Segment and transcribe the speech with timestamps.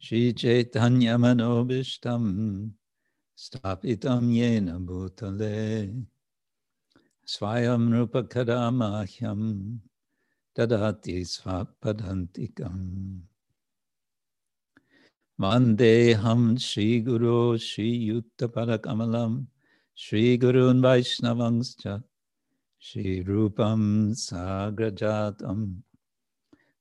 [0.00, 2.70] Shri Chaitanya Manobishtam
[3.36, 6.04] Stapitam Yena Bhutale
[7.26, 9.78] Swayam Rupa Kadamahyam
[10.56, 13.18] Dadati Svapadantikam
[15.40, 19.46] Vandeham Shri Guru Shri Yutta Padakamalam
[19.96, 22.04] Shri Gurun Vaishnavangscha
[22.78, 25.82] Shri Rupam Sagrajatam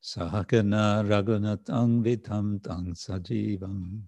[0.07, 4.03] Sahagana Raghunatang Vitam Tang Sajivam.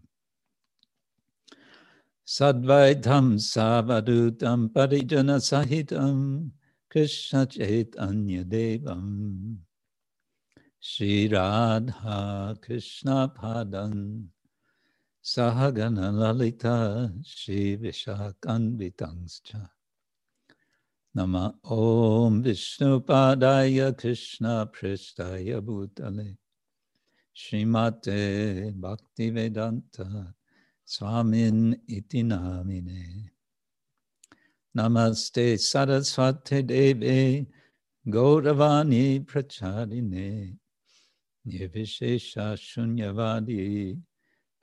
[2.26, 6.52] Sadvaitam Savadutam Parijana Sahitam
[6.90, 9.58] Krishna Chaitanya Devam.
[10.80, 14.30] Shri Radha Krishna Padan.
[15.22, 19.68] Sahagana Lalita Shri Vishakanvitangscha
[21.16, 26.38] Nama Om Vishnu Padaya Krishna Pristaya Bhutale.
[27.36, 30.36] Srimate Bhakti Vedanta
[30.86, 33.28] Swamin Iti Namine.
[34.78, 37.48] Namaste Saraswate Deve
[38.08, 40.58] Gauravani Pracharine
[41.48, 44.00] Nirvishesha Shunyavadi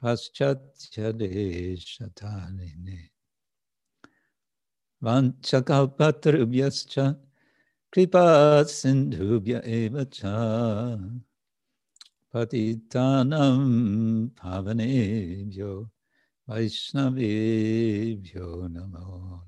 [0.01, 3.11] Paschatya Deshatarine
[5.03, 7.17] Vanchakalpatarubhyascha
[7.93, 10.99] Kripa Sindhubhya Eva Cha
[12.35, 15.91] Patitanam Pavanebhyo
[16.49, 19.41] Vaishnavebhyo Namo Namah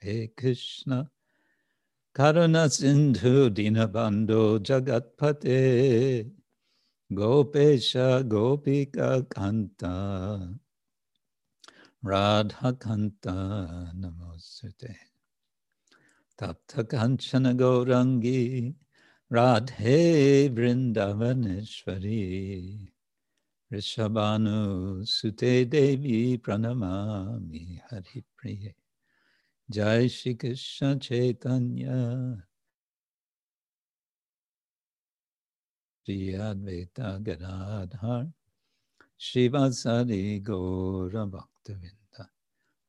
[0.00, 1.10] He Krishna.
[2.14, 6.30] Karuna Sindhu Dinabando Jagatpate
[7.12, 10.58] Gopesha Gopika Kanta
[12.06, 14.94] Radhakanta Namosute
[16.38, 18.74] Tapta Kanchana Gaurangi.
[19.32, 22.92] Radhe Vrindavaneshwari.
[23.72, 28.74] Vrishabhanu Sute Devi Pranamami Hari Priye.
[29.68, 32.36] Jai Shri Krishna Chaitanya.
[36.04, 38.32] Shri Advaita Gadadhar
[39.18, 41.26] Shrivasadi Gaura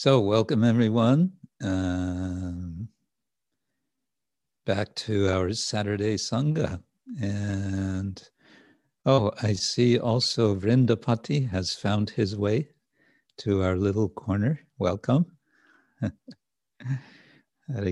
[0.00, 2.86] So, welcome everyone um,
[4.64, 6.80] back to our Saturday Sangha.
[7.20, 8.22] And
[9.06, 12.68] oh, I see also Vrindapati has found his way
[13.38, 14.60] to our little corner.
[14.78, 15.26] Welcome.
[16.00, 16.12] Hare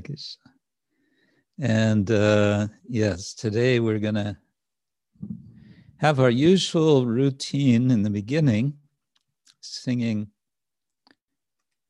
[0.00, 0.52] Krishna.
[1.58, 4.36] And uh, yes, today we're going to
[5.96, 8.74] have our usual routine in the beginning,
[9.60, 10.28] singing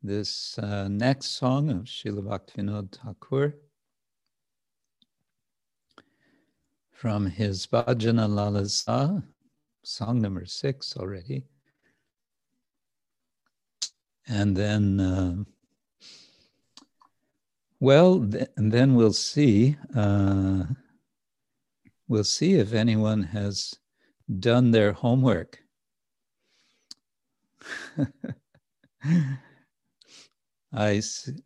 [0.02, 3.56] this uh, next song of Srila Bhaktivinoda Thakur
[6.92, 9.22] from his Bhajana Lalasa,
[9.82, 11.44] song number six already.
[14.26, 15.44] And then, uh,
[17.80, 19.76] well, th- and then we'll see.
[19.94, 20.64] Uh,
[22.08, 23.74] we'll see if anyone has
[24.40, 25.60] done their homework.
[30.72, 31.02] I,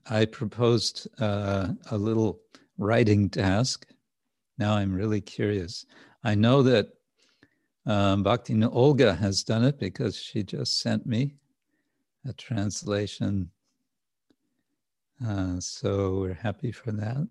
[0.09, 2.41] I proposed uh, a little
[2.79, 3.87] writing task.
[4.59, 5.87] Now I'm really curious.
[6.25, 6.89] I know that
[7.87, 11.35] um, Bhakti Olga has done it because she just sent me
[12.27, 13.51] a translation.
[15.27, 17.27] Uh, so we're happy for that.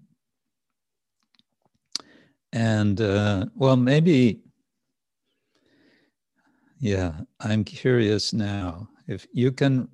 [2.52, 4.42] And uh, well, maybe
[6.80, 9.88] yeah, I'm curious now if you can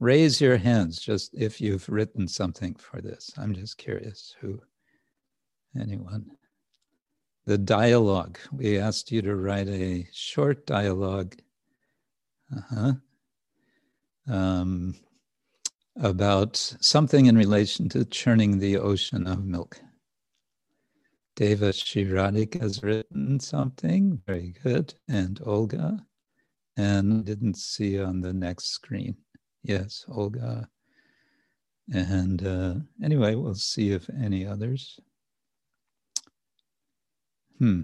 [0.00, 3.30] raise your hands just if you've written something for this.
[3.38, 4.60] I'm just curious who,
[5.78, 6.30] anyone.
[7.46, 11.36] The dialogue, we asked you to write a short dialogue
[12.56, 12.92] uh-huh,
[14.28, 14.94] um,
[15.96, 19.80] about something in relation to churning the ocean of milk.
[21.36, 26.04] Deva Shiradik has written something, very good, and Olga
[26.76, 29.16] and didn't see on the next screen.
[29.62, 30.68] Yes, Olga.
[31.92, 35.00] And uh, anyway, we'll see if any others.
[37.58, 37.82] Hmm.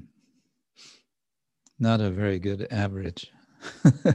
[1.78, 3.30] Not a very good average.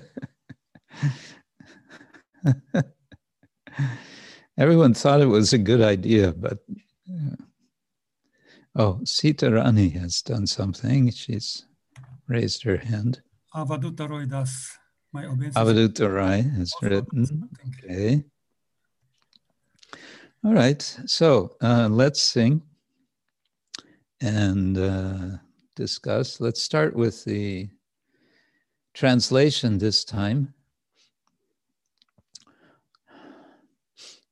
[4.57, 6.59] Everyone thought it was a good idea, but
[7.09, 7.35] uh,
[8.75, 11.11] oh, Sita Rani has done something.
[11.11, 11.65] She's
[12.27, 13.21] raised her hand.
[13.53, 14.07] Avaduta.
[15.13, 15.55] My obeisance.
[15.55, 17.49] Avaduta Rai has written.
[17.83, 18.23] Okay.
[20.43, 20.81] All right.
[21.05, 22.61] So uh, let's sing
[24.21, 25.37] and uh,
[25.75, 26.39] discuss.
[26.39, 27.69] Let's start with the
[28.93, 30.53] translation this time.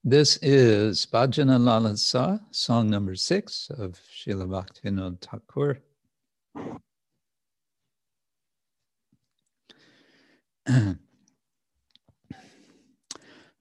[0.04, 5.82] This is Bhajana Lalasa, song number six of Srila Bhaktivinoda Thakur.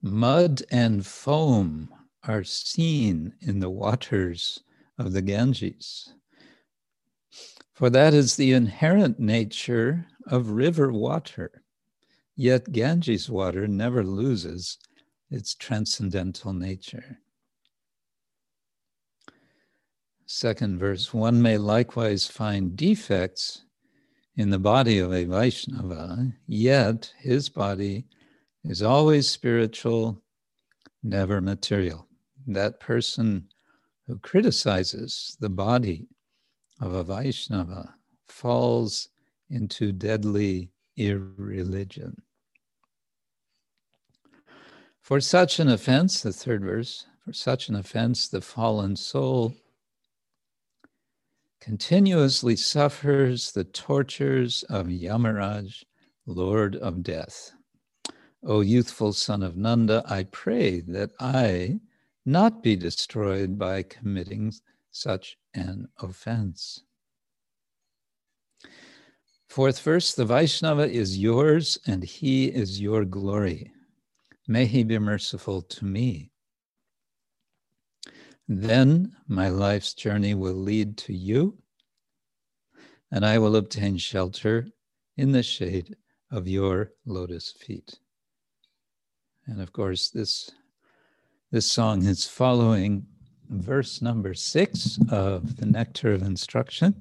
[0.02, 1.88] Mud and foam
[2.24, 4.60] are seen in the waters
[4.98, 6.12] of the Ganges.
[7.72, 11.62] For that is the inherent nature of river water.
[12.36, 14.78] Yet Ganges water never loses
[15.30, 17.20] its transcendental nature.
[20.26, 23.62] Second verse one may likewise find defects
[24.38, 28.06] in the body of a Vaishnava, yet his body
[28.62, 30.22] is always spiritual,
[31.02, 32.06] never material.
[32.46, 33.48] That person
[34.06, 36.06] who criticizes the body
[36.80, 37.96] of a Vaishnava
[38.28, 39.08] falls
[39.50, 42.22] into deadly irreligion.
[45.00, 49.56] For such an offense, the third verse, for such an offense, the fallen soul
[51.60, 55.84] continuously suffers the tortures of Yamaraj,
[56.26, 57.52] Lord of Death.
[58.42, 61.80] O youthful son of Nanda, I pray that I
[62.24, 64.52] not be destroyed by committing
[64.90, 66.82] such an offense.
[69.48, 73.72] Fourth verse the Vaishnava is yours and he is your glory.
[74.46, 76.30] May he be merciful to me.
[78.48, 81.58] Then my life's journey will lead to you,
[83.12, 84.68] and I will obtain shelter
[85.18, 85.96] in the shade
[86.30, 87.98] of your lotus feet.
[89.46, 90.50] And of course, this,
[91.50, 93.06] this song is following
[93.50, 96.94] verse number six of the Nectar of Instruction.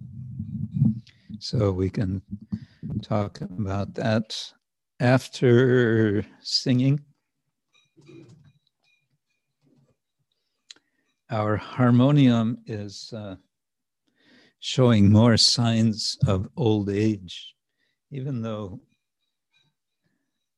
[1.39, 2.21] So we can
[3.01, 4.53] talk about that
[4.99, 7.01] after singing.
[11.29, 13.35] Our harmonium is uh,
[14.59, 17.53] showing more signs of old age,
[18.11, 18.79] even though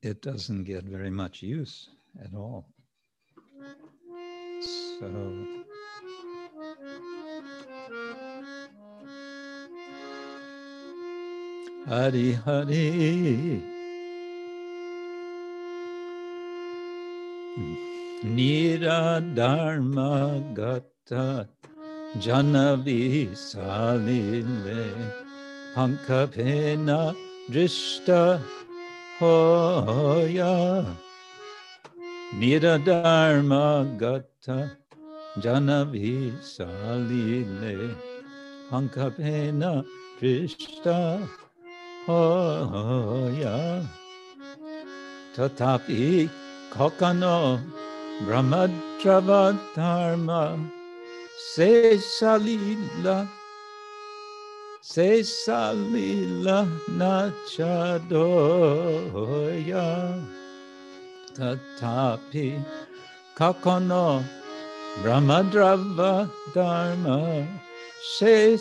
[0.00, 1.88] it doesn't get very much use
[2.24, 2.68] at all.
[5.00, 5.46] So,
[11.88, 13.80] Hari Hari.
[17.60, 17.89] Nira
[19.34, 21.48] Dharma Gata
[22.18, 24.92] Janavi Salile
[25.74, 27.16] Pankapena
[27.50, 28.38] Drishta
[29.18, 30.84] Hoya
[35.38, 37.94] Janavi Salile
[38.70, 39.82] Pankapena
[40.20, 41.26] Drishta
[42.04, 43.88] Hoya
[45.34, 46.28] Tatapi
[46.70, 47.58] Kokano
[48.24, 50.58] Brahmadrava Dharma
[51.54, 53.26] Se Salila
[54.82, 58.20] Se Salila Nachadoya.
[61.34, 62.62] Tatapi
[63.34, 64.22] Kakono
[65.02, 67.48] Brahmadrava Dharma
[68.06, 68.58] Se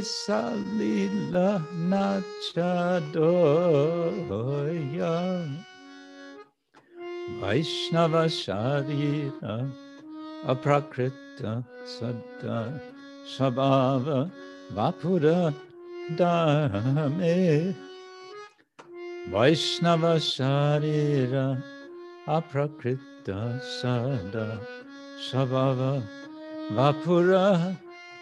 [0.00, 2.80] Salila Nachadoya
[7.40, 9.70] Vaishnava Sharira
[10.44, 12.80] Aprakrita Saddha
[13.26, 14.30] Shabhava
[14.72, 15.54] Vapura
[16.16, 17.74] Dharme
[19.30, 21.62] Vaishnava Sharira
[22.26, 24.58] Aprakrita Saddha
[25.18, 26.02] Shabhava
[26.72, 27.76] Vapura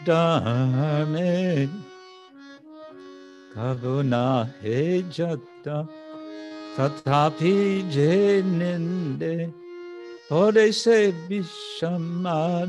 [0.05, 1.69] Dharme
[6.78, 7.56] तथापि
[7.92, 9.37] जे निंदे
[10.30, 10.97] थोड़े से
[11.28, 12.68] विषमाधान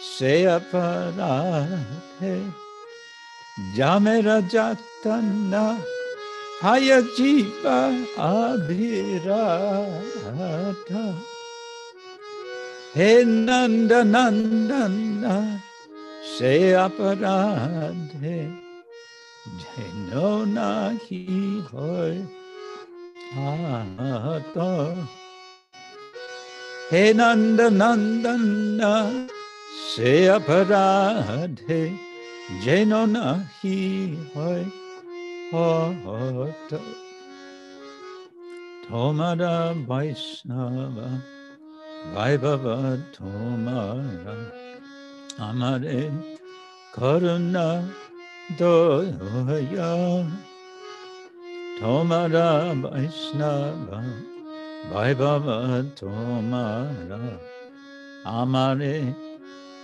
[0.00, 1.22] Seaparate
[3.76, 5.78] Jamera Jatana
[6.62, 7.78] Ayajiva
[8.16, 9.44] Abhirata
[12.94, 15.60] He Nanda Nandana
[16.36, 17.20] Seaparate
[19.60, 22.43] Jeno Nahi Hoy
[23.36, 24.94] Ata
[26.88, 29.28] He Nanda Nandana
[29.88, 31.98] Se aparadhe
[32.62, 34.64] Jeno nahi hoy
[35.52, 36.80] Ata
[38.86, 41.20] Tomara Vaisnava
[42.14, 44.36] Vaibhava Tomara
[45.40, 46.12] Amare
[46.94, 47.84] Karuna
[48.56, 50.30] Doya
[51.80, 54.00] Tomara Vaisnava
[54.92, 57.38] Vaibhava Tomara
[58.24, 59.14] Amare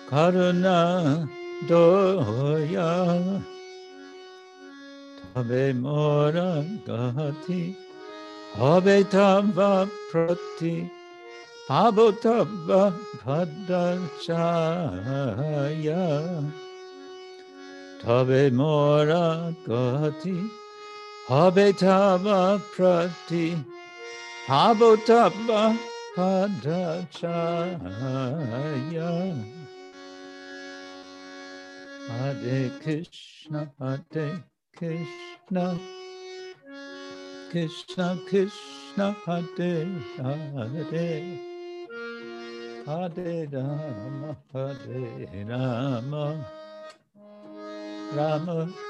[0.09, 1.29] Karuna
[1.67, 3.43] Doya
[5.35, 7.75] Tabe Mora Gati
[8.55, 10.89] Habe Tava Prati
[11.69, 12.95] Pabotava
[13.25, 14.53] Padachaya
[18.01, 20.60] Tabe Mora Gati
[21.31, 23.55] Tava Prati
[24.49, 25.79] Pabotava
[26.17, 27.79] Padachaya.
[32.09, 34.43] Hare Krishna Hare
[34.77, 35.79] Krishna.
[37.53, 41.39] Krishna Krishna Hare Hare.
[42.85, 46.27] Hare Rama Hare Rama.
[48.17, 48.90] Rama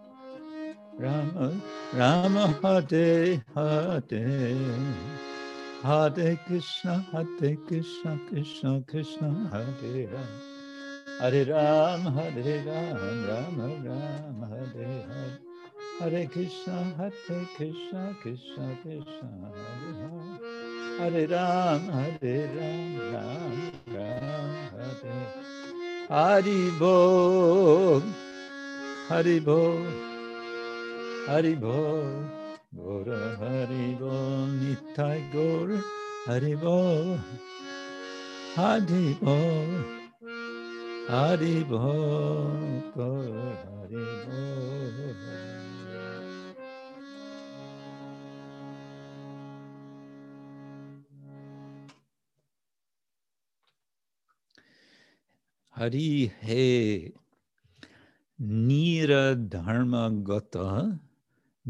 [0.97, 1.53] Rama
[1.93, 4.55] Rama Hare Hare
[5.83, 10.51] Hare Krishna Hare Krishna Krishna Krishna Hare Rama
[11.21, 15.39] Hare Ram, Hare Ram, Ram Ram, Hare Hare.
[15.99, 17.11] Hare Krishna, Hare
[17.55, 20.39] Krishna, Krishna Krishna, Hare Hare.
[20.97, 25.41] Hare Ram, Hare Ram, Ram Ram, Hare
[26.09, 28.01] Hari Bol,
[29.07, 30.10] Hari Bol, Hari
[32.73, 33.95] Gora Hari
[34.57, 35.79] Nitai Gora,
[36.25, 37.19] Hari Bol,
[38.55, 40.01] Hari Bol.
[41.07, 45.15] Hari Bol, Hari Bol.
[55.69, 57.13] Hari He
[58.39, 60.99] Nira Dharma Gata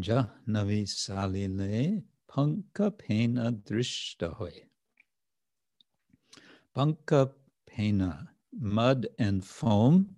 [0.01, 4.63] Jahnavi Salile Panka Pena Drishta Hoy.
[6.75, 7.31] Panka
[7.67, 10.15] Pena mud and foam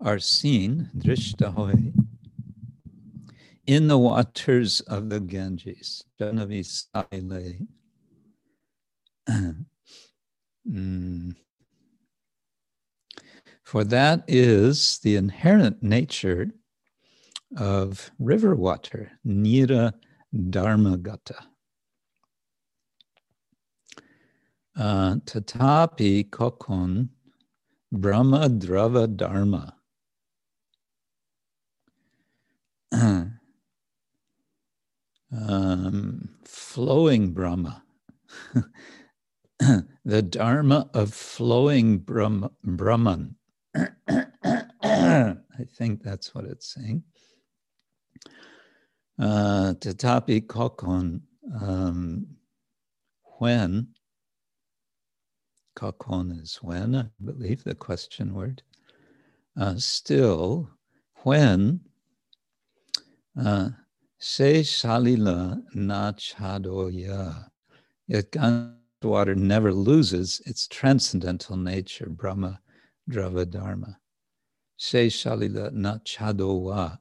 [0.00, 1.94] are seen, drishtahoy,
[3.66, 6.04] in the waters of the Ganges.
[6.20, 7.66] Janavi Saile.
[10.68, 11.36] mm.
[13.62, 16.48] For that is the inherent nature
[17.56, 19.92] of river water, Nira
[20.34, 21.46] Dharmagata.
[24.78, 27.08] Uh, tatapi kokon
[27.92, 29.76] Brahma Drava Dharma.
[35.32, 37.82] um, flowing Brahma.
[40.04, 43.36] the Dharma of flowing Brahma, Brahman.
[44.82, 45.36] I
[45.76, 47.02] think that's what it's saying.
[49.22, 51.20] Uh, tatapi kokon,
[51.60, 52.26] um,
[53.38, 53.86] when,
[55.78, 58.64] kokon is when, I believe the question word,
[59.56, 60.68] uh, still,
[61.22, 61.78] when,
[63.40, 63.68] uh,
[64.18, 67.46] se salila na chadoya,
[68.08, 68.34] yet
[69.04, 72.60] water never loses its transcendental nature, Brahma,
[73.08, 73.98] Drava, Dharma.
[74.78, 76.98] Se Shalila not Chadowa,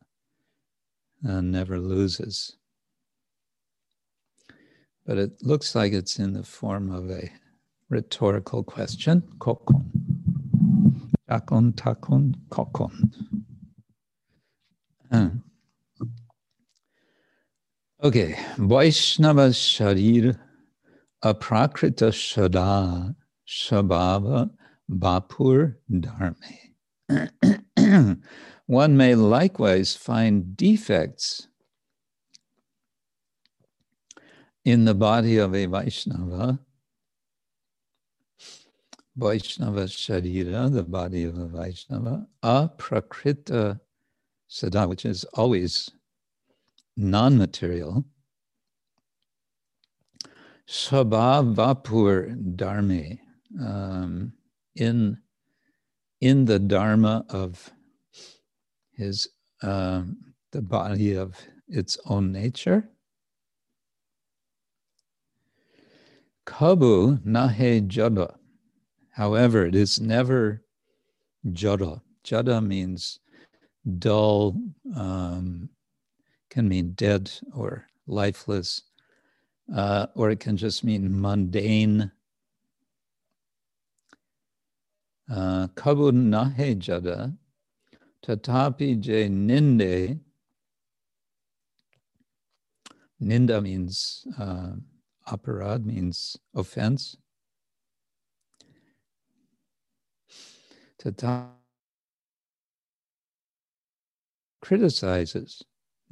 [1.27, 2.57] uh, never loses.
[5.05, 7.31] But it looks like it's in the form of a
[7.89, 9.23] rhetorical question.
[9.39, 9.85] Kokon.
[11.29, 13.13] Takon, takon, kokon.
[15.11, 15.29] Uh.
[18.03, 20.37] Okay, Vaishnava Sharir
[21.23, 23.15] Aprakrita Shada
[23.47, 24.49] Shabhava
[24.89, 26.35] Bapur Dharme.
[28.71, 31.49] One may likewise find defects
[34.63, 36.57] in the body of a Vaishnava.
[39.17, 43.81] Vaishnava Sharira, the body of a Vaishnava, aprakrita
[44.47, 45.91] sada, which is always
[46.95, 48.05] non material,
[50.65, 53.17] Sabhavapur Dharma,
[53.61, 54.31] um,
[54.77, 55.17] in,
[56.21, 57.69] in the Dharma of
[58.95, 59.27] his,
[59.61, 60.17] um,
[60.51, 61.35] the body of
[61.67, 62.89] its own nature.
[66.45, 68.35] Kabu nahe jada.
[69.11, 70.63] However, it is never
[71.47, 72.01] jada.
[72.23, 73.19] Jada means
[73.99, 74.55] dull,
[74.95, 75.69] um,
[76.49, 78.83] can mean dead or lifeless
[79.73, 82.11] uh, or it can just mean mundane.
[85.29, 87.37] Uh, Kabun nahe jada,
[88.25, 90.19] tatapi je ninde.
[93.21, 94.71] Ninda means uh,
[95.27, 97.17] aparad, means offense.
[100.97, 101.49] Tata
[104.61, 105.63] criticizes.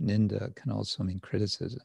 [0.01, 1.81] Ninda can also mean criticism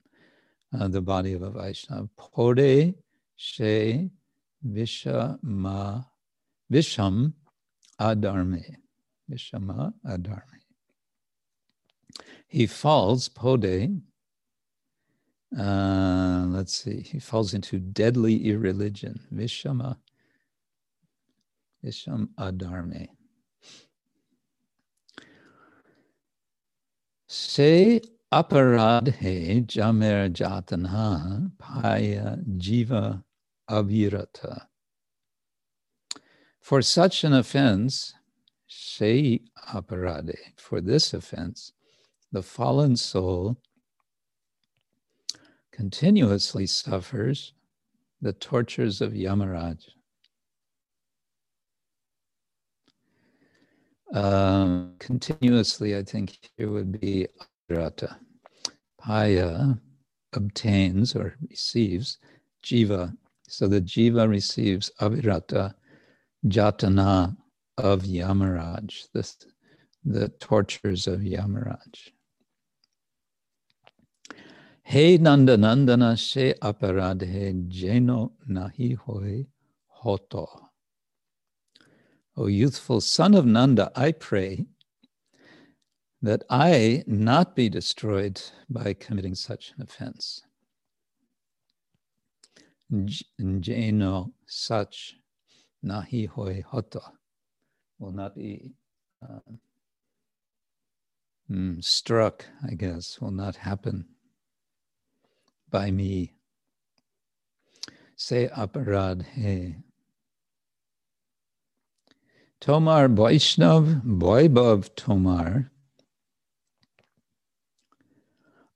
[0.78, 2.08] uh, the body of a Vaishnava.
[2.16, 2.94] Pode
[3.36, 4.10] she
[4.66, 6.06] vishama
[6.72, 7.32] visham
[8.00, 8.83] adarme.
[9.30, 10.60] Vishama adarme.
[12.46, 14.02] He falls, pode,
[15.58, 19.20] uh, let's see, he falls into deadly irreligion.
[19.32, 19.96] Vishama,
[21.84, 23.08] Visham adarme.
[27.26, 28.00] Se
[28.32, 33.24] aparadhe jamer jatana paya jiva
[33.68, 34.66] avirata.
[36.60, 38.14] For such an offense,
[38.98, 39.40] say
[39.72, 41.72] aparade, for this offense,
[42.32, 43.56] the fallen soul
[45.72, 47.54] continuously suffers
[48.20, 49.80] the tortures of Yamaraj.
[54.12, 57.26] Um, continuously, I think here would be
[57.68, 58.16] Rata.
[59.02, 59.78] Paya
[60.32, 62.18] obtains or receives
[62.64, 63.16] jiva.
[63.48, 65.74] So the jiva receives avirata
[66.46, 67.36] jatana
[67.78, 69.34] of Yamaraj, the,
[70.04, 72.10] the tortures of Yamaraj.
[74.84, 79.46] He Nanda Nandana she aparadhe jeno nahi hoy
[80.04, 80.46] hoto.
[82.36, 84.66] O youthful son of Nanda, I pray
[86.20, 90.42] that I not be destroyed by committing such an offense.
[92.92, 95.16] Jeno such
[95.84, 97.02] nahi hoi hoto
[98.04, 98.72] will not be
[99.22, 99.52] uh,
[101.50, 104.04] mm, struck, I guess, will not happen
[105.70, 106.34] by me.
[108.16, 109.76] Say aparad he.
[112.60, 115.70] Tomar Vaishnav Boibhav Tomar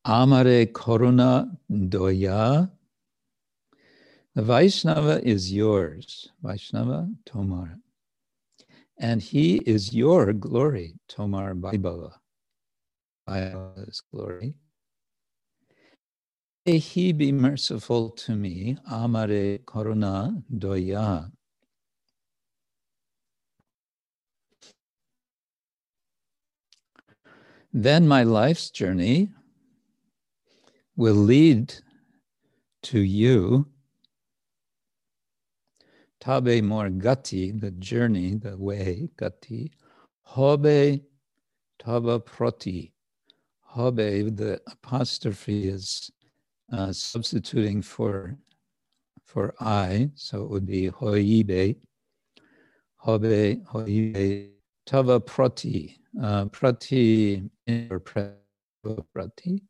[0.06, 2.70] Amare Koruna Doya.
[4.34, 7.78] The Vaishnava is yours, Vaishnava Tomar.
[9.00, 12.12] And he is your glory, Tomar Vaibhava.
[13.28, 14.54] Vaibhava's glory.
[16.66, 21.30] May he be merciful to me, Amare Koruna Doya.
[27.72, 29.30] Then my life's journey
[30.96, 31.74] will lead
[32.82, 33.66] to you.
[36.20, 39.70] Tabe more gati, the journey, the way, gati.
[40.28, 41.00] Hobe
[41.78, 42.92] tava proti.
[43.74, 46.10] Hobe, the apostrophe is
[46.72, 48.36] uh, substituting for
[49.24, 51.76] for I, so it would be Hoibe,
[53.04, 54.48] Hobe, Hoibe,
[54.86, 59.62] Tava Prati, uh, Prati, or Prati,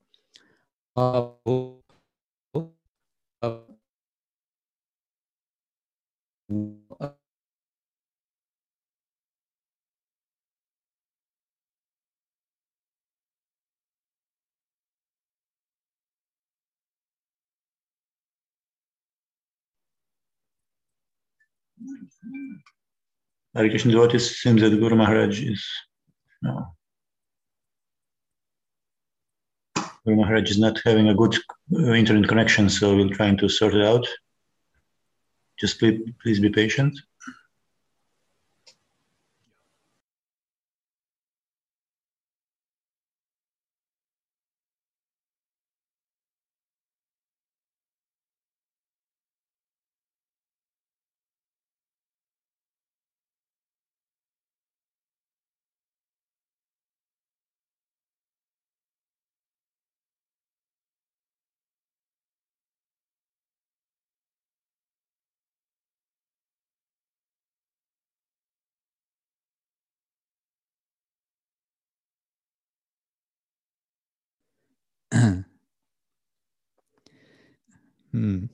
[6.51, 7.19] Hare
[23.55, 25.67] Krishna devotees seems that Guru Maharaj is
[26.41, 26.75] no.
[30.07, 31.37] Guru Maharaj is not having a good
[31.71, 34.07] internet connection, so we're trying to sort it out.
[35.59, 36.99] Just please, please be patient.
[78.13, 78.47] Hmm.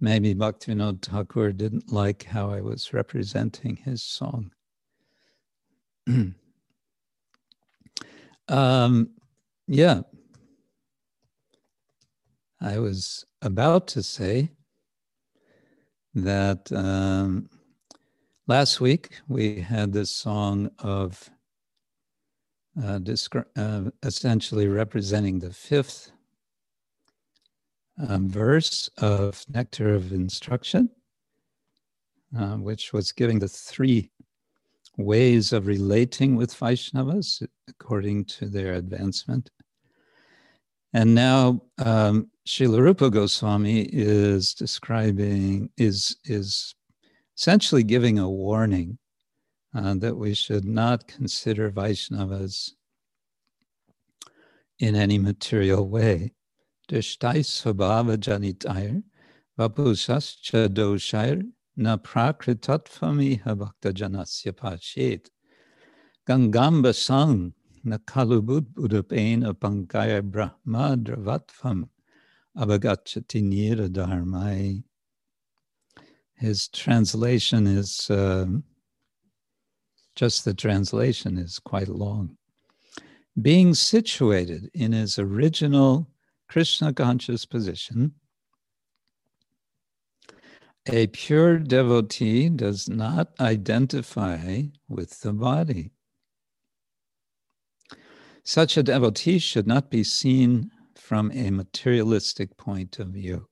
[0.00, 4.50] Maybe Bhaktivinoda Thakur didn't like how I was representing his song.
[8.48, 9.10] um,
[9.66, 10.02] yeah.
[12.60, 14.50] I was about to say
[16.14, 17.48] that um,
[18.46, 21.30] last week we had this song of
[22.82, 22.98] uh,
[23.56, 26.10] uh, essentially representing the fifth
[27.98, 30.88] um, verse of Nectar of Instruction,
[32.36, 34.10] uh, which was giving the three
[34.96, 39.50] ways of relating with Vaishnavas according to their advancement.
[40.92, 46.74] And now um, Srila Rupa Goswami is describing, is, is
[47.36, 48.98] essentially giving a warning
[49.74, 52.70] uh, that we should not consider Vaishnavas
[54.78, 56.32] in any material way.
[56.88, 59.02] Dishtai svabhava janitair,
[59.58, 61.42] vapusascha doshair,
[61.76, 65.28] na prakritattvamiha bhakta janasya pashet.
[66.26, 71.88] Gangamba sang na kalubud budapena pankaya brahma dravatvam
[72.56, 74.84] avagachati nira dharmai.
[76.36, 78.46] His translation is uh,
[80.14, 82.36] just the translation is quite long.
[83.40, 86.08] Being situated in his original
[86.48, 88.14] Krishna conscious position,
[90.86, 95.92] a pure devotee does not identify with the body.
[98.42, 103.48] Such a devotee should not be seen from a materialistic point of view.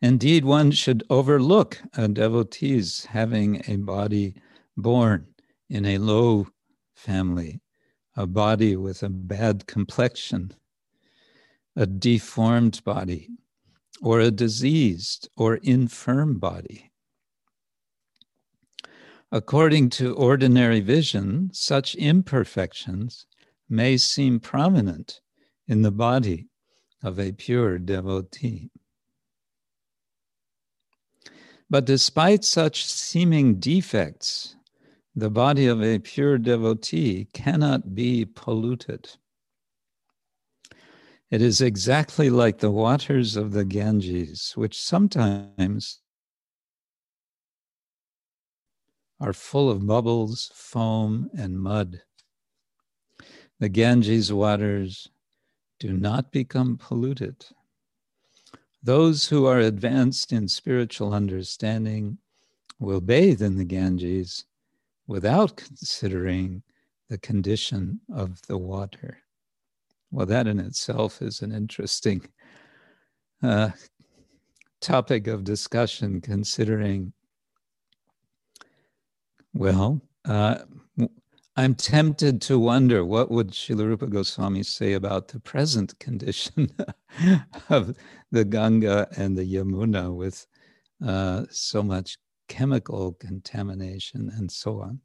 [0.00, 4.34] Indeed, one should overlook a devotee's having a body
[4.76, 5.26] born
[5.68, 6.48] in a low
[6.94, 7.60] family,
[8.14, 10.52] a body with a bad complexion,
[11.76, 13.28] a deformed body,
[14.00, 16.90] or a diseased or infirm body.
[19.30, 23.26] According to ordinary vision, such imperfections
[23.68, 25.20] may seem prominent
[25.66, 26.48] in the body
[27.02, 28.70] of a pure devotee.
[31.68, 34.54] But despite such seeming defects,
[35.14, 39.10] the body of a pure devotee cannot be polluted.
[41.28, 46.00] It is exactly like the waters of the Ganges, which sometimes
[49.18, 52.02] are full of bubbles, foam, and mud.
[53.58, 55.08] The Ganges waters
[55.80, 57.44] do not become polluted.
[58.82, 62.18] Those who are advanced in spiritual understanding
[62.78, 64.44] will bathe in the Ganges
[65.08, 66.62] without considering
[67.08, 69.18] the condition of the water.
[70.16, 72.26] Well, that in itself is an interesting
[73.42, 73.68] uh,
[74.80, 77.12] topic of discussion, considering,
[79.52, 80.60] well, uh,
[81.54, 86.74] I'm tempted to wonder what would Srila Goswami say about the present condition
[87.68, 87.94] of
[88.32, 90.46] the Ganga and the Yamuna with
[91.06, 92.16] uh, so much
[92.48, 94.98] chemical contamination and so on.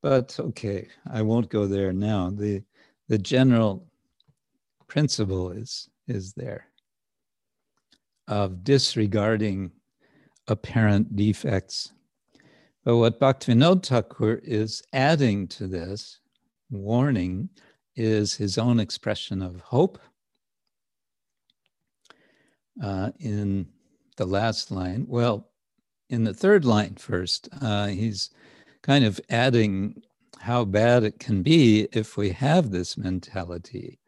[0.00, 2.30] But okay, I won't go there now.
[2.30, 2.62] The
[3.10, 3.88] the general
[4.86, 6.66] principle is is there
[8.28, 9.72] of disregarding
[10.46, 11.92] apparent defects.
[12.84, 16.20] But what Bhaktivinoda Thakur is adding to this
[16.70, 17.48] warning
[17.96, 19.98] is his own expression of hope.
[22.80, 23.66] Uh, in
[24.16, 25.50] the last line, well,
[26.08, 28.30] in the third line first, uh, he's
[28.82, 30.00] kind of adding
[30.40, 33.98] how bad it can be if we have this mentality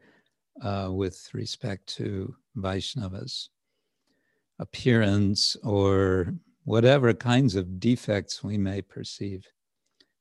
[0.62, 3.48] uh, with respect to Vaishnavas
[4.58, 9.46] appearance or whatever kinds of defects we may perceive.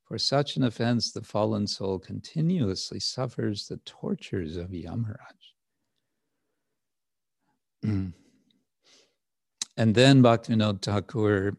[0.04, 5.16] For such an offense, the fallen soul continuously suffers the tortures of Yamaraj.
[7.84, 8.14] and
[9.78, 11.56] then Bhaktivinoda Thakur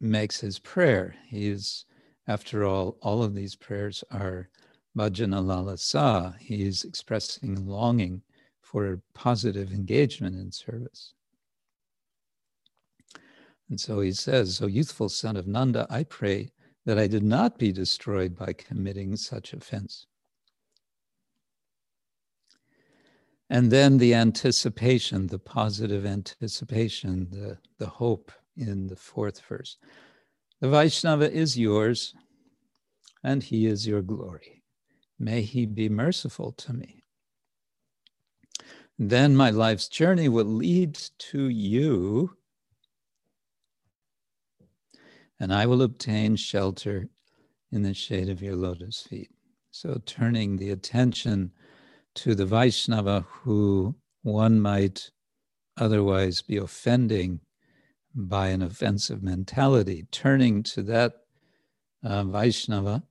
[0.00, 1.16] makes his prayer.
[1.28, 1.84] He's,
[2.28, 4.48] after all, all of these prayers are
[4.96, 6.34] bhajana lalasa.
[6.48, 8.22] is expressing longing
[8.60, 11.14] for positive engagement in service.
[13.68, 16.52] And so he says, O youthful son of Nanda, I pray
[16.84, 20.06] that I did not be destroyed by committing such offense.
[23.50, 29.76] And then the anticipation, the positive anticipation, the, the hope in the fourth verse.
[30.60, 32.14] The Vaishnava is yours,
[33.22, 34.62] and he is your glory.
[35.18, 37.02] May he be merciful to me.
[38.98, 42.36] Then my life's journey will lead to you
[45.38, 47.08] and I will obtain shelter
[47.72, 49.30] in the shade of your lotus feet.
[49.70, 51.52] So, turning the attention
[52.14, 55.10] to the Vaishnava who one might
[55.76, 57.40] otherwise be offending
[58.16, 61.12] by an offensive mentality, turning to that
[62.02, 63.02] uh, Vaishnava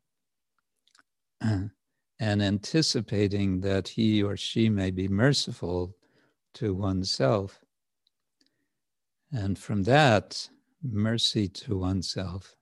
[1.41, 1.71] and
[2.19, 5.95] anticipating that he or she may be merciful
[6.55, 7.59] to oneself.
[9.31, 10.49] And from that,
[10.81, 12.55] mercy to oneself.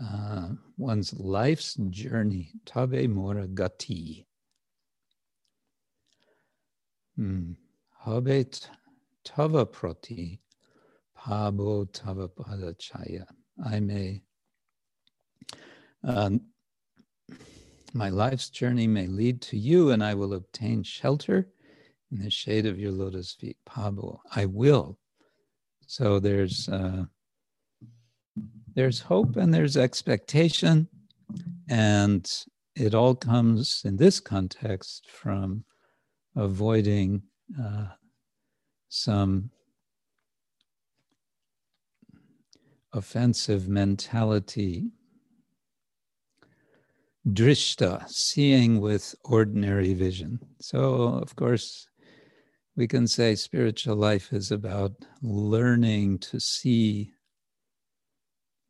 [0.00, 4.26] Uh, one's life's journey, tabe mora gati.
[7.16, 7.52] Hmm.
[8.04, 8.68] Habet
[9.24, 10.40] tava prati,
[11.26, 12.30] pabo tava.
[13.64, 14.22] I may,
[16.04, 16.40] um,
[17.94, 21.48] my life's journey may lead to you, and I will obtain shelter
[22.12, 23.56] in the shade of your lotus feet.
[23.66, 24.98] Pabo, I will
[25.86, 27.04] so there's uh,
[28.74, 30.88] there's hope and there's expectation,
[31.70, 32.30] and
[32.74, 35.64] it all comes in this context from
[36.34, 37.22] avoiding
[37.58, 37.86] uh,
[38.88, 39.50] some
[42.96, 44.90] offensive mentality.
[47.28, 50.38] Drishta, seeing with ordinary vision.
[50.60, 51.88] So, of course,
[52.76, 57.12] we can say spiritual life is about learning to see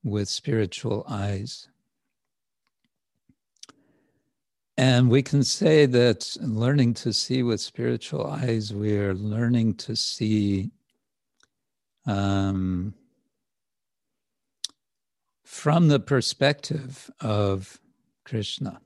[0.02, 1.68] with spiritual eyes.
[4.78, 9.96] And we can say that learning to see with spiritual eyes, we are learning to
[9.96, 10.70] see
[12.06, 12.94] um,
[15.46, 17.80] from the perspective of
[18.24, 18.80] Krishna.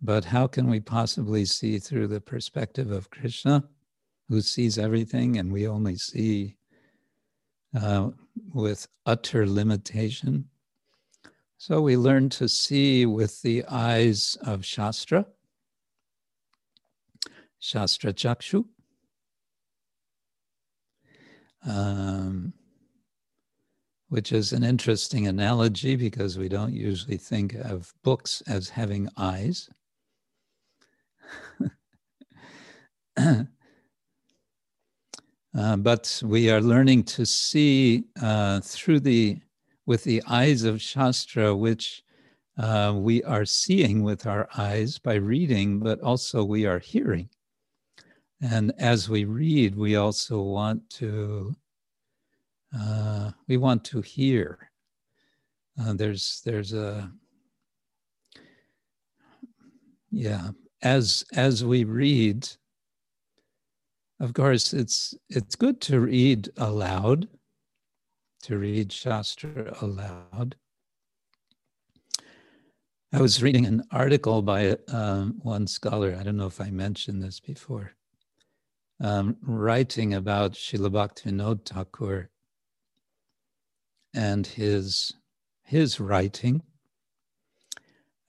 [0.00, 3.64] But how can we possibly see through the perspective of Krishna,
[4.28, 6.56] who sees everything and we only see
[7.78, 8.10] uh,
[8.54, 10.48] with utter limitation?
[11.58, 15.26] So we learn to see with the eyes of Shastra,
[17.58, 18.64] Shastra Chakshu.
[21.66, 22.54] Um,
[24.10, 29.70] which is an interesting analogy because we don't usually think of books as having eyes.
[33.16, 33.44] uh,
[35.78, 39.38] but we are learning to see uh, through the
[39.86, 42.02] with the eyes of Shastra, which
[42.58, 47.28] uh, we are seeing with our eyes by reading, but also we are hearing.
[48.40, 51.54] And as we read, we also want to
[52.78, 54.70] uh, we want to hear.
[55.80, 57.10] Uh, there's there's a
[60.10, 60.50] yeah
[60.82, 62.48] as as we read
[64.18, 67.28] of course it's it's good to read aloud
[68.42, 70.56] to read shastra aloud
[73.12, 77.22] i was reading an article by um, one scholar i don't know if i mentioned
[77.22, 77.92] this before
[79.02, 82.28] um, writing about Srila Bhaktivinoda Thakur
[84.14, 85.14] and his
[85.62, 86.62] his writing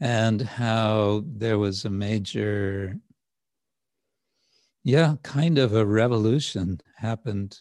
[0.01, 2.97] and how there was a major,
[4.83, 7.59] yeah, kind of a revolution happened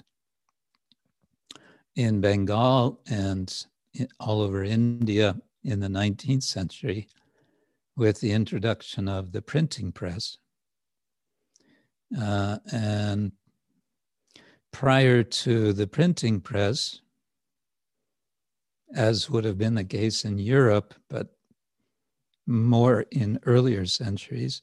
[1.97, 3.67] in Bengal and
[4.19, 7.09] all over India in the 19th century
[7.95, 10.39] with the introduction of the printing press.
[12.19, 13.33] Uh, and
[14.73, 17.03] prior to the printing press,
[18.94, 21.29] as would have been the case in Europe, but
[22.46, 24.62] more in earlier centuries,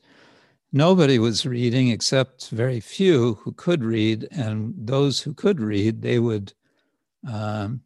[0.72, 6.20] nobody was reading except very few who could read, and those who could read, they
[6.20, 6.54] would
[7.28, 7.82] um,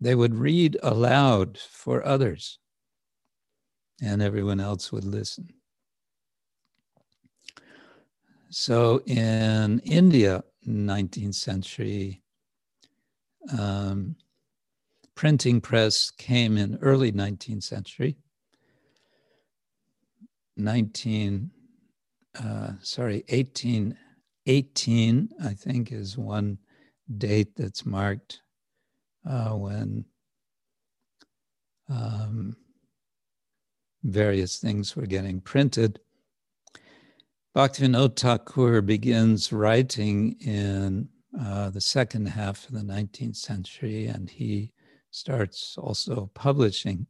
[0.00, 2.58] they would read aloud for others,
[4.00, 5.48] and everyone else would listen.
[8.50, 12.22] So in India, 19th century,
[13.58, 14.16] um,
[15.18, 18.16] printing press came in early 19th century.
[20.56, 21.50] 19,
[22.40, 26.58] uh, sorry, 1818, I think, is one
[27.16, 28.42] date that's marked
[29.28, 30.04] uh, when
[31.88, 32.56] um,
[34.04, 35.98] various things were getting printed.
[37.56, 44.72] Bhaktivinoda Thakur begins writing in uh, the second half of the 19th century, and he
[45.10, 47.06] starts also publishing.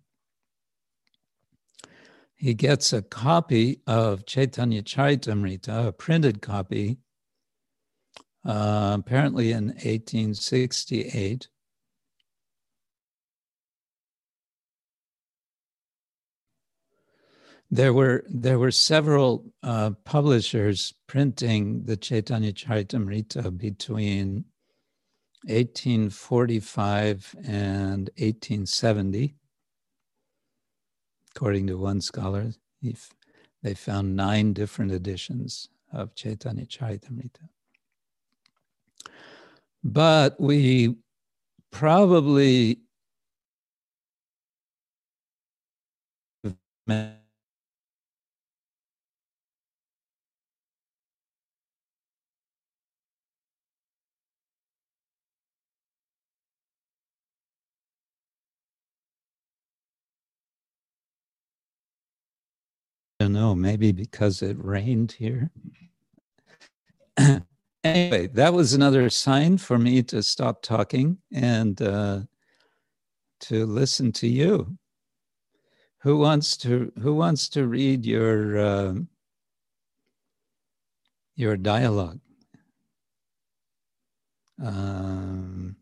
[2.37, 6.99] He gets a copy of Chaitanya Charitamrita, a printed copy,
[8.45, 11.49] uh, apparently in 1868.
[17.71, 24.47] There were there were several uh, publishers printing the Chaitanya Charitamrita between
[25.49, 29.35] 1845 and 1870.
[31.35, 32.53] According to one scholar,
[33.63, 37.49] they found nine different editions of Chaitanya Charitamrita.
[39.83, 40.97] But we
[41.71, 42.81] probably
[63.19, 65.51] don't know, maybe because it rained here.
[67.85, 72.21] anyway, that was another sign for me to stop talking and uh,
[73.41, 74.79] to listen to you.
[76.03, 78.95] Who wants to Who wants to read your uh,
[81.35, 82.21] your dialogue?
[84.63, 85.77] Um,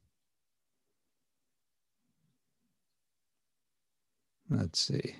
[4.49, 5.17] let's see.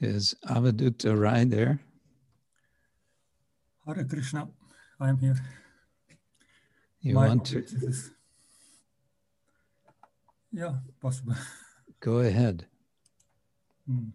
[0.00, 1.78] Is Avadutta Rai there?
[3.86, 4.48] Hare Krishna,
[4.98, 5.36] I am here.
[7.02, 7.58] You My want to?
[7.64, 8.10] is-
[10.52, 11.34] Yeah, possible.
[12.00, 12.66] Go ahead.
[13.86, 14.08] Hmm.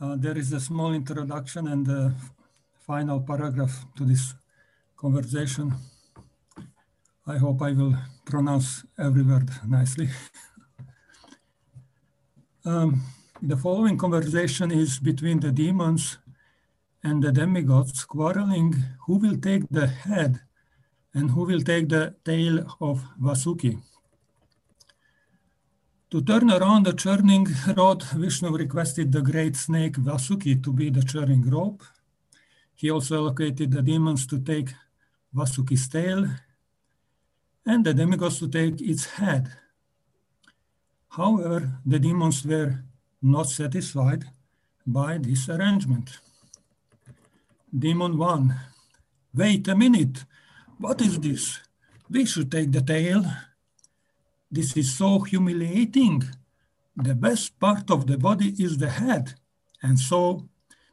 [0.00, 2.14] Uh, there is a small introduction and the
[2.86, 4.34] final paragraph to this
[4.96, 5.74] conversation.
[7.26, 10.08] I hope I will pronounce every word nicely.
[12.64, 13.02] um,
[13.42, 16.18] the following conversation is between the demons
[17.02, 18.74] and the demigods quarreling
[19.06, 20.40] who will take the head
[21.12, 23.78] and who will take the tail of Vasuki.
[26.10, 27.46] To turn around the churning
[27.76, 31.82] rod, Vishnu requested the great snake Vasuki to be the churning rope.
[32.74, 34.72] He also allocated the demons to take
[35.34, 36.26] Vasuki's tail
[37.66, 39.50] and the demigods to take its head.
[41.08, 42.84] However, the demons were
[43.26, 44.24] not satisfied
[44.86, 46.18] by this arrangement.
[47.76, 48.54] Demon 1.
[49.34, 50.24] Wait a minute.
[50.78, 51.60] What is this?
[52.08, 53.24] We should take the tail.
[54.50, 56.22] This is so humiliating.
[56.96, 59.34] The best part of the body is the head.
[59.82, 60.48] And so,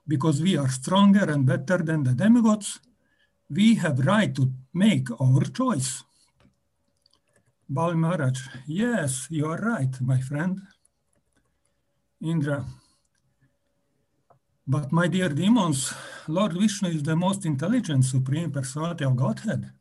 [0.08, 2.80] because we are stronger and better than the demigods,
[3.50, 6.04] we have right to make our choice.
[7.70, 10.62] Bali Maharaj, yes, you are right, my friend.
[12.24, 12.66] Indra.
[14.66, 15.94] But my dear demons,
[16.28, 19.72] Lord Vishnu is the most intelligent supreme personality of Godhead.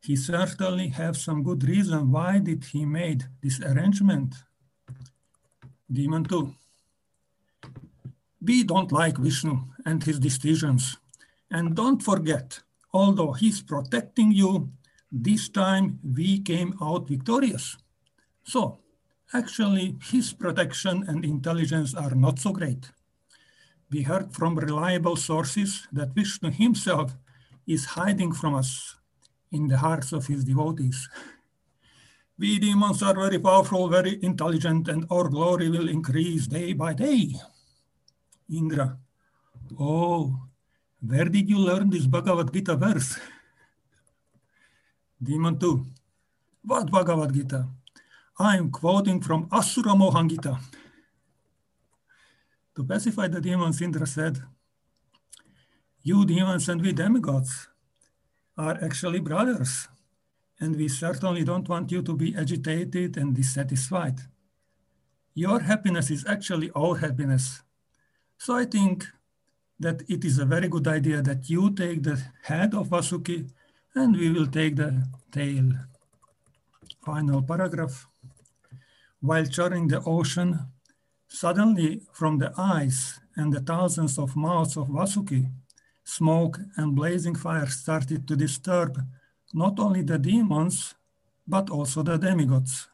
[0.00, 4.36] He certainly have some good reason why did he made this arrangement.
[5.90, 6.54] Demon 2.
[8.40, 10.98] We don't like Vishnu and his decisions.
[11.50, 12.60] And don't forget,
[12.92, 14.70] although he's protecting you,
[15.10, 17.76] this time we came out victorious.
[18.44, 18.78] So
[19.34, 22.90] actually his protection and intelligence are not so great.
[23.90, 27.12] We heard from reliable sources that Vishnu himself
[27.66, 28.96] is hiding from us
[29.50, 31.08] in the hearts of his devotees.
[32.38, 37.34] We demons are very powerful, very intelligent, and our glory will increase day by day.
[38.50, 38.98] Indra,
[39.78, 40.34] oh,
[41.00, 43.18] where did you learn this Bhagavad Gita verse?
[45.22, 45.86] Demon 2,
[46.64, 47.68] what Bhagavad Gita?
[48.38, 50.58] I am quoting from Asura Mohangita.
[52.74, 54.42] To pacify the demons, Indra said,
[56.02, 57.68] You demons and we demigods
[58.58, 59.86] are actually brothers,
[60.58, 64.18] and we certainly don't want you to be agitated and dissatisfied.
[65.34, 67.62] Your happiness is actually our happiness.
[68.38, 69.06] So I think
[69.78, 73.48] that it is a very good idea that you take the head of Vasuki
[73.94, 75.70] and we will take the tail.
[77.04, 78.08] Final paragraph.
[79.24, 80.66] While charting the ocean,
[81.28, 85.50] suddenly from the ice and the thousands of mouths of Vasuki,
[86.04, 89.00] smoke and blazing fire started to disturb
[89.54, 90.94] not only the demons,
[91.48, 92.90] but also the demigods.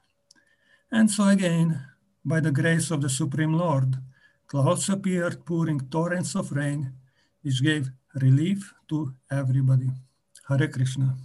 [0.92, 1.84] And so again,
[2.24, 3.96] by the grace of the Supreme Lord,
[4.46, 6.92] clouds appeared pouring torrents of rain,
[7.42, 9.90] which gave relief to everybody.
[10.48, 11.16] Hare Krishna.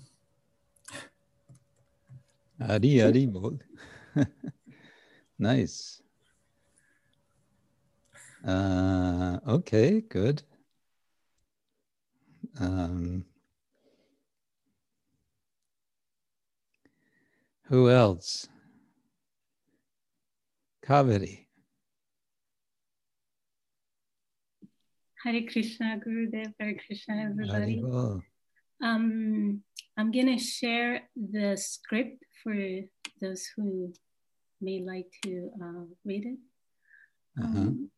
[2.60, 3.30] Adi Adi.
[5.40, 6.02] nice.
[8.46, 10.44] Uh, okay, good.
[12.60, 13.26] Um,
[17.64, 18.48] who else?
[20.86, 21.46] Kaveri.
[25.24, 27.82] Hare Krishna, Gurudev, Hare Krishna, everybody.
[27.82, 28.22] Haribol.
[28.84, 29.64] Um,
[29.98, 32.56] I'm gonna share the script for
[33.20, 33.92] those who
[34.62, 36.38] may like to uh, read it.
[37.42, 37.58] Uh-huh.
[37.58, 37.90] Um,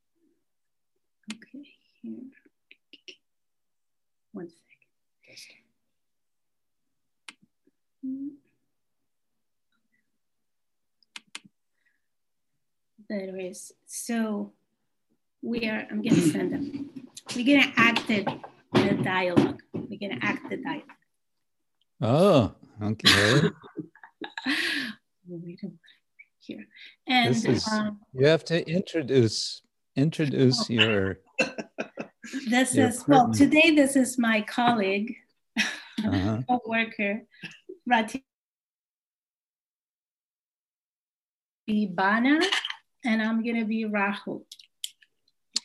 [1.31, 1.67] okay,
[2.01, 2.19] here.
[4.33, 4.67] One second.
[8.05, 8.29] Mm.
[13.09, 13.71] There is.
[13.85, 14.53] So
[15.41, 16.89] we are, I'm gonna send them.
[17.35, 18.27] We're gonna act it,
[18.73, 19.61] the dialogue.
[19.73, 20.83] We're gonna act the dialogue.
[22.01, 23.49] Oh, okay.
[25.27, 25.73] Wait a minute
[26.47, 26.65] here.
[27.07, 29.61] And is- um, you have to introduce
[29.95, 31.19] introduce your
[32.49, 35.15] this your is, well, today this is my colleague,
[35.57, 36.41] uh-huh.
[36.49, 37.23] co-worker,
[37.85, 38.23] Rati
[41.67, 42.39] Bana,
[43.03, 44.43] and I'm gonna be Rahu.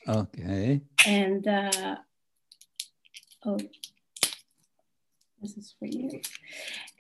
[0.09, 0.80] okay.
[1.07, 1.97] And uh,
[3.47, 3.59] oh,
[5.41, 6.20] this is for you.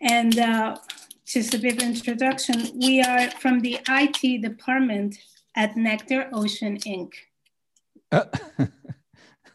[0.00, 0.76] And uh,
[1.32, 2.78] just a bit of introduction.
[2.78, 5.16] We are from the IT department
[5.56, 7.12] at Nectar Ocean Inc.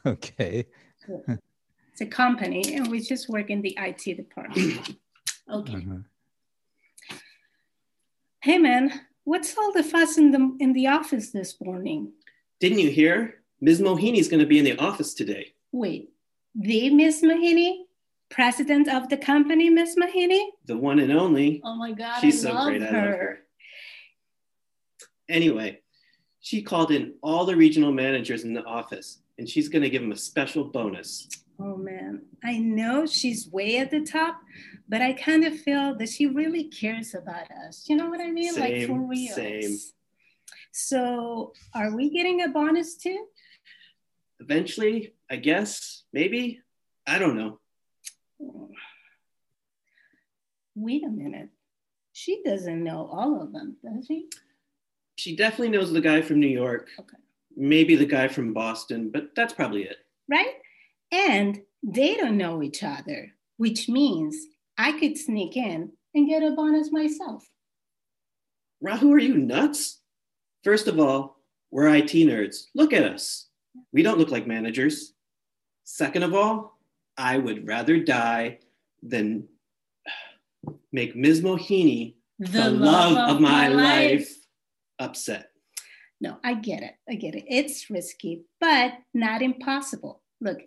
[0.06, 0.66] okay.
[1.08, 4.96] It's a company, and we just work in the IT department.
[5.50, 5.78] Okay.
[5.78, 7.16] Uh-huh.
[8.42, 8.92] Hey man,
[9.24, 12.12] what's all the fuss in the in the office this morning?
[12.60, 13.36] Didn't you hear?
[13.62, 13.80] Ms.
[13.80, 15.54] Mohini's going to be in the office today.
[15.72, 16.10] Wait,
[16.54, 17.87] the Miss Mohini,
[18.30, 20.48] president of the company, Miss Mohini?
[20.66, 21.62] The one and only.
[21.64, 22.84] Oh my God, She's I so great.
[22.84, 23.10] I her.
[23.12, 23.40] love her.
[25.30, 25.82] Anyway,
[26.40, 30.02] she called in all the regional managers in the office and she's going to give
[30.02, 31.28] them a special bonus.
[31.60, 34.40] Oh man, I know she's way at the top,
[34.88, 37.86] but I kind of feel that she really cares about us.
[37.90, 38.56] You know what I mean?
[38.56, 39.34] like for real.
[39.34, 39.78] same.
[40.72, 43.26] So, are we getting a bonus too?
[44.40, 46.62] Eventually, I guess, maybe,
[47.08, 47.60] I don't know.
[50.76, 51.50] Wait a minute.
[52.14, 54.28] She doesn't know all of them, does she?
[55.16, 57.18] She definitely knows the guy from New York, Okay.
[57.56, 59.98] maybe the guy from Boston, but that's probably it.
[60.30, 60.54] Right?
[61.12, 64.36] And they don't know each other, which means
[64.78, 67.48] I could sneak in and get a bonus myself.
[68.82, 70.02] Rahu, are you nuts?
[70.64, 72.66] First of all, we're IT nerds.
[72.76, 73.48] Look at us.
[73.92, 75.14] We don't look like managers.
[75.84, 76.77] Second of all,
[77.18, 78.60] I would rather die
[79.02, 79.48] than
[80.92, 81.42] make Ms.
[81.42, 84.32] Mohini, the, love, of my, life,
[85.00, 85.50] upset.
[86.22, 86.94] No, I get it.
[87.10, 87.46] I get it.
[87.48, 90.22] It's risky, but not impossible.
[90.42, 90.60] Look,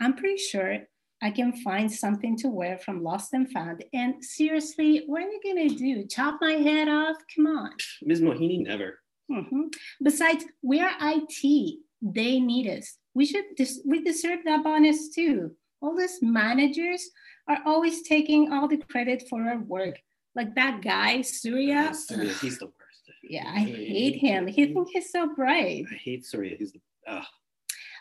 [0.00, 0.78] I'm pretty sure
[1.22, 3.84] I can find something to wear from Lost and Found.
[3.92, 6.06] And seriously, what are you gonna do?
[6.06, 7.16] Chop my head off?
[7.36, 7.72] Come on.
[8.02, 8.20] Ms.
[8.22, 9.00] Mohini never.
[9.30, 9.72] Mhm.
[10.02, 11.78] Besides, we're IT.
[12.02, 12.96] They need us.
[13.14, 13.44] We should.
[13.56, 15.54] Des- we deserve that bonus too.
[15.82, 17.10] All these managers
[17.48, 19.98] are always taking all the credit for our work.
[20.34, 21.94] Like that guy, Surya.
[21.94, 23.10] Surya, he's the worst.
[23.22, 24.46] Yeah, I hate him.
[24.46, 25.84] He thinks he's so bright.
[25.90, 26.56] I hate Surya.
[26.58, 27.24] He's the, uh,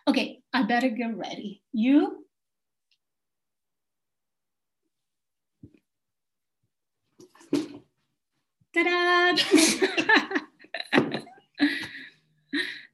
[0.07, 1.61] Okay, I better get ready.
[1.71, 2.25] You?
[8.73, 9.35] Ta-da!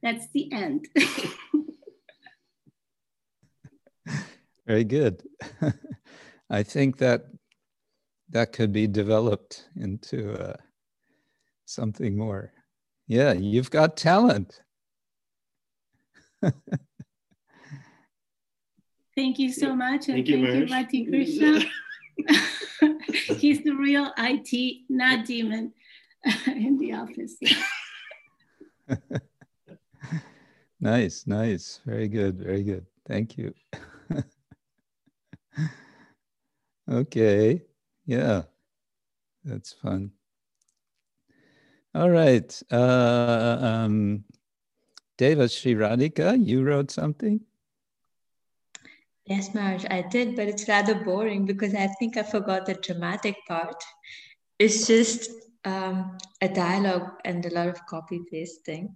[0.02, 0.88] That's the end.
[4.66, 5.22] Very good.
[6.50, 7.26] I think that
[8.30, 10.56] that could be developed into uh,
[11.64, 12.52] something more.
[13.06, 14.60] Yeah, you've got talent.
[19.16, 20.08] Thank you so much.
[20.08, 21.68] And Thank you, thank you, Mahesh.
[22.78, 23.34] Krishna.
[23.38, 25.72] He's the real IT, not demon
[26.46, 27.36] in the office.
[30.80, 31.80] nice, nice.
[31.86, 32.84] Very good, very good.
[33.06, 33.54] Thank you.
[36.90, 37.62] Okay,
[38.04, 38.42] yeah,
[39.44, 40.12] that's fun.
[41.94, 42.62] All right.
[42.70, 44.24] Uh, um,
[45.16, 47.40] Deva shiradika you wrote something?
[49.24, 53.36] Yes, Marge, I did, but it's rather boring because I think I forgot the dramatic
[53.48, 53.82] part.
[54.58, 55.30] It's just
[55.64, 58.94] um, a dialogue and a lot of copy pasting.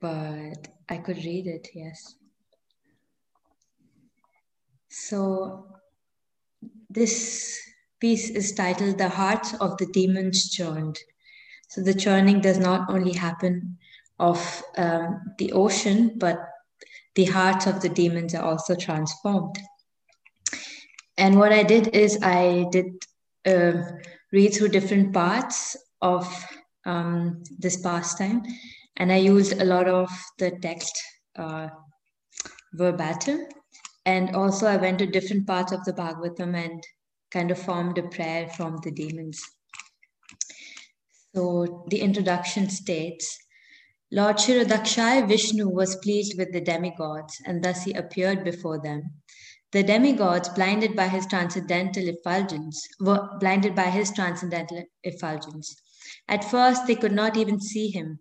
[0.00, 2.14] But I could read it, yes.
[4.88, 5.66] So
[6.90, 7.58] this
[8.00, 10.98] piece is titled The Hearts of the Demons Churned.
[11.68, 13.78] So the churning does not only happen
[14.18, 16.38] of um, the ocean, but
[17.14, 19.56] the hearts of the demons are also transformed.
[21.16, 22.92] And what I did is I did
[23.46, 23.82] uh,
[24.32, 26.26] read through different parts of
[26.84, 28.42] um, this pastime,
[28.96, 31.00] and I used a lot of the text
[31.36, 31.68] uh,
[32.72, 33.46] verbatim.
[34.06, 36.82] And also, I went to different parts of the Bhagavatam and
[37.30, 39.40] kind of formed a prayer from the demons.
[41.34, 43.38] So, the introduction states
[44.12, 49.12] Lord Kshirodakashayi Vishnu was pleased with the demigods, and thus he appeared before them.
[49.70, 55.76] The demigods, blinded by his transcendental effulgence, were blinded by his transcendental effulgence.
[56.26, 58.18] At first, they could not even see him.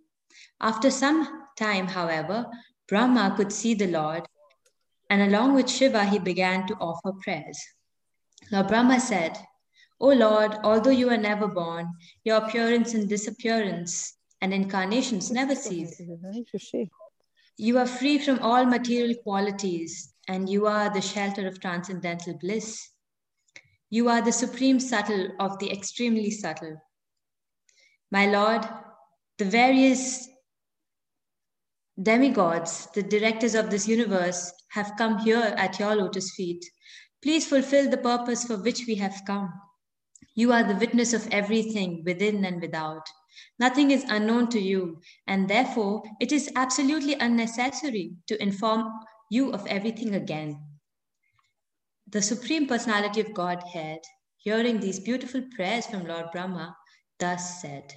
[0.62, 2.46] After some time, however,
[2.88, 4.28] Brahma could see the Lord,
[5.10, 7.60] and along with Shiva, he began to offer prayers.
[8.52, 9.38] Lord Brahma said,
[10.00, 11.92] O Lord, although you are never born,
[12.24, 16.02] your appearance and disappearance and incarnations never cease.
[17.58, 22.90] You are free from all material qualities, and you are the shelter of transcendental bliss.
[23.90, 26.82] You are the supreme subtle of the extremely subtle.
[28.12, 28.66] My Lord,
[29.38, 30.30] the various
[32.02, 36.64] demigods, the directors of this universe, have come here at your lotus feet.
[37.22, 39.52] Please fulfill the purpose for which we have come.
[40.36, 43.06] You are the witness of everything within and without.
[43.60, 48.92] Nothing is unknown to you, and therefore it is absolutely unnecessary to inform
[49.30, 50.60] you of everything again.
[52.08, 54.00] The Supreme Personality of Godhead,
[54.38, 56.76] hearing these beautiful prayers from Lord Brahma,
[57.20, 57.94] thus said,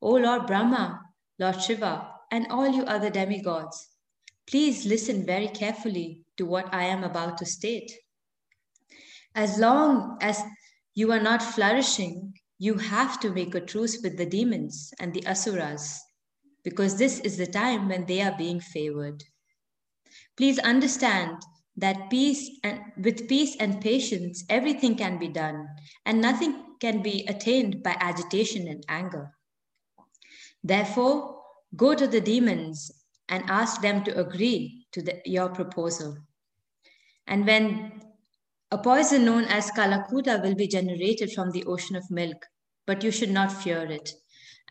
[0.00, 1.00] O Lord Brahma,
[1.38, 3.88] Lord Shiva, and all you other demigods,
[4.46, 7.92] please listen very carefully to what I am about to state.
[9.34, 10.42] As long as
[10.94, 15.26] you are not flourishing, you have to make a truce with the demons and the
[15.26, 16.00] asuras,
[16.64, 19.22] because this is the time when they are being favored.
[20.36, 21.36] Please understand
[21.76, 25.68] that peace and with peace and patience, everything can be done,
[26.06, 29.32] and nothing can be attained by agitation and anger.
[30.64, 31.35] Therefore,
[31.76, 32.90] go to the demons
[33.28, 36.16] and ask them to agree to the, your proposal.
[37.26, 38.02] And when
[38.70, 42.46] a poison known as Kalakuta will be generated from the ocean of milk,
[42.86, 44.12] but you should not fear it.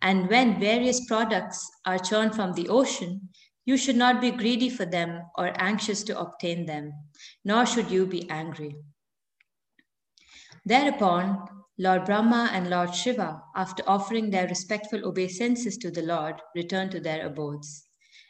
[0.02, 3.30] And when various products are churned from the ocean,
[3.66, 6.94] you should not be greedy for them or anxious to obtain them,
[7.44, 8.76] nor should you be angry.
[10.66, 11.48] Thereupon,
[11.78, 17.02] Lord Brahma and Lord Shiva, after offering their respectful obeisances to the Lord, returned to
[17.02, 17.86] their abodes.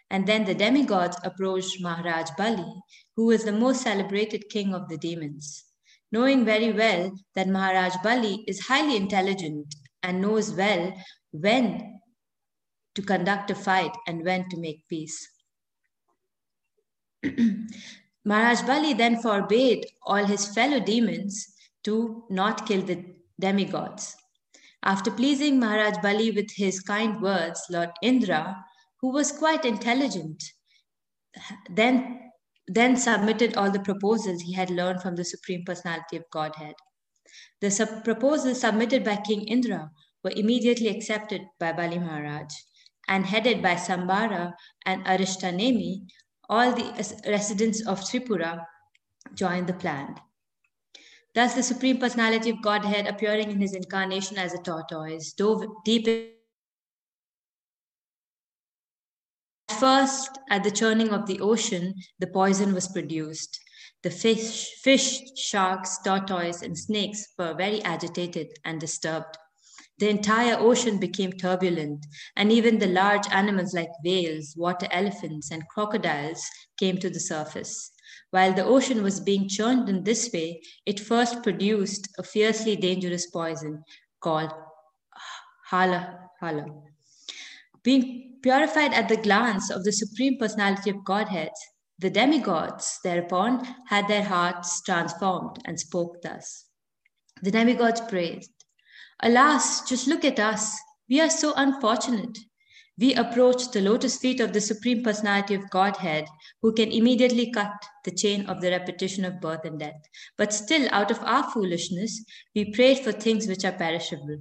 [0.10, 2.82] And then the demigods approached Maharaj Bali,
[3.16, 5.64] who was the most celebrated king of the demons.
[6.12, 10.94] Knowing very well that Maharaj Bali is highly intelligent and knows well
[11.32, 12.00] when
[12.96, 15.28] to conduct a fight and when to make peace.
[18.26, 24.16] Maharaj Bali then forbade all his fellow demons to not kill the demigods.
[24.84, 28.56] After pleasing Maharaj Bali with his kind words, Lord Indra,
[29.02, 30.44] who was quite intelligent,
[31.70, 32.32] then,
[32.68, 36.76] then submitted all the proposals he had learned from the Supreme Personality of Godhead.
[37.62, 39.92] The sub- proposals submitted by King Indra
[40.24, 42.54] were immediately accepted by Bali Maharaj
[43.08, 44.54] and headed by Sambara
[44.86, 46.08] and Arishtanemi,
[46.50, 48.66] all the residents of Tripura
[49.34, 50.16] joined the plan.
[51.36, 56.08] Thus, the Supreme Personality of Godhead appearing in his incarnation as a tortoise dove deep
[59.68, 63.60] At first, at the churning of the ocean, the poison was produced.
[64.04, 69.38] The fish, fish, sharks, tortoise, and snakes were very agitated and disturbed.
[69.98, 72.06] The entire ocean became turbulent,
[72.38, 76.42] and even the large animals like whales, water elephants, and crocodiles
[76.78, 77.92] came to the surface.
[78.36, 83.28] While the ocean was being churned in this way, it first produced a fiercely dangerous
[83.28, 83.82] poison
[84.20, 84.52] called
[85.70, 86.66] hala hala.
[87.82, 91.54] Being purified at the glance of the Supreme Personality of Godhead,
[92.00, 96.66] the demigods thereupon had their hearts transformed and spoke thus.
[97.42, 98.52] The demigods praised,
[99.24, 100.78] Alas, just look at us.
[101.08, 102.38] We are so unfortunate.
[102.98, 106.26] We approach the lotus feet of the Supreme Personality of Godhead,
[106.62, 107.74] who can immediately cut
[108.06, 110.02] the chain of the repetition of birth and death.
[110.38, 112.24] But still, out of our foolishness,
[112.56, 114.38] we prayed for things which are perishable.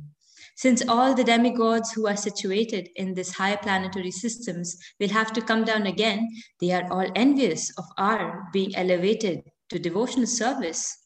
[0.57, 5.43] Since all the demigods who are situated in these high planetary systems will have to
[5.43, 6.29] come down again,
[6.61, 10.97] they are all envious of our being elevated to devotional service.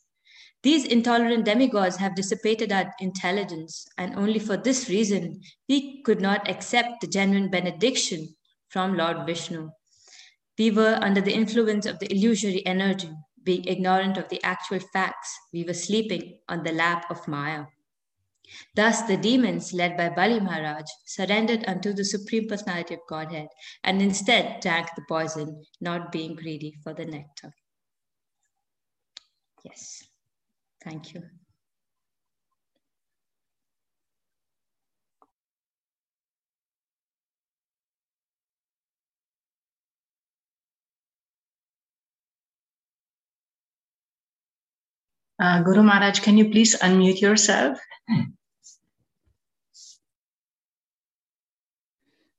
[0.63, 6.49] These intolerant demigods have dissipated our intelligence, and only for this reason we could not
[6.49, 8.35] accept the genuine benediction
[8.69, 9.71] from Lord Vishnu.
[10.59, 13.11] We were under the influence of the illusory energy,
[13.45, 15.39] being ignorant of the actual facts.
[15.53, 17.67] We were sleeping on the lap of Maya.
[18.75, 23.49] Thus, the demons, led by Bali Maharaj, surrendered unto the Supreme Personality of Godhead
[23.85, 27.55] and instead drank the poison, not being greedy for the nectar.
[29.65, 30.08] Yes,
[30.89, 31.23] thank you.
[45.41, 47.79] Uh, Guru Maharaj, can you please unmute yourself?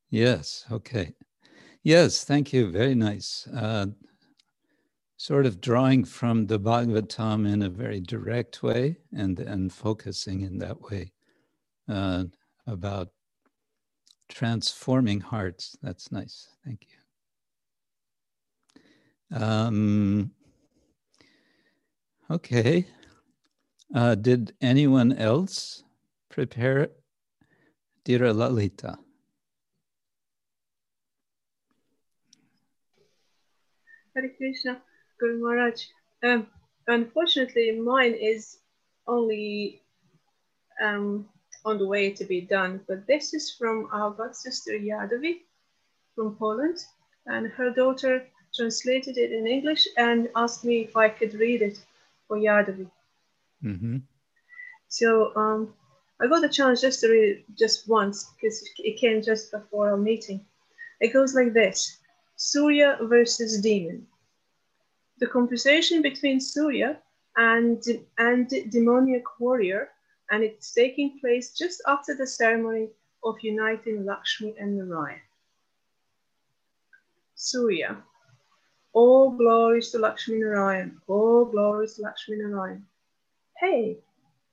[0.09, 1.13] Yes, okay.
[1.83, 2.71] Yes, thank you.
[2.71, 3.47] Very nice.
[3.47, 3.87] Uh,
[5.19, 10.57] sort of drawing from the Bhagavatam in a very direct way and, and focusing in
[10.59, 11.11] that way
[11.89, 12.23] uh,
[12.65, 13.09] about
[14.29, 15.75] transforming hearts.
[15.83, 16.47] That's nice.
[16.63, 16.87] Thank
[19.29, 19.37] you.
[19.37, 20.31] Um,
[22.31, 22.85] okay.
[23.93, 25.83] Uh, did anyone else
[26.29, 26.91] prepare
[28.05, 28.97] Dira Lalita?
[34.15, 34.81] Hare Krishna,
[35.19, 35.83] Guru Maharaj.
[36.23, 36.47] Um,
[36.87, 38.57] unfortunately, mine is
[39.07, 39.81] only
[40.81, 41.27] um,
[41.65, 45.41] on the way to be done, but this is from our god sister Yadavi
[46.15, 46.77] from Poland,
[47.25, 51.77] and her daughter translated it in English and asked me if I could read it
[52.27, 52.89] for Yadavi.
[53.63, 53.97] Mm-hmm.
[54.87, 55.73] So um,
[56.19, 59.91] I got the chance just to read it just once because it came just before
[59.91, 60.45] our meeting.
[60.99, 61.97] It goes like this.
[62.35, 64.07] Surya versus demon.
[65.19, 66.97] The conversation between Surya
[67.37, 67.83] and,
[68.17, 69.89] and demoniac warrior,
[70.31, 72.89] and it's taking place just after the ceremony
[73.23, 75.19] of uniting Lakshmi and Narayan.
[77.35, 77.97] Surya.
[78.93, 81.01] All glories to Lakshmi Narayan.
[81.07, 82.85] All glories to Lakshmi Narayan.
[83.57, 83.97] Hey,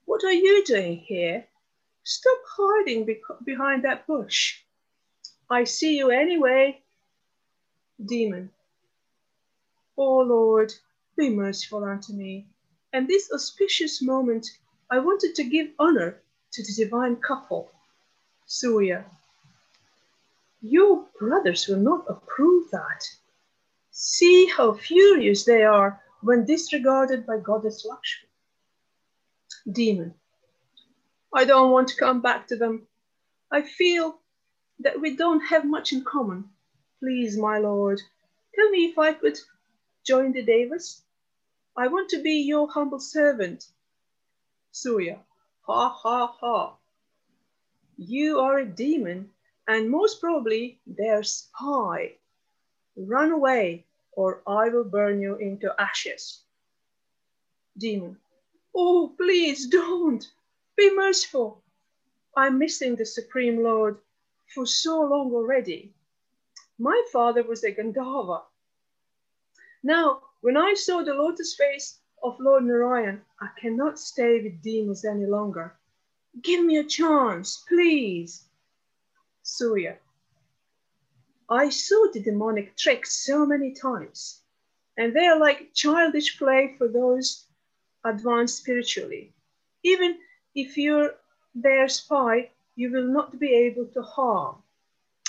[0.05, 1.45] what are you doing here?
[2.05, 4.62] Stop hiding be behind that bush.
[5.51, 6.81] I see you anyway.
[8.05, 8.51] Demon.
[9.99, 10.72] O Lord,
[11.16, 12.47] be merciful unto me.
[12.92, 14.47] And this auspicious moment,
[14.90, 16.20] I wanted to give honor
[16.53, 17.70] to the divine couple.
[18.47, 19.05] Surya.
[20.61, 23.05] Your brothers will not approve that.
[23.90, 28.28] See how furious they are when disregarded by Goddess Lakshmi.
[29.72, 30.14] Demon.
[31.32, 32.86] I don't want to come back to them.
[33.51, 34.18] I feel
[34.80, 36.51] that we don't have much in common.
[37.01, 38.01] Please, my lord,
[38.55, 39.38] tell me if I could
[40.07, 41.02] join the Devas.
[41.76, 43.66] I want to be your humble servant.
[44.70, 45.18] Surya,
[45.62, 46.76] ha ha ha.
[47.98, 49.30] You are a demon,
[49.66, 52.12] and most probably their spy.
[52.96, 56.40] Run away, or I will burn you into ashes.
[57.76, 58.16] Demon,
[58.74, 60.24] oh, please don't.
[60.76, 61.62] Be merciful.
[62.36, 63.98] I'm missing the Supreme Lord
[64.54, 65.92] for so long already.
[66.78, 68.42] My father was a Gandharva.
[69.87, 75.05] Now, when I saw the lotus face of Lord Narayan, I cannot stay with demons
[75.05, 75.76] any longer.
[76.43, 78.49] Give me a chance, please.
[79.45, 79.97] Surya.
[81.49, 84.43] I saw the demonic tricks so many times,
[84.97, 87.47] and they are like childish play for those
[88.05, 89.32] advanced spiritually.
[89.84, 90.18] Even
[90.57, 91.14] if you're
[91.55, 94.57] their spy, you will not be able to harm.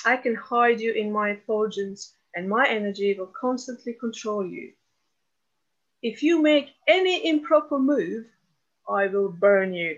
[0.03, 4.71] I can hide you in my effulgence, and my energy will constantly control you.
[6.03, 8.27] If you make any improper move,
[8.87, 9.97] I will burn you.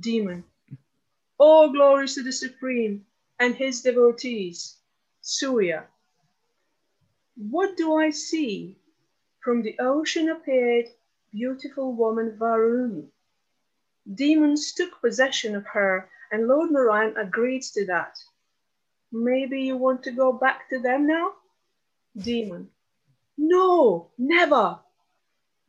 [0.00, 0.42] Demon,
[1.36, 3.04] all glories to the Supreme
[3.38, 4.78] and his devotees,
[5.20, 5.84] Surya.
[7.36, 8.78] What do I see?
[9.44, 10.86] From the ocean appeared
[11.30, 13.10] beautiful woman Varuni.
[14.14, 18.16] Demons took possession of her, and Lord Narayan agreed to that.
[19.16, 21.32] Maybe you want to go back to them now?
[22.18, 22.68] Demon.
[23.38, 24.78] No, never.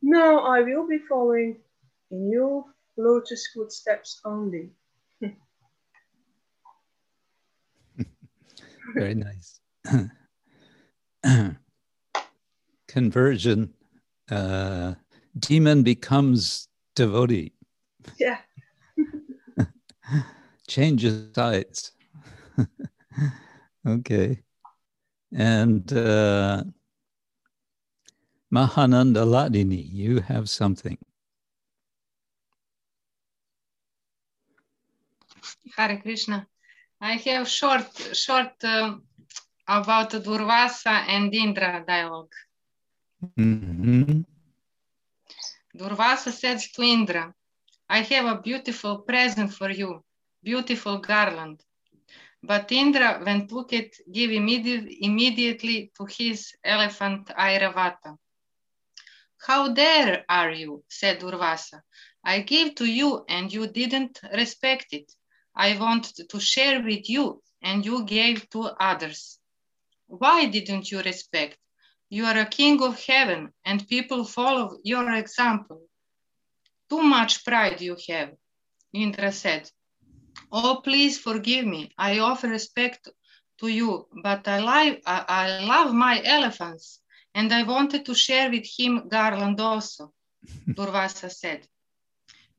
[0.02, 1.56] No, I will be following
[2.10, 2.64] in your
[2.98, 4.70] lotus footsteps only.
[8.94, 9.60] Very nice.
[12.88, 13.72] Conversion.
[14.30, 14.94] Uh,
[15.38, 17.52] demon becomes devotee.
[18.18, 18.38] Yeah.
[20.68, 21.92] Changes sides.
[23.86, 24.42] okay.
[25.32, 26.64] And uh,
[28.52, 30.98] Mahananda Ladini, you have something.
[35.76, 36.46] Hare Krishna.
[37.00, 38.96] I have short, short uh,
[39.66, 42.32] about Durvasa and Indra dialogue.
[43.38, 44.22] Mm-hmm.
[45.76, 47.32] Durvasa said to Indra,
[47.88, 50.02] I have a beautiful present for you,
[50.42, 51.62] beautiful garland.
[52.42, 58.16] But Indra, when took it, gave immediate, immediately to his elephant Airavata.
[59.46, 61.82] How dare are you, said Durvasa.
[62.24, 65.12] I gave to you and you didn't respect it.
[65.54, 69.38] I wanted to share with you and you gave to others.
[70.06, 71.58] Why didn't you respect?
[72.08, 75.82] You are a king of heaven and people follow your example.
[76.88, 78.34] Too much pride you have,
[78.92, 79.70] Indra said.
[80.50, 81.92] Oh, please forgive me.
[81.98, 83.08] I offer respect
[83.58, 84.60] to you, but I,
[85.06, 87.00] I, I love my elephants
[87.34, 90.12] and I wanted to share with him Garland also,
[90.68, 91.66] Durvasa said.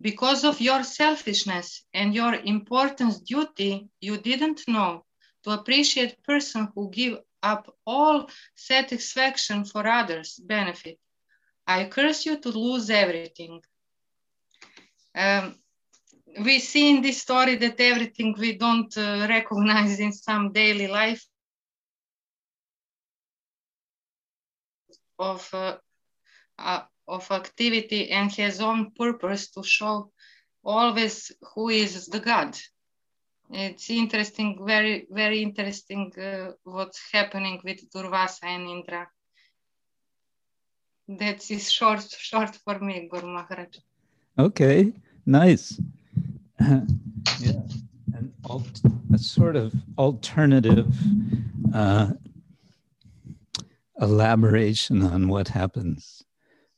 [0.02, 5.06] Because of your selfishness and your importance duty, you didn't know
[5.44, 11.00] to appreciate person who give up all satisfaction for others' benefit.
[11.68, 13.62] I curse you to lose everything.
[15.16, 15.56] Um,
[16.46, 21.26] we see in this story that everything we don't uh, recognize in some daily life
[25.18, 25.78] of uh,
[26.58, 30.12] uh, of activity and his own purpose to show
[30.64, 32.58] always who is the God.
[33.52, 39.08] It's interesting, very, very interesting uh, what's happening with Durvasa and Indra.
[41.08, 43.78] That is short, short for me, Guru Maharaj.
[44.38, 44.94] Okay,
[45.26, 45.82] nice.
[47.40, 47.62] yeah,
[48.14, 48.82] an alt,
[49.14, 50.94] a sort of alternative
[51.74, 52.12] uh,
[54.02, 56.24] elaboration on what happens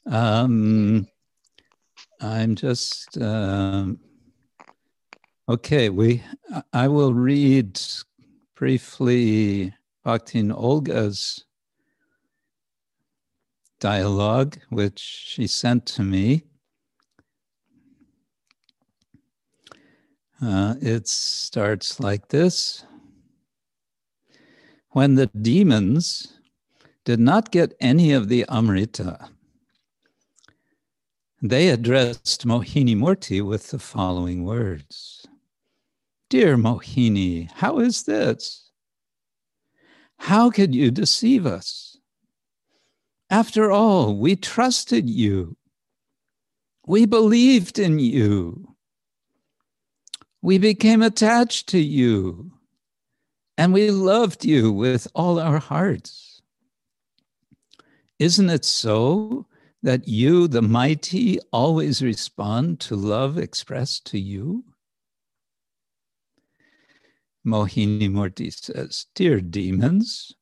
[0.05, 1.07] um,
[2.19, 3.99] I'm just um,
[5.49, 5.89] okay.
[5.89, 6.23] We
[6.73, 7.79] I will read
[8.55, 9.73] briefly
[10.03, 11.45] Bhaktin Olga's
[13.79, 16.43] dialogue, which she sent to me.
[20.43, 22.83] Uh, it starts like this.
[24.89, 26.39] When the demons
[27.05, 29.29] did not get any of the Amrita,
[31.43, 35.27] they addressed Mohini Murti with the following words
[36.29, 38.71] Dear Mohini, how is this?
[40.17, 41.97] How could you deceive us?
[43.29, 45.55] After all, we trusted you.
[46.85, 48.70] We believed in you.
[50.41, 52.51] We became attached to you.
[53.57, 56.41] And we loved you with all our hearts.
[58.17, 59.45] Isn't it so
[59.83, 64.63] that you, the mighty, always respond to love expressed to you?
[67.45, 70.33] Mohini Murti says, Dear demons,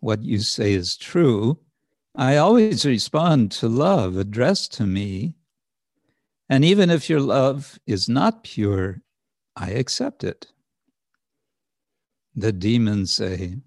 [0.00, 1.58] what you say is true.
[2.14, 5.34] I always respond to love addressed to me.
[6.48, 9.00] And even if your love is not pure,
[9.56, 10.46] I accept it.
[12.34, 13.58] The demons say,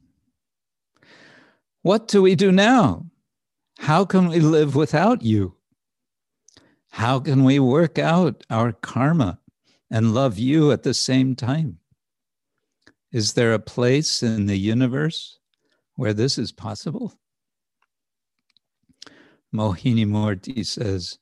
[1.82, 3.06] What do we do now?
[3.80, 5.56] How can we live without you?
[6.92, 9.40] How can we work out our karma
[9.90, 11.80] and love you at the same time?
[13.12, 15.40] Is there a place in the universe
[15.96, 17.20] where this is possible?
[19.54, 21.20] Mohini Murti says,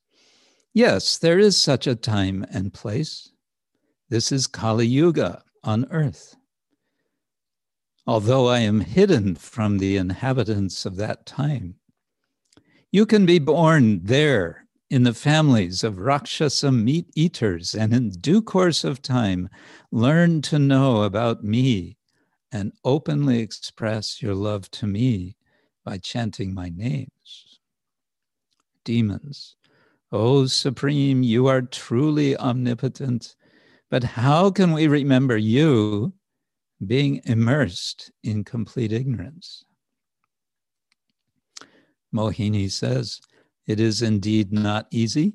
[0.73, 3.31] Yes, there is such a time and place.
[4.07, 6.35] This is Kali Yuga on earth.
[8.05, 11.75] Although I am hidden from the inhabitants of that time,
[12.91, 18.43] you can be born there in the families of Rakshasa meat eaters, and in due
[18.43, 19.49] course of time,
[19.91, 21.97] learn to know about me
[22.51, 25.35] and openly express your love to me
[25.83, 27.59] by chanting my names.
[28.83, 29.55] Demons,
[30.11, 33.35] O Supreme, you are truly omnipotent,
[33.89, 36.13] but how can we remember you
[36.85, 39.63] being immersed in complete ignorance?
[42.13, 43.19] Mohini says,
[43.67, 45.33] It is indeed not easy,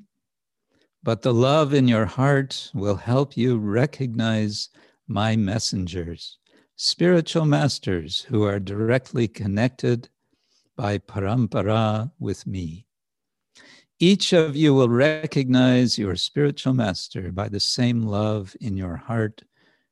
[1.03, 4.69] but the love in your heart will help you recognize
[5.07, 6.37] my messengers,
[6.75, 10.09] spiritual masters who are directly connected
[10.75, 12.85] by parampara with me.
[14.03, 19.43] Each of you will recognize your spiritual master by the same love in your heart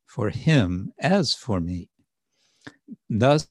[0.08, 1.90] for him as for me.
[3.08, 3.48] Thus,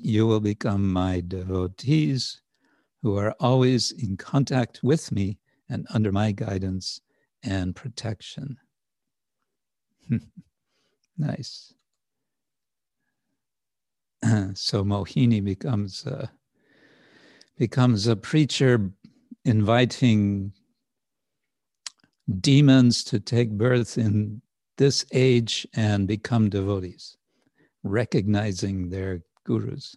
[0.00, 2.40] you will become my devotees
[3.00, 7.00] who are always in contact with me and under my guidance
[7.44, 8.56] and protection.
[11.16, 11.72] nice.
[14.54, 16.28] so Mohini becomes a,
[17.56, 18.90] becomes a preacher
[19.44, 20.52] inviting
[22.40, 24.40] demons to take birth in
[24.76, 27.16] this age and become devotees,
[27.82, 29.96] recognizing their gurus.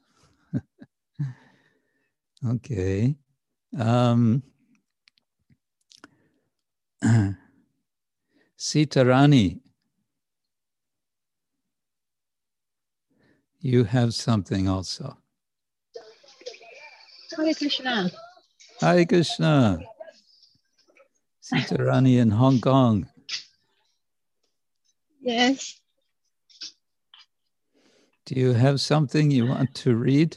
[2.47, 3.15] okay.
[3.79, 4.43] Um,
[8.57, 9.59] Sitarani,
[13.59, 15.17] you have something also.
[17.37, 18.11] Hare Krishna.
[18.84, 19.79] Hare Krishna.
[21.41, 23.07] Sitarani in Hong Kong.
[25.21, 25.79] Yes.
[28.25, 30.36] Do you have something you want to read?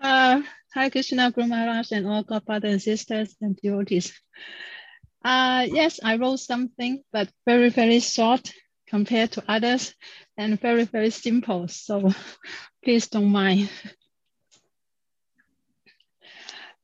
[0.00, 0.42] Uh,
[0.72, 4.12] Hare Krishna, Guru Maharaj, and all godfathers and sisters and devotees.
[5.24, 8.52] Uh, yes, I wrote something, but very, very short
[8.86, 9.92] compared to others
[10.36, 11.66] and very, very simple.
[11.66, 12.14] So
[12.84, 13.68] please don't mind.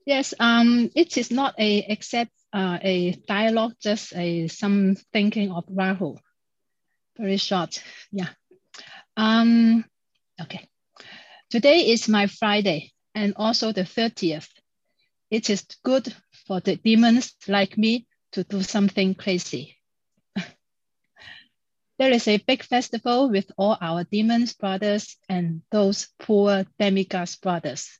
[0.07, 5.65] Yes, um, it is not a except uh, a dialogue, just a some thinking of
[5.69, 6.15] Rahu.
[7.19, 7.83] Very short,
[8.13, 8.29] yeah.
[9.17, 9.85] Um,
[10.41, 10.69] okay.
[11.51, 14.49] Today is my Friday and also the 30th.
[15.31, 16.15] It is good
[16.47, 19.77] for the demons like me to do something crazy.
[21.99, 27.99] there is a big festival with all our demons brothers and those poor demigods brothers.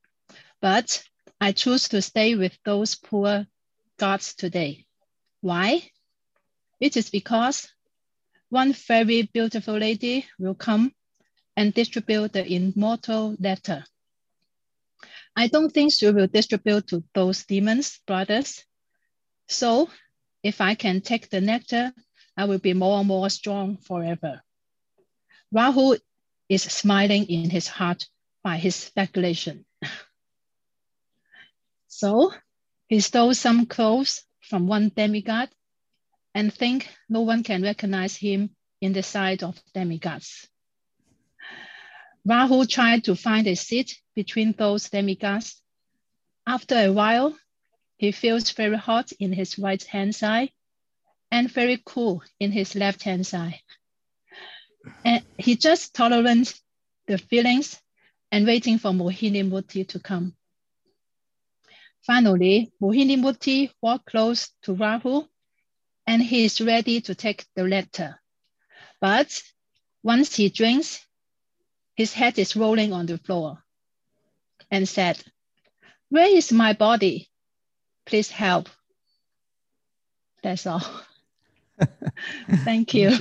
[0.61, 1.03] But
[1.41, 3.47] I choose to stay with those poor
[3.99, 4.87] gods today.
[5.41, 5.91] Why?
[6.81, 7.69] It is because
[8.49, 10.93] one very beautiful lady will come
[11.57, 13.85] and distribute the immortal letter.
[15.35, 18.65] I don't think she will distribute to those demons, brothers.
[19.49, 19.91] So
[20.43, 21.93] if I can take the nectar,
[22.37, 24.43] I will be more and more strong forever.
[25.53, 25.97] Rahu
[26.49, 28.07] is smiling in his heart
[28.43, 29.65] by his speculation.
[31.97, 32.31] So
[32.89, 35.49] he stole some clothes from one demigod
[36.35, 38.51] and think no one can recognize him
[38.83, 40.47] in the sight of demigods.
[42.27, 45.63] Rahu tried to find a seat between those demigods.
[46.47, 47.35] After a while,
[47.97, 50.51] he feels very hot in his right hand side
[51.31, 53.63] and very cool in his left hand side.
[55.03, 56.61] And he just tolerates
[57.07, 57.81] the feelings
[58.31, 60.37] and waiting for Mohini Murti to come.
[62.07, 65.27] Finally, Mohini Murti walked close to Rahu
[66.07, 68.21] and he is ready to take the letter.
[69.01, 69.43] But
[70.05, 71.05] once he drinks,
[71.97, 73.65] his head is rolling on the floor
[74.71, 75.21] and said,
[76.09, 77.29] Where is my body?
[78.05, 78.69] Please help.
[80.45, 80.87] That's all.
[82.65, 83.19] thank you.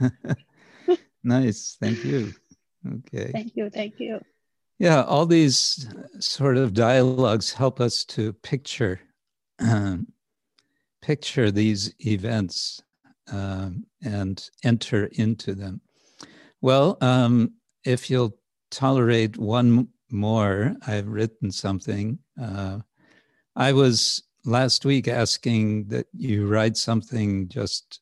[1.22, 1.76] nice.
[1.80, 2.32] Thank you.
[2.84, 3.30] Okay.
[3.30, 3.70] Thank you.
[3.70, 4.20] Thank you.
[4.78, 5.88] Yeah, all these
[6.20, 9.00] sort of dialogues help us to picture
[9.58, 10.06] um,
[11.00, 12.82] picture these events
[13.32, 15.80] um, and enter into them.
[16.60, 17.52] Well, um,
[17.84, 18.36] if you'll
[18.70, 22.18] tolerate one more, I've written something.
[22.40, 22.80] Uh,
[23.54, 28.00] I was last week asking that you write something just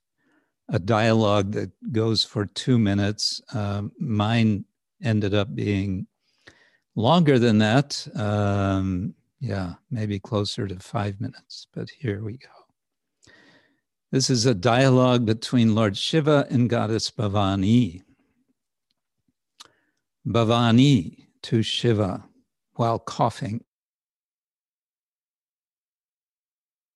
[0.70, 3.40] a dialogue that goes for two minutes.
[3.52, 4.64] Um, mine
[5.02, 6.06] ended up being
[6.94, 8.06] longer than that.
[8.14, 12.48] Um, yeah, maybe closer to five minutes, but here we go.
[14.10, 18.02] This is a dialogue between Lord Shiva and Goddess Bhavani.
[20.26, 22.24] Bhavani to Shiva
[22.74, 23.64] while coughing.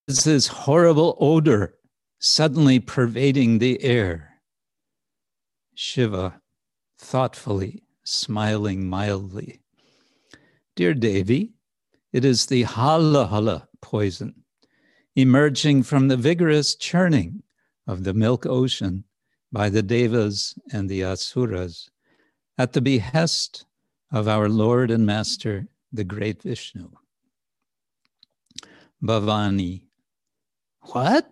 [0.06, 1.74] This is this horrible odor
[2.18, 4.40] suddenly pervading the air?
[5.74, 6.40] Shiva,
[6.98, 9.60] thoughtfully, smiling mildly.
[10.78, 11.54] Dear Devi,
[12.12, 14.44] it is the hala hala poison
[15.16, 17.42] emerging from the vigorous churning
[17.88, 19.02] of the milk ocean
[19.50, 21.90] by the devas and the asuras
[22.56, 23.66] at the behest
[24.12, 26.88] of our Lord and Master, the great Vishnu.
[29.02, 29.82] Bhavani.
[30.92, 31.28] What?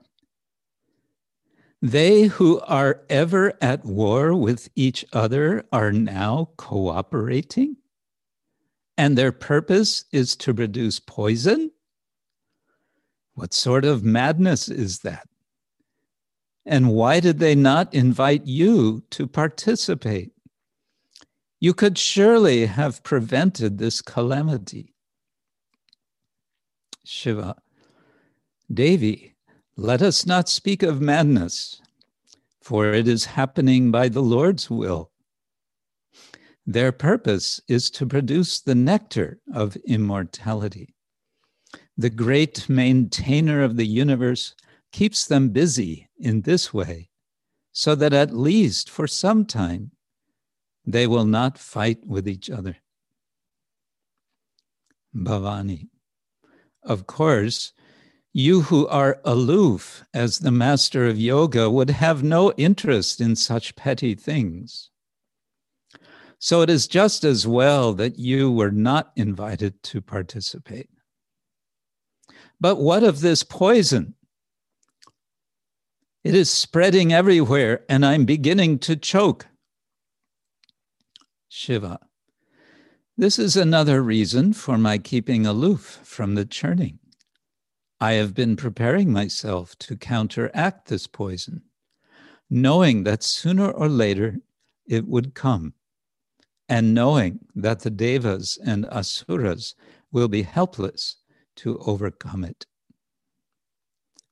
[1.80, 7.76] They who are ever at war with each other are now cooperating?
[8.98, 11.70] And their purpose is to produce poison?
[13.34, 15.28] What sort of madness is that?
[16.64, 20.32] And why did they not invite you to participate?
[21.60, 24.94] You could surely have prevented this calamity.
[27.04, 27.56] Shiva,
[28.72, 29.36] Devi,
[29.76, 31.80] let us not speak of madness,
[32.60, 35.10] for it is happening by the Lord's will.
[36.66, 40.96] Their purpose is to produce the nectar of immortality.
[41.96, 44.54] The great maintainer of the universe
[44.90, 47.10] keeps them busy in this way,
[47.72, 49.92] so that at least for some time
[50.84, 52.78] they will not fight with each other.
[55.14, 55.88] Bhavani.
[56.82, 57.72] Of course,
[58.32, 63.76] you who are aloof as the master of yoga would have no interest in such
[63.76, 64.90] petty things.
[66.38, 70.88] So it is just as well that you were not invited to participate.
[72.60, 74.14] But what of this poison?
[76.24, 79.46] It is spreading everywhere, and I'm beginning to choke.
[81.48, 82.00] Shiva.
[83.16, 86.98] This is another reason for my keeping aloof from the churning.
[87.98, 91.62] I have been preparing myself to counteract this poison,
[92.50, 94.36] knowing that sooner or later
[94.86, 95.72] it would come,
[96.68, 99.74] and knowing that the devas and asuras
[100.10, 101.16] will be helpless
[101.56, 102.66] to overcome it.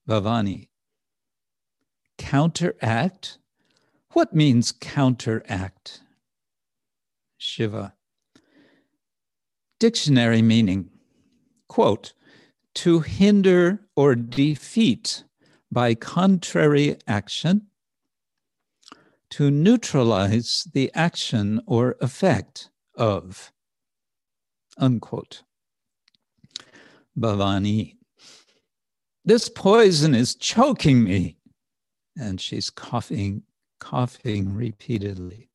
[0.08, 0.68] Bhavani,
[2.18, 3.38] counteract?
[4.12, 6.02] What means counteract?
[7.38, 7.94] Shiva.
[9.80, 10.90] Dictionary meaning,
[11.68, 12.12] quote,
[12.74, 15.24] to hinder or defeat
[15.70, 17.66] by contrary action,
[19.34, 23.50] to neutralize the action or effect of,
[24.78, 25.42] unquote.
[27.18, 27.96] Bhavani,
[29.24, 31.36] this poison is choking me.
[32.16, 33.42] And she's coughing,
[33.80, 35.50] coughing repeatedly.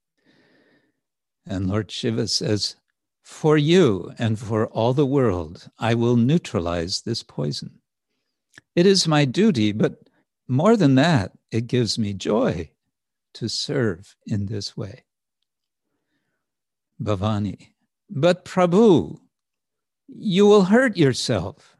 [1.47, 2.75] And Lord Shiva says,
[3.23, 7.79] For you and for all the world, I will neutralize this poison.
[8.75, 10.01] It is my duty, but
[10.49, 12.71] more than that, it gives me joy
[13.39, 15.05] to serve in this way.
[17.01, 17.69] Bhavani,
[18.09, 19.17] but Prabhu,
[20.09, 21.77] you will hurt yourself.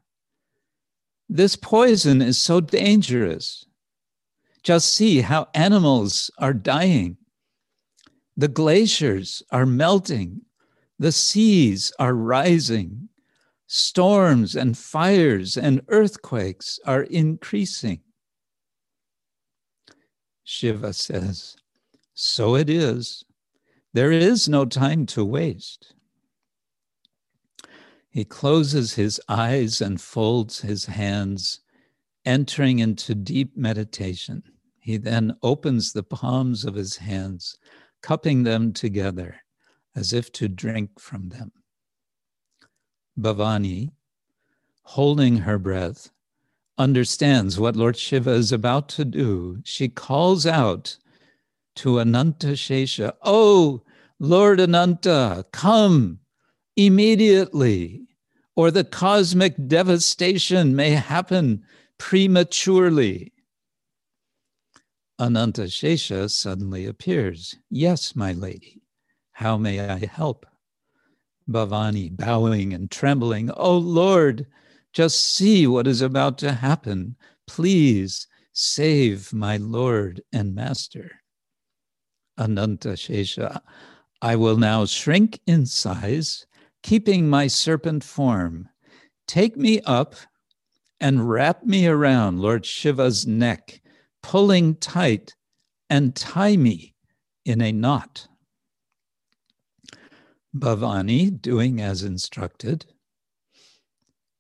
[1.27, 3.65] This poison is so dangerous.
[4.63, 7.17] Just see how animals are dying.
[8.37, 10.41] The glaciers are melting.
[10.97, 13.09] The seas are rising.
[13.67, 17.99] Storms and fires and earthquakes are increasing.
[20.51, 21.55] Shiva says,
[22.15, 23.23] So it is.
[23.93, 25.93] There is no time to waste.
[28.09, 31.61] He closes his eyes and folds his hands,
[32.25, 34.41] entering into deep meditation.
[34.79, 37.59] He then opens the palms of his hands,
[38.01, 39.35] cupping them together
[39.95, 41.51] as if to drink from them.
[43.19, 43.91] Bhavani,
[44.81, 46.09] holding her breath,
[46.79, 49.59] understands what Lord Shiva is about to do.
[49.65, 50.97] She calls out
[51.75, 53.83] to Ananta Shesha, Oh,
[54.17, 56.19] Lord Ananta, come
[56.75, 58.07] immediately,
[58.55, 61.63] or the cosmic devastation may happen
[61.97, 63.33] prematurely.
[65.19, 67.57] Ananta Shesha suddenly appears.
[67.69, 68.81] Yes, my lady,
[69.33, 70.45] how may I help?
[71.49, 74.47] Bhavani, bowing and trembling, Oh Lord,
[74.93, 77.15] just see what is about to happen.
[77.47, 78.27] Please
[78.61, 81.21] Save my Lord and Master.
[82.37, 83.61] Ananta Shesha,
[84.21, 86.45] I will now shrink in size,
[86.83, 88.67] keeping my serpent form.
[89.27, 90.15] Take me up
[90.99, 93.81] and wrap me around Lord Shiva's neck,
[94.21, 95.35] pulling tight
[95.89, 96.95] and tie me
[97.45, 98.27] in a knot.
[100.53, 102.87] Bhavani, doing as instructed,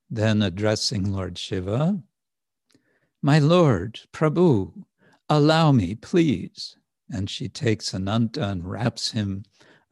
[0.09, 2.01] then addressing Lord Shiva,
[3.21, 4.85] My Lord, Prabhu,
[5.29, 6.75] allow me, please.
[7.11, 9.43] And she takes Ananta and wraps him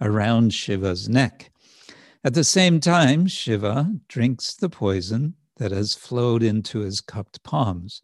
[0.02, 1.52] around Shiva's neck.
[2.24, 8.02] At the same time, Shiva drinks the poison that has flowed into his cupped palms.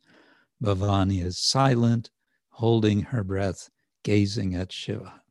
[0.61, 2.09] Bhavani is silent,
[2.49, 3.69] holding her breath,
[4.03, 5.21] gazing at Shiva.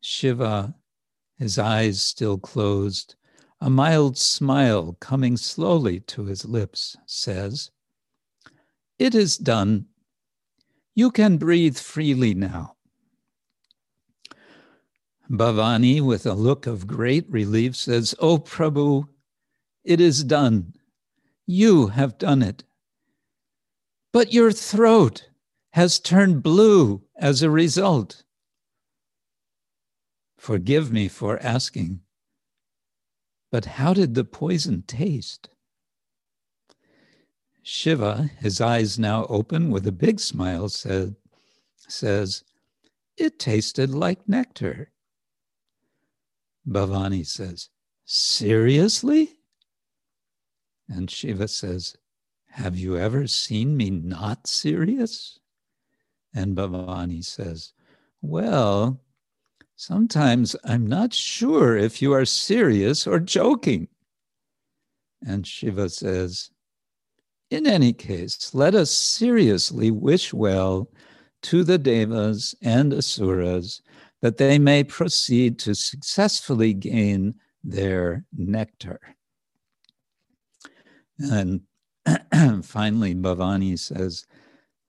[0.00, 0.74] Shiva,
[1.38, 3.16] his eyes still closed,
[3.60, 7.70] a mild smile coming slowly to his lips, says,
[8.98, 9.86] It is done.
[10.94, 12.76] You can breathe freely now.
[15.30, 19.08] Bhavani, with a look of great relief, says, O oh, Prabhu,
[19.84, 20.74] it is done.
[21.46, 22.64] You have done it.
[24.12, 25.28] But your throat
[25.72, 28.24] has turned blue as a result.
[30.36, 32.00] Forgive me for asking,
[33.50, 35.48] but how did the poison taste?
[37.62, 41.14] Shiva, his eyes now open with a big smile, said,
[41.76, 42.44] says,
[43.16, 44.92] It tasted like nectar.
[46.66, 47.68] Bhavani says,
[48.04, 49.36] Seriously?
[50.88, 51.96] And Shiva says,
[52.48, 55.38] Have you ever seen me not serious?
[56.34, 57.72] And Bhavani says,
[58.22, 59.00] Well,
[59.80, 63.88] sometimes I'm not sure if you are serious or joking.
[65.26, 66.50] And Shiva says,
[67.50, 70.90] In any case, let us seriously wish well
[71.44, 73.80] to the Devas and Asuras
[74.20, 79.00] that they may proceed to successfully gain their nectar.
[81.18, 81.62] And
[82.64, 84.26] finally, Bhavani says,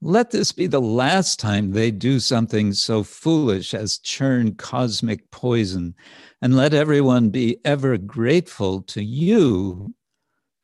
[0.04, 5.94] let this be the last time they do something so foolish as churn cosmic poison,
[6.42, 9.94] and let everyone be ever grateful to you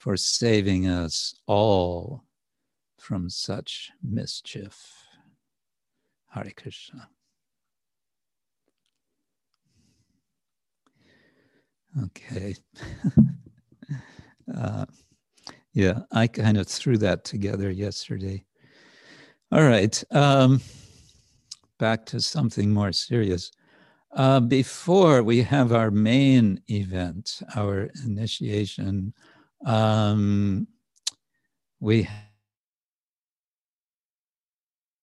[0.00, 2.24] for saving us all
[2.98, 4.92] from such mischief.
[6.30, 7.08] Hare Krishna.
[12.02, 12.56] Okay.
[14.56, 14.84] uh,
[15.72, 18.44] yeah, I kind of threw that together yesterday.
[19.50, 20.02] All right.
[20.10, 20.60] Um,
[21.78, 23.50] back to something more serious.
[24.12, 29.14] Uh, before we have our main event, our initiation,
[29.64, 30.66] um,
[31.80, 32.08] we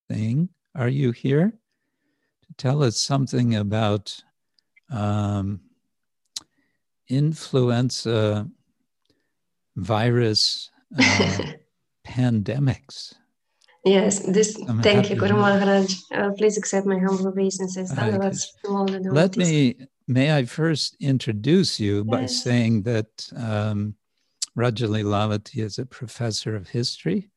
[0.10, 0.50] thing.
[0.76, 1.54] Are you here
[2.44, 4.22] to tell us something about
[4.92, 5.62] um,
[7.08, 8.48] influenza
[9.76, 11.38] virus uh,
[12.08, 13.16] pandemics.
[13.86, 14.58] Yes, this.
[14.68, 15.96] I'm thank you, Guru Maharaj.
[16.12, 17.96] Uh, please accept my humble obeisances.
[17.96, 19.76] Let me.
[20.08, 22.06] May I first introduce you yes.
[22.06, 23.96] by saying that um,
[24.56, 27.30] Raja Lilavati is a professor of history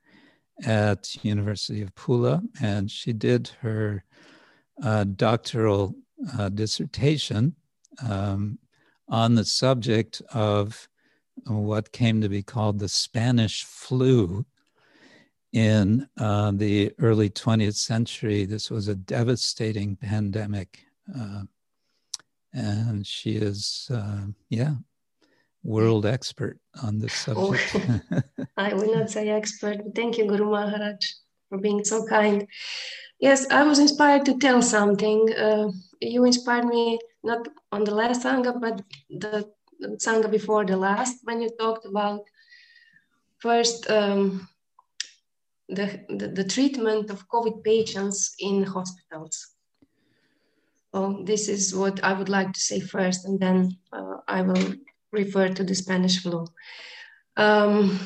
[0.65, 4.05] at University of Pula, and she did her
[4.83, 5.95] uh, doctoral
[6.39, 7.55] uh, dissertation
[8.09, 8.59] um,
[9.09, 10.89] on the subject of
[11.47, 14.47] what came to be called the Spanish flu
[15.53, 18.45] in uh, the early 20th century.
[18.45, 20.85] This was a devastating pandemic.
[21.15, 21.43] Uh,
[22.53, 24.75] and she is, uh, yeah,
[25.63, 27.77] world expert on this subject.
[28.13, 28.23] Oh,
[28.57, 31.05] I will not say expert, but thank you, Guru Maharaj,
[31.49, 32.47] for being so kind.
[33.21, 35.33] Yes, I was inspired to tell something.
[35.35, 35.71] Uh,
[36.01, 39.51] you inspired me not on the last Sangha, but the
[39.97, 42.23] Sangha before the last, when you talked about
[43.39, 44.49] first um,
[45.69, 49.55] the, the, the, treatment of COVID patients in hospitals.
[50.95, 54.75] So this is what I would like to say first, and then uh, I will
[55.13, 56.47] refer to the Spanish flu.
[57.37, 58.01] Um,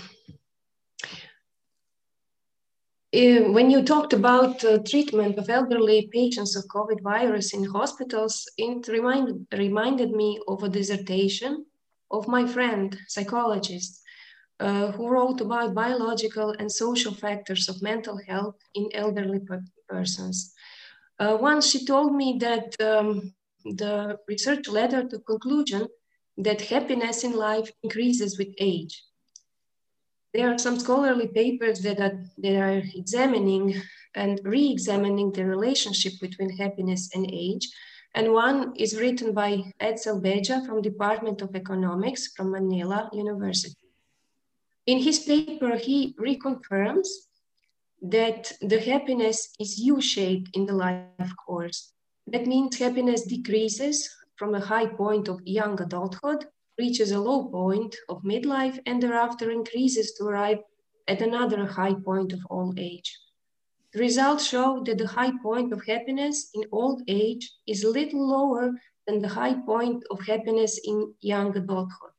[3.12, 8.89] when you talked about uh, treatment of elderly patients of COVID virus in hospitals, it
[8.89, 11.66] remind, reminded me of a dissertation
[12.10, 14.02] of my friend, psychologist,
[14.62, 20.55] uh, who wrote about biological and social factors of mental health in elderly per persons.
[21.18, 23.34] Uh, once she told me that um,
[23.64, 25.82] the research led her to conclusion
[26.39, 28.94] that happiness in life increases with age.
[30.34, 33.64] there are some scholarly papers that are, that are examining
[34.14, 37.68] and re-examining the relationship between happiness and age.
[38.14, 43.82] And one is written by Edsel Beja from Department of Economics from Manila University.
[44.85, 47.09] In his paper, he reconfirms
[48.03, 51.93] that the happiness is U-shaped in the life course.
[52.27, 56.47] That means happiness decreases from a high point of young adulthood,
[56.79, 60.59] reaches a low point of midlife, and thereafter increases to arrive
[61.07, 63.19] at another high point of old age.
[63.93, 68.73] The results show that the high point of happiness in old age is little lower
[69.07, 72.11] than the high point of happiness in young adulthood.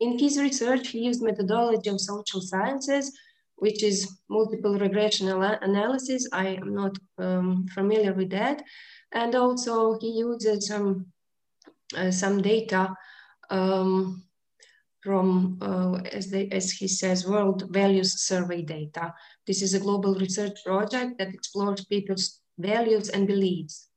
[0.00, 3.16] In his research, he used methodology of social sciences,
[3.56, 6.28] which is multiple regression analysis.
[6.32, 8.62] I am not um, familiar with that.
[9.12, 11.06] And also he uses some,
[11.96, 12.94] uh, some data
[13.50, 14.24] um,
[15.00, 19.14] from, uh, as, they, as he says, World Values Survey data.
[19.46, 23.88] This is a global research project that explores people's values and beliefs.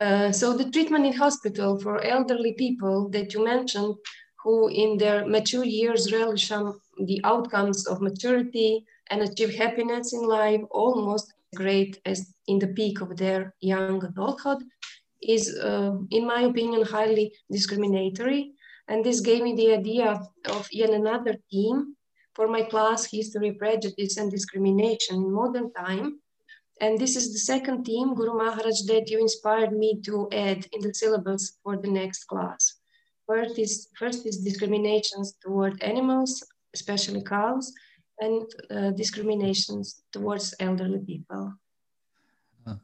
[0.00, 3.96] Uh, so the treatment in hospital for elderly people that you mentioned
[4.42, 10.60] who in their mature years relish the outcomes of maturity and achieve happiness in life
[10.70, 14.62] almost as great as in the peak of their young adulthood
[15.22, 18.52] is, uh, in my opinion, highly discriminatory.
[18.88, 21.96] And this gave me the idea of yet another theme
[22.34, 26.20] for my class, History, Prejudice, and Discrimination in Modern Time.
[26.80, 30.80] And this is the second theme, Guru Maharaj, that you inspired me to add in
[30.80, 32.77] the syllabus for the next class.
[33.28, 36.42] First is, first is discriminations toward animals,
[36.74, 37.74] especially cows,
[38.20, 41.52] and uh, discriminations towards elderly people.
[42.66, 42.76] uh,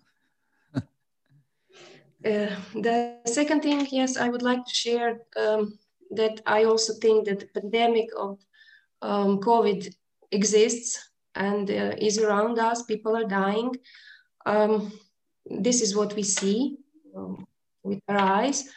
[2.23, 5.79] the second thing, yes, I would like to share um,
[6.11, 8.39] that I also think that the pandemic of
[9.01, 9.95] um, COVID
[10.31, 12.83] exists and uh, is around us.
[12.83, 13.75] People are dying.
[14.45, 14.93] Um,
[15.47, 16.77] this is what we see
[17.17, 17.47] um,
[17.83, 18.69] with our eyes.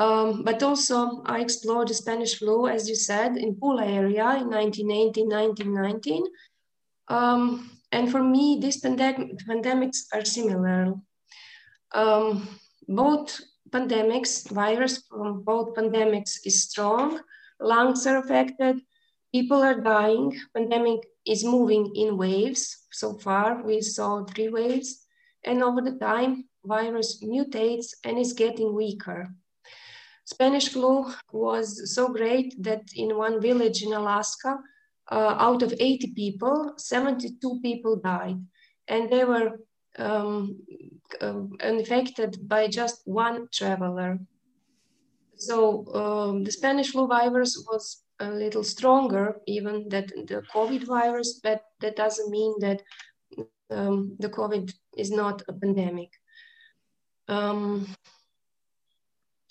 [0.00, 4.48] Um, but also I explored the Spanish flu, as you said, in Pula area in
[4.48, 6.24] 1918, 1919.
[7.08, 10.94] Um, and for me, these pandem pandemics are similar.
[11.92, 12.48] Um,
[12.88, 17.20] both pandemics, virus from both pandemics is strong,
[17.60, 18.80] lungs are affected,
[19.34, 22.86] people are dying, pandemic is moving in waves.
[22.90, 25.04] So far, we saw three waves,
[25.44, 29.28] and over the time, virus mutates and is getting weaker.
[30.30, 34.58] Spanish flu was so great that in one village in Alaska,
[35.10, 38.38] uh, out of 80 people, 72 people died.
[38.86, 39.58] And they were
[39.98, 40.60] um,
[41.20, 44.18] uh, infected by just one traveler.
[45.36, 51.40] So um, the Spanish flu virus was a little stronger even than the COVID virus,
[51.42, 52.82] but that doesn't mean that
[53.70, 56.10] um, the COVID is not a pandemic.
[57.26, 57.86] Um,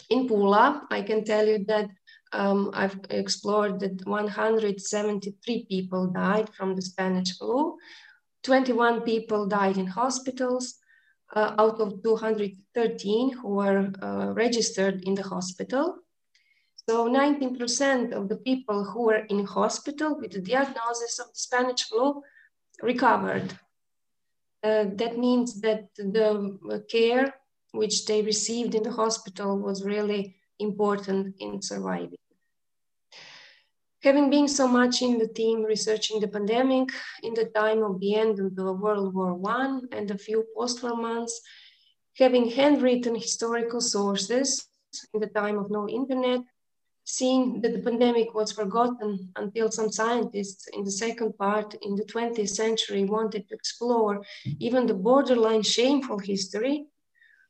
[0.10, 1.90] in Pula, I can tell you that
[2.32, 7.78] um, I've explored that 173 people died from the Spanish flu.
[8.44, 10.76] 21 people died in hospitals
[11.36, 15.98] uh, out of 213 who were uh, registered in the hospital.
[16.88, 21.84] So 19% of the people who were in hospital with the diagnosis of the Spanish
[21.84, 22.22] flu
[22.82, 23.54] recovered.
[24.64, 27.34] Uh, that means that the care
[27.72, 32.18] which they received in the hospital was really important in surviving.
[34.02, 36.90] Having been so much in the team researching the pandemic
[37.22, 40.96] in the time of the end of the World War I and a few post-war
[40.96, 41.42] months,
[42.18, 44.68] having handwritten historical sources
[45.14, 46.42] in the time of no internet,
[47.04, 52.06] seeing that the pandemic was forgotten until some scientists in the second part in the
[52.06, 54.24] 20th century wanted to explore
[54.60, 56.86] even the borderline shameful history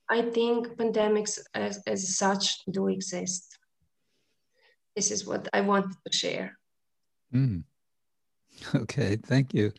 [0.09, 3.57] I think pandemics as, as such do exist.
[4.95, 6.57] This is what I wanted to share.
[7.33, 7.63] Mm.
[8.75, 9.71] Okay, thank you.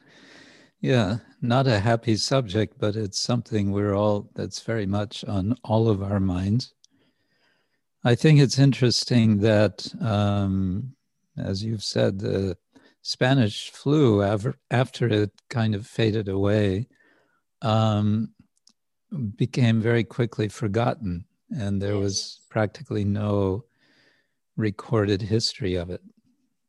[0.80, 5.88] Yeah, not a happy subject, but it's something we're all, that's very much on all
[5.88, 6.72] of our minds.
[8.02, 10.94] I think it's interesting that, um,
[11.36, 12.56] as you've said, the
[13.02, 16.86] Spanish flu, after, it kind of faded away,
[17.60, 18.32] um,
[19.36, 22.02] became very quickly forgotten, and there yes.
[22.02, 23.64] was practically no
[24.56, 26.02] recorded history of it.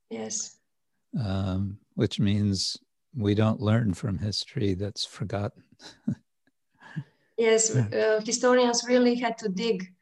[0.10, 0.58] Yes.
[1.20, 2.78] Um, which means
[3.16, 5.64] we don't learn from history that's forgotten.
[7.38, 9.94] yes, uh, historians really had to dig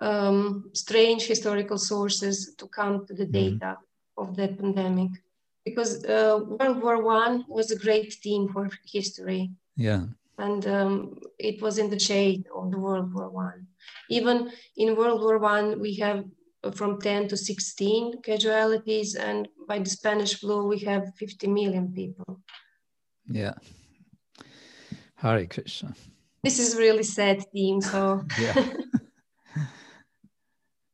[0.00, 3.58] um, strange historical sources to come to the mm-hmm.
[3.58, 4.22] data mm-hmm.
[4.22, 5.10] of the pandemic
[5.64, 9.50] because uh, World War One was a great theme for history.
[9.76, 10.04] Yeah.
[10.38, 13.66] And um, it was in the shade of the World War One.
[14.08, 16.24] Even in World War One, we have
[16.74, 22.40] from 10 to 16 casualties, and by the Spanish flu, we have 50 million people.
[23.30, 23.54] Yeah.
[25.16, 25.94] Hare Krishna.
[26.42, 28.24] This is really sad theme, so.
[28.40, 28.54] yeah.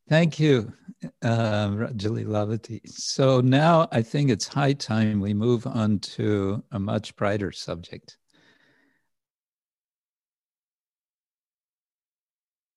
[0.09, 0.71] Thank you,
[1.23, 2.81] uh, Rajali Lavati.
[2.87, 8.17] So now I think it's high time we move on to a much brighter subject.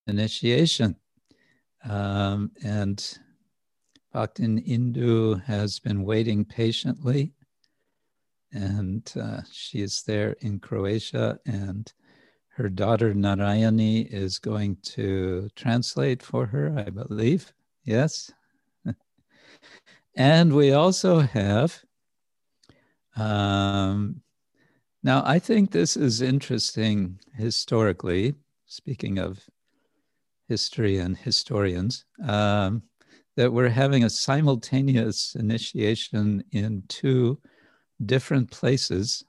[0.09, 0.97] Initiation.
[1.85, 3.18] Um, and
[4.12, 7.32] Bhaktin Indu has been waiting patiently,
[8.52, 11.93] and uh, she is there in Croatia, and
[12.48, 17.52] her daughter Narayani is going to translate for her, I believe.
[17.85, 18.32] Yes.
[20.16, 21.80] and we also have,
[23.14, 24.22] um,
[25.05, 28.35] now I think this is interesting historically,
[28.66, 29.48] speaking of
[30.49, 32.83] history and historians, um,
[33.37, 37.39] that we're having a simultaneous initiation in two
[38.05, 39.25] different places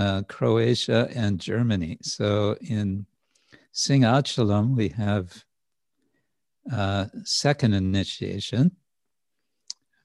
[0.00, 1.98] uh, Croatia and Germany.
[2.02, 3.06] So in
[3.74, 5.44] Singhachalam, we have
[6.72, 8.72] uh, second initiation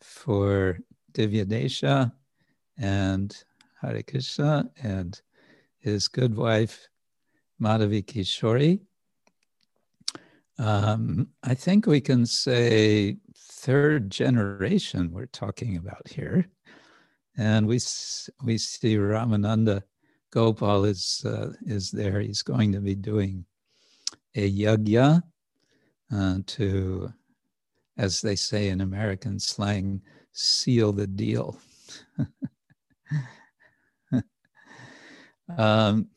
[0.01, 0.79] for
[1.13, 2.11] Divyadesha
[2.77, 3.43] and
[3.81, 5.19] Hare Krishna and
[5.79, 6.87] his good wife
[7.61, 8.79] Madhavi Kishori.
[10.59, 16.45] Um, I think we can say third generation we're talking about here.
[17.37, 17.79] And we,
[18.43, 19.83] we see Ramananda
[20.31, 22.19] Gopal is, uh, is there.
[22.19, 23.45] He's going to be doing
[24.35, 25.23] a yagya
[26.13, 27.13] uh, to,
[27.97, 30.01] as they say in American slang,
[30.33, 31.57] seal the deal.
[35.57, 36.09] um,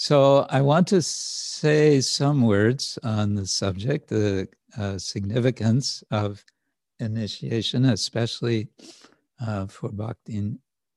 [0.00, 4.48] so I want to say some words on the subject, the
[4.78, 6.42] uh, significance of
[7.00, 8.68] initiation, especially
[9.46, 10.54] uh, for Bhakti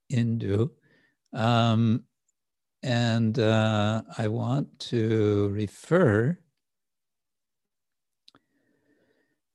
[0.10, 0.70] Indu.
[1.34, 2.06] Um,
[2.82, 6.40] and uh, I want to refer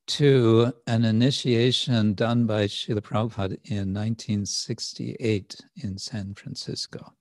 [0.09, 7.15] to an initiation done by Srila Prabhupada in 1968 in San Francisco.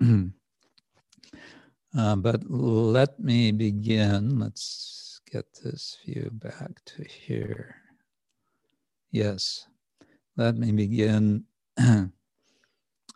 [1.94, 4.38] Uh, but let me begin.
[4.38, 7.76] Let's get this view back to here.
[9.12, 9.66] Yes,
[10.36, 11.44] let me begin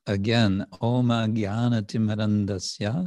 [0.07, 0.67] again.
[0.81, 3.07] Oma Jnana Timarandasya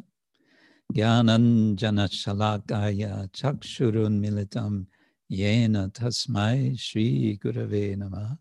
[0.94, 4.86] Jnananjana Shalakaya Chakshurun Militam
[5.32, 8.38] Yena Tasmai Shri Gurave Nama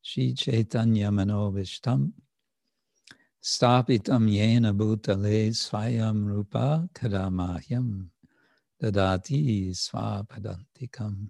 [0.00, 2.12] Shri Chaitanya Manobishtam
[3.42, 8.06] Stapitam yena bhutale swayam rupa kadamahyam
[8.80, 11.28] dadati swapadantikam.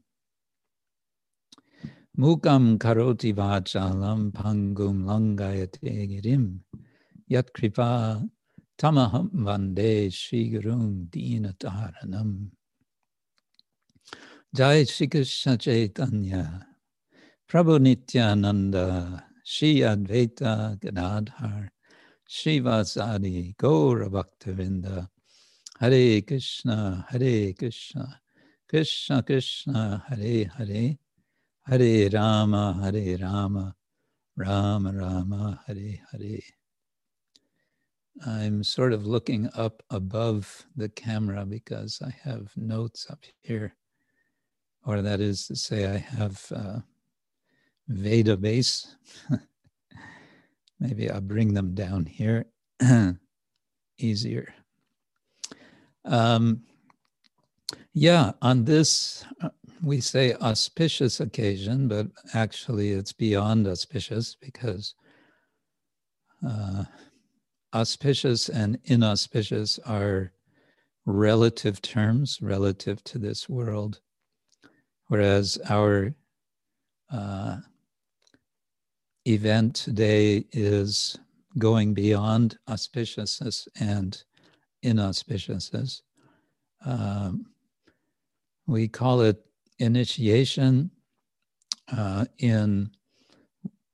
[2.19, 6.61] Mukam karoti vachalam pangum langayate girim
[7.27, 8.29] yat kripa
[8.79, 12.51] tamaham vande shigurum dinataranam.
[14.55, 16.67] Jai Shri Krishna Chaitanya
[17.49, 21.71] Prabhu Nityananda Shri Advaita Gadadhar
[22.33, 25.07] Shrivasadi Gaura Bhaktavinda
[25.79, 28.21] Hare Krishna Hare Krishna.
[28.67, 30.97] Krishna Krishna Hare Hare.
[31.67, 33.75] Hare Rama Hare Rama.
[34.35, 36.41] Rama Rama Hare Hare.
[38.25, 43.75] I'm sort of looking up above the camera because I have notes up here.
[44.87, 46.79] Or that is to say, I have uh,
[47.89, 48.97] Veda base
[50.83, 52.47] Maybe I'll bring them down here.
[53.99, 54.53] Easier.
[56.05, 56.65] Um,
[57.95, 59.51] yeah, on this, uh,
[59.81, 64.97] we say auspicious occasion, but actually it's beyond auspicious because
[66.45, 66.83] uh,
[67.73, 70.33] auspicious and inauspicious are
[71.07, 74.01] relative terms relative to this world,
[75.07, 76.13] whereas our
[77.13, 77.59] uh,
[79.27, 81.19] event today is
[81.59, 84.23] going beyond auspiciousness and
[84.85, 86.03] inauspiciousness.
[86.85, 87.47] Um,
[88.67, 89.45] we call it
[89.79, 90.91] initiation
[91.97, 92.91] uh, in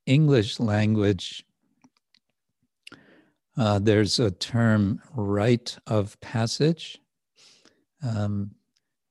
[0.06, 1.44] English language.
[3.56, 7.00] Uh, there's a term rite of passage.
[8.02, 8.52] Um,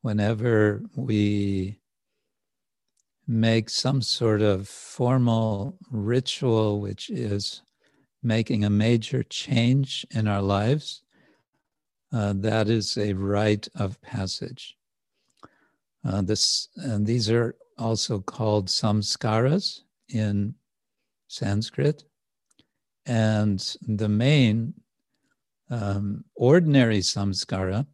[0.01, 1.79] whenever we
[3.27, 7.61] make some sort of formal ritual, which is
[8.23, 11.03] making a major change in our lives,
[12.13, 14.77] uh, that is a rite of passage.
[16.05, 20.55] Uh, this, and these are also called samskaras in
[21.27, 22.05] Sanskrit.
[23.05, 24.73] And the main
[25.69, 27.85] um, ordinary samskara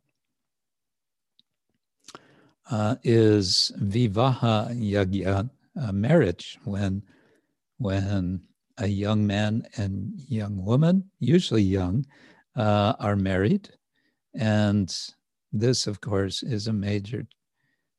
[2.69, 5.49] uh, is vivaha yagya,
[5.81, 7.01] uh, marriage, when,
[7.77, 8.41] when
[8.77, 12.05] a young man and young woman, usually young,
[12.55, 13.69] uh, are married.
[14.35, 14.93] And
[15.51, 17.27] this, of course, is a major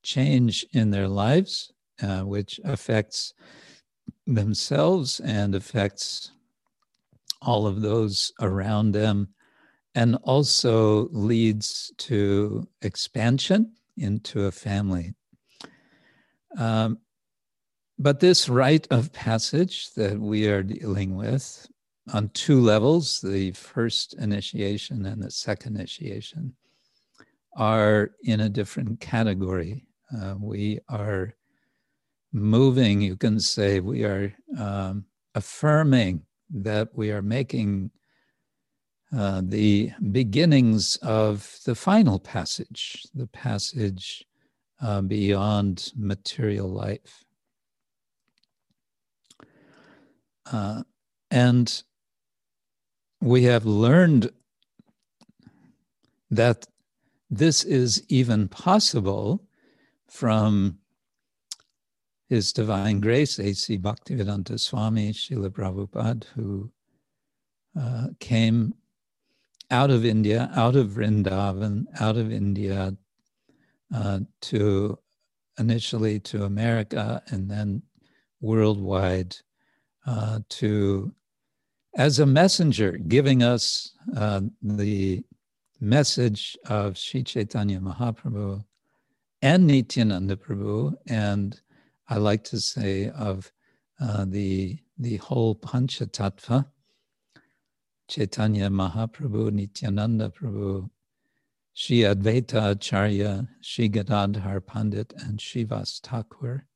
[0.02, 1.72] change in their lives,
[2.02, 3.34] uh, which affects
[4.26, 6.32] themselves and affects
[7.42, 9.28] all of those around them,
[9.94, 15.14] and also leads to expansion into a family.
[16.56, 16.98] Um,
[17.98, 21.66] but this rite of passage that we are dealing with
[22.12, 26.54] on two levels the first initiation and the second initiation
[27.56, 29.86] are in a different category.
[30.14, 31.34] Uh, we are
[32.32, 35.04] moving, you can say, we are um,
[35.34, 37.90] affirming that we are making
[39.16, 44.24] uh, the beginnings of the final passage, the passage
[44.82, 47.24] uh, beyond material life.
[50.50, 50.82] Uh,
[51.30, 51.82] and
[53.20, 54.30] we have learned
[56.30, 56.66] that
[57.30, 59.44] this is even possible
[60.08, 60.78] from
[62.28, 63.78] His Divine Grace, A.C.
[63.78, 66.70] Bhaktivedanta Swami Srila Prabhupada, who
[67.78, 68.74] uh, came
[69.74, 72.96] out of India, out of Vrindavan, out of India
[73.92, 74.96] uh, to
[75.59, 77.82] initially to America and then
[78.40, 79.34] worldwide
[80.06, 81.12] uh, to
[81.96, 85.24] as a messenger giving us uh, the
[85.80, 88.64] message of Sri Chaitanya Mahaprabhu
[89.42, 91.60] and Nityananda Prabhu, and
[92.09, 93.51] I like to say of
[94.01, 96.64] uh, the the whole Panchatattva,
[98.09, 100.90] Chaitanya Mahaprabhu, Nityananda Prabhu,
[101.72, 106.66] Sri Advaita Acharya, Sri Gadadhar Pandit, and Srivas Thakur.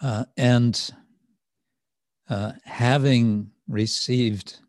[0.00, 0.90] Uh, and
[2.30, 4.60] uh, having received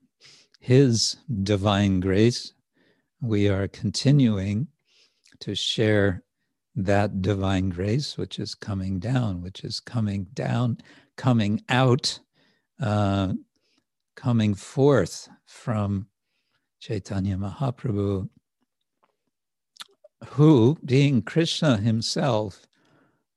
[0.59, 2.53] his divine grace,
[3.21, 4.67] we are continuing
[5.39, 6.23] to share
[6.75, 10.77] that divine grace, which is coming down, which is coming down,
[11.17, 12.19] coming out,
[12.81, 13.33] uh,
[14.15, 16.07] coming forth from
[16.79, 18.29] Chaitanya Mahaprabhu,
[20.29, 22.65] who, being Krishna himself,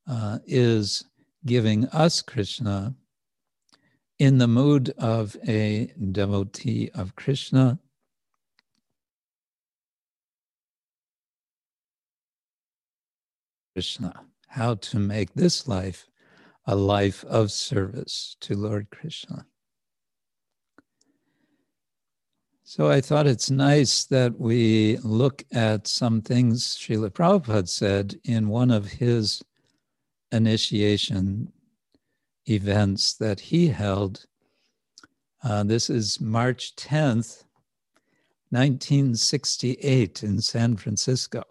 [0.07, 1.03] uh, is
[1.45, 2.95] giving us Krishna
[4.17, 7.79] in the mood of a devotee of Krishna
[13.75, 14.13] Krishna,
[14.47, 16.07] how to make this life
[16.65, 19.45] a life of service to Lord Krishna.
[22.67, 28.47] So I thought it's nice that we look at some things Srila Prabhupada said in
[28.49, 29.43] one of his
[30.31, 31.53] initiation
[32.47, 34.25] events that he held.
[35.43, 37.43] Uh, this is March 10th,
[38.49, 41.43] 1968 in San Francisco.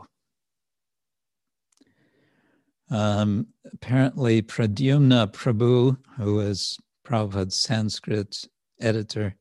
[2.90, 6.76] Um, apparently, Pradyumna Prabhu, who was
[7.06, 8.48] Prabhupada's Sanskrit
[8.80, 9.36] editor,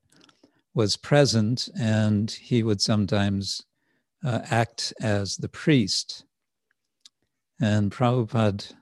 [0.74, 3.64] was present and he would sometimes
[4.24, 6.26] uh, act as the priest.
[7.60, 8.74] And Prabhupada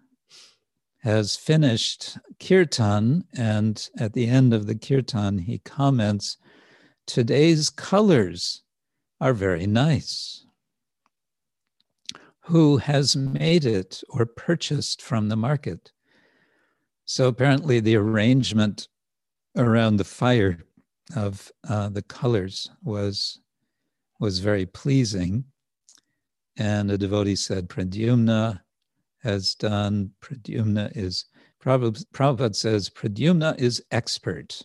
[0.99, 6.37] has finished kirtan, and at the end of the kirtan, he comments
[7.07, 8.61] Today's colors
[9.19, 10.45] are very nice
[12.41, 15.91] who has made it or purchased from the market.
[17.05, 18.87] So apparently, the arrangement
[19.55, 20.59] around the fire
[21.15, 23.39] of uh, the colors was
[24.21, 25.43] was very pleasing.
[26.55, 28.61] And a devotee said, Pradyumna
[29.23, 30.11] has done.
[30.21, 31.25] Pradyumna is,
[31.61, 34.61] Prabhupada says, Pradyumna is expert.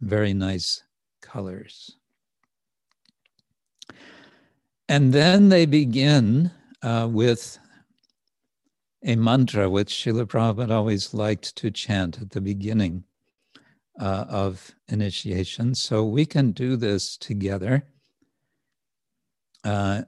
[0.00, 0.84] Very nice
[1.20, 1.96] colors.
[4.88, 7.58] And then they begin uh, with
[9.02, 13.02] a mantra which Srila Prabhupada always liked to chant at the beginning
[14.00, 15.74] uh, of initiation.
[15.74, 17.86] So we can do this together.
[19.64, 20.02] Uh,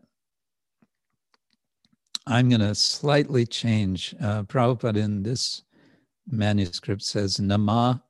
[2.27, 4.15] I'm going to slightly change.
[4.21, 5.63] Uh, Prabhupada in this
[6.27, 8.03] manuscript says Nama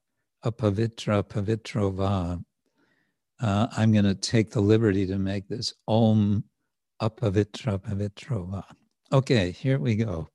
[0.44, 2.42] apavitra pavitrova.
[3.40, 6.44] Uh, I'm going to take the liberty to make this Om
[7.00, 8.64] apavitra pavitrova.
[9.12, 10.28] Okay, here we go.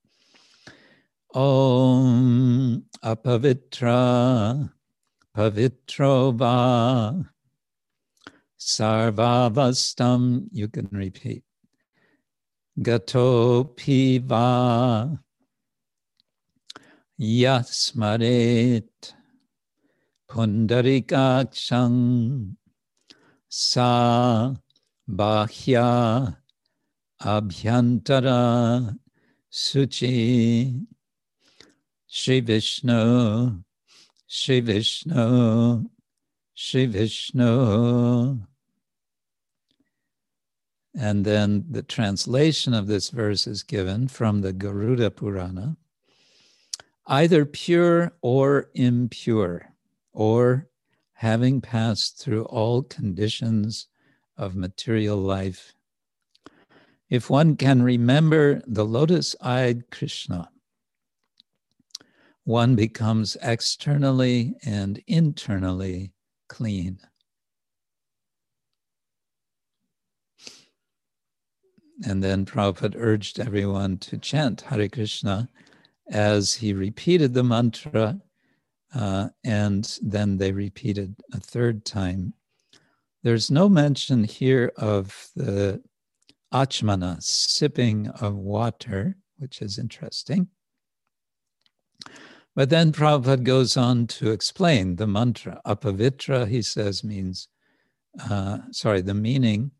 [1.35, 4.71] Om apavitra
[5.35, 7.25] pavitro va.
[8.59, 11.43] Sarvavastam, you can repeat.
[12.81, 15.19] Gato piva
[17.19, 19.13] yasmaret
[20.29, 22.55] pundarikakshang
[23.49, 24.53] sa
[25.09, 26.37] bahya.
[27.21, 28.97] Abhyantara.
[29.51, 30.85] Suchi.
[32.07, 33.62] Shri Vishnu
[34.35, 35.89] Shri Vishnu
[36.55, 38.39] Shri Vishnu
[40.95, 45.77] and then the translation of this verse is given from the Garuda Purana
[47.05, 49.75] either pure or impure,
[50.13, 50.67] or
[51.13, 53.85] having passed through all conditions
[54.35, 55.75] of material life.
[57.07, 60.49] If one can remember the lotus eyed Krishna,
[62.45, 66.11] one becomes externally and internally
[66.49, 66.99] clean.
[72.05, 75.49] And then Prabhupada urged everyone to chant Hare Krishna
[76.09, 78.19] as he repeated the mantra,
[78.93, 82.33] uh, and then they repeated a third time.
[83.23, 85.81] There's no mention here of the
[86.53, 90.49] achamana, sipping of water, which is interesting.
[92.55, 95.59] But then Prabhupada goes on to explain the mantra.
[95.65, 97.47] Apavitra, he says, means,
[98.29, 99.71] uh, sorry, the meaning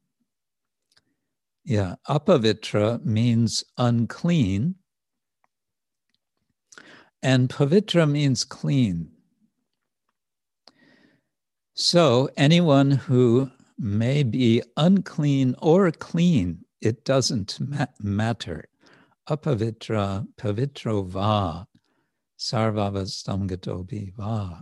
[1.65, 4.75] yeah, apavitra means unclean,
[7.21, 9.09] and pavitra means clean.
[11.73, 18.65] So anyone who may be unclean or clean, it doesn't ma- matter.
[19.29, 21.65] Apavitra, pavitro va,
[22.43, 24.61] sarvavastamgatobi va.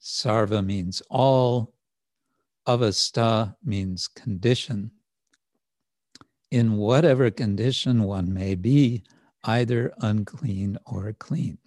[0.00, 1.72] Sarva means all,
[2.68, 4.90] avasta means condition
[6.50, 9.02] in whatever condition one may be,
[9.44, 11.58] either unclean or clean.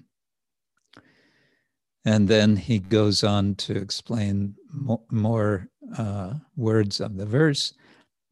[2.06, 5.68] And then he goes on to explain mo- more
[5.98, 7.74] uh, words of the verse.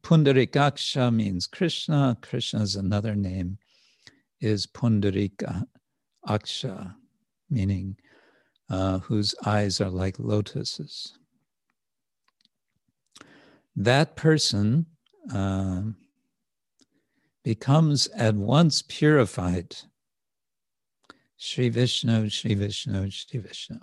[0.02, 2.16] Pundarikaksha means Krishna.
[2.22, 3.58] Krishna's another name
[4.40, 5.66] is Pundarika
[6.26, 6.94] Aksha,
[7.50, 7.96] meaning
[8.68, 11.16] uh, whose eyes are like lotuses.
[13.76, 14.86] That person
[15.32, 15.82] uh,
[17.44, 19.76] becomes at once purified.
[21.36, 23.78] Sri Vishnu, Sri Vishnu, Sri Vishnu.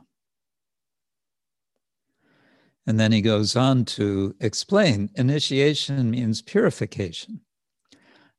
[2.85, 7.41] And then he goes on to explain initiation means purification.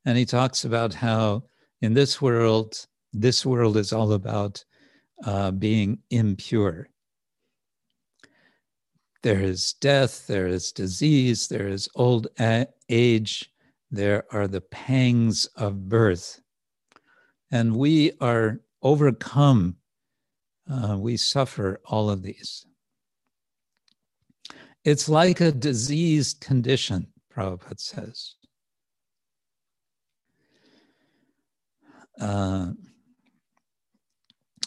[0.04, 1.44] And he talks about how
[1.80, 4.64] in this world, this world is all about
[5.24, 6.88] uh, being impure.
[9.22, 12.26] There is death, there is disease, there is old
[12.90, 13.50] age,
[13.90, 16.40] there are the pangs of birth.
[17.50, 19.76] And we are overcome,
[20.70, 22.66] uh, we suffer all of these.
[24.84, 28.34] It's like a diseased condition, Prabhupada says.
[32.20, 32.72] Uh,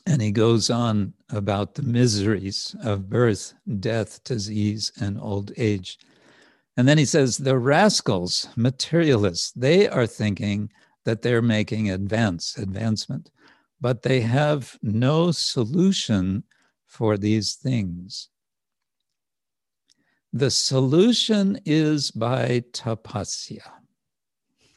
[0.07, 5.99] and he goes on about the miseries of birth, death, disease, and old age.
[6.77, 10.71] And then he says the rascals, materialists, they are thinking
[11.03, 13.31] that they're making advance, advancement,
[13.81, 16.43] but they have no solution
[16.85, 18.29] for these things.
[20.31, 23.71] The solution is by tapasya.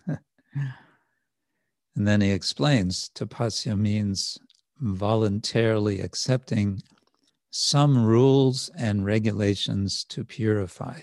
[0.08, 0.18] and
[1.94, 4.38] then he explains tapasya means
[4.80, 6.82] voluntarily accepting
[7.50, 11.00] some rules and regulations to purify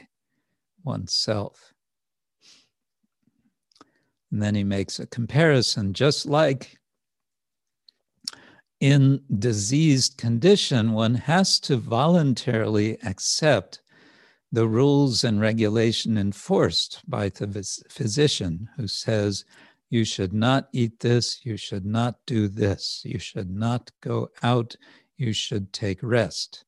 [0.84, 1.74] oneself.
[4.32, 6.78] And then he makes a comparison, just like
[8.80, 13.82] in diseased condition, one has to voluntarily accept
[14.52, 17.48] the rules and regulation enforced by the
[17.90, 19.46] physician who says,
[19.90, 24.76] you should not eat this, you should not do this, you should not go out,
[25.18, 26.66] you should take rest.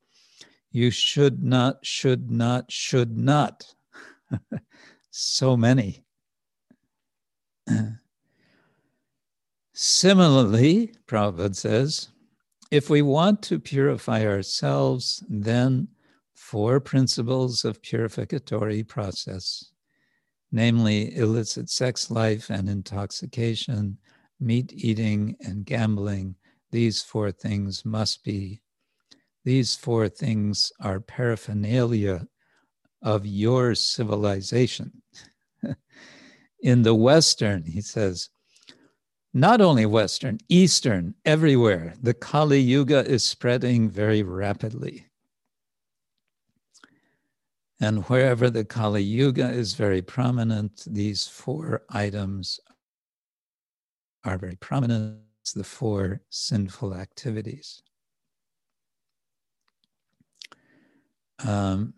[0.72, 3.74] You should not, should not, should not.
[5.12, 6.04] so many.
[9.74, 12.10] Similarly, Prabhupada says,
[12.72, 15.88] if we want to purify ourselves, then
[16.36, 19.72] four principles of purificatory process,
[20.52, 23.98] namely illicit sex life and intoxication,
[24.40, 26.36] meat eating and gambling,
[26.72, 28.62] these four things must be,
[29.44, 32.28] these four things are paraphernalia
[33.02, 35.02] of your civilization.
[36.62, 38.30] In the Western, he says,
[39.34, 45.09] not only Western, Eastern, everywhere, the Kali Yuga is spreading very rapidly.
[47.82, 52.60] And wherever the Kali Yuga is very prominent, these four items
[54.26, 55.20] are very prominent.
[55.56, 57.82] The four sinful activities.
[61.44, 61.96] Um,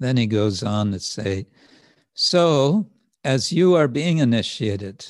[0.00, 1.46] then he goes on to say,
[2.14, 2.90] So,
[3.22, 5.06] as you are being initiated,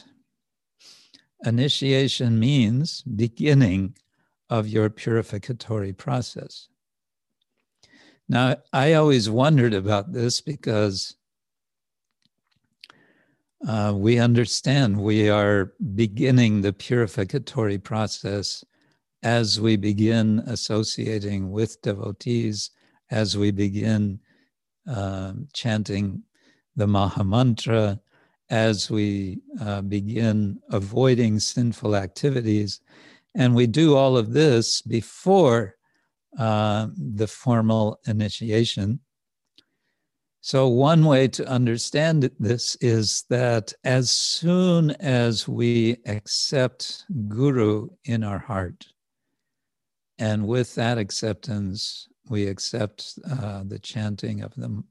[1.45, 3.95] initiation means beginning
[4.51, 6.69] of your purificatory process.
[8.29, 11.17] Now, I always wondered about this because
[13.67, 18.65] uh, we understand we are beginning the purificatory process
[19.23, 22.71] as we begin associating with devotees,
[23.11, 24.21] as we begin
[24.89, 26.23] uh, chanting
[26.77, 28.01] the Maha Mantra,
[28.51, 32.81] as we uh, begin avoiding sinful activities.
[33.37, 35.77] And we do all of this before
[36.39, 39.01] uh, the formal initiation.
[40.41, 48.25] So, one way to understand this is that as soon as we accept Guru in
[48.25, 48.87] our heart,
[50.19, 54.83] and with that acceptance, we accept uh, the chanting of the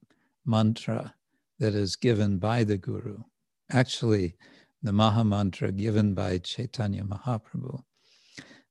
[0.46, 1.14] mantra
[1.60, 3.18] that is given by the Guru.
[3.72, 4.36] Actually,
[4.84, 7.82] the Maha Mantra given by Chaitanya Mahaprabhu.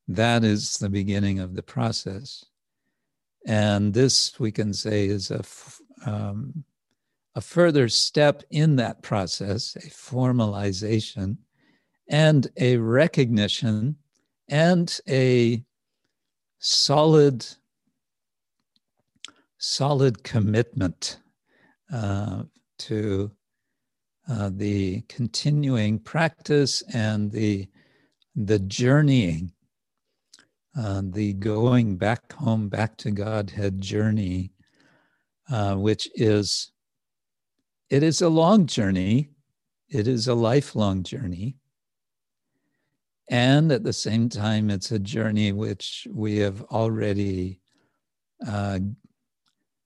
[0.08, 2.44] That is the beginning of the process.
[3.46, 5.42] And this, we can say, is a,
[6.06, 6.64] um,
[7.34, 11.38] a further step in that process, a formalization
[12.08, 13.96] and a recognition
[14.48, 15.64] and a
[16.58, 17.46] solid,
[19.58, 21.18] solid commitment
[21.92, 22.44] uh,
[22.78, 23.30] to
[24.28, 27.68] uh, the continuing practice and the,
[28.36, 29.53] the journeying
[30.76, 34.52] uh, the going back home, back to Godhead journey,
[35.50, 36.72] uh, which is,
[37.90, 39.30] it is a long journey.
[39.88, 41.56] It is a lifelong journey.
[43.30, 47.60] And at the same time, it's a journey which we have already
[48.46, 48.80] uh,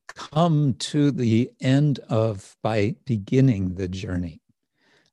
[0.09, 4.41] come to the end of by beginning the journey.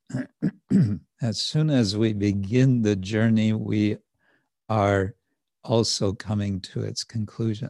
[1.22, 3.98] as soon as we begin the journey, we
[4.70, 5.16] are
[5.66, 7.70] also coming to its conclusion.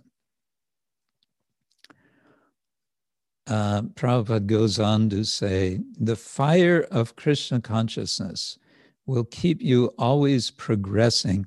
[3.48, 8.58] Uh, Prabhupada goes on to say, the fire of Krishna consciousness
[9.06, 11.46] will keep you always progressing.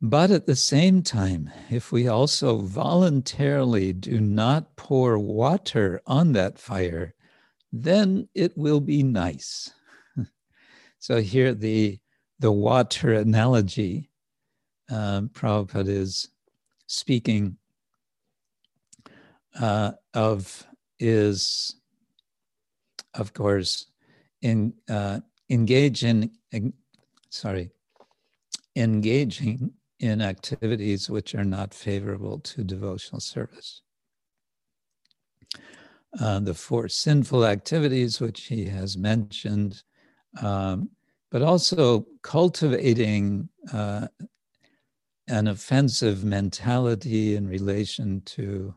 [0.00, 6.58] But at the same time, if we also voluntarily do not pour water on that
[6.58, 7.14] fire,
[7.72, 9.72] then it will be nice.
[11.00, 11.98] so here the,
[12.38, 14.07] the water analogy
[14.90, 16.28] um, Prabhupada is
[16.86, 17.56] speaking
[19.60, 20.66] uh, of
[20.98, 21.76] is,
[23.14, 23.86] of course,
[24.42, 25.20] in uh,
[25.50, 26.72] engage in, in
[27.30, 27.70] sorry,
[28.76, 33.82] engaging in activities which are not favorable to devotional service.
[36.18, 39.82] Uh, the four sinful activities which he has mentioned,
[40.40, 40.88] um,
[41.30, 44.06] but also cultivating uh,
[45.28, 48.74] an offensive mentality in relation to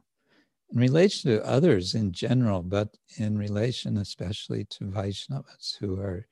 [0.73, 6.25] in relation to others in general, but in relation especially to Vaishnavas who are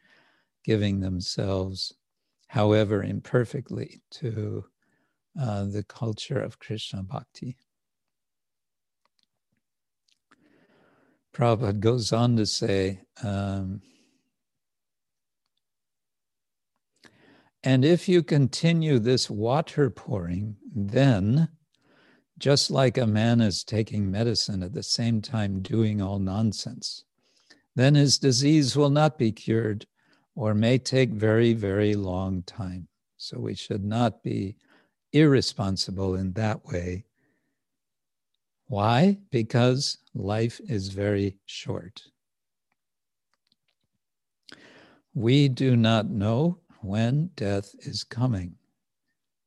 [0.64, 1.94] giving themselves,
[2.48, 4.64] however imperfectly, to
[5.40, 7.58] uh, the culture of Krishna bhakti.
[11.34, 13.82] Prabhupada goes on to say, um,
[17.64, 21.49] And if you continue this water pouring, then
[22.38, 27.03] just like a man is taking medicine at the same time doing all nonsense,
[27.76, 29.86] then his disease will not be cured
[30.36, 32.88] or may take very, very long time.
[33.18, 34.56] So we should not be
[35.11, 37.06] irresponsible in that way
[38.69, 39.18] Why?
[39.31, 42.03] Because life is very short.
[45.15, 48.56] We do not know when death is coming,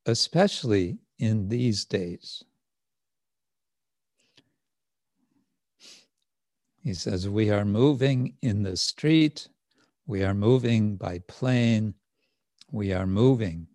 [0.07, 2.45] especially in these days.
[6.83, 9.49] He says, We are moving in the street,
[10.07, 11.95] we are moving by plane,
[12.71, 13.69] we are moving.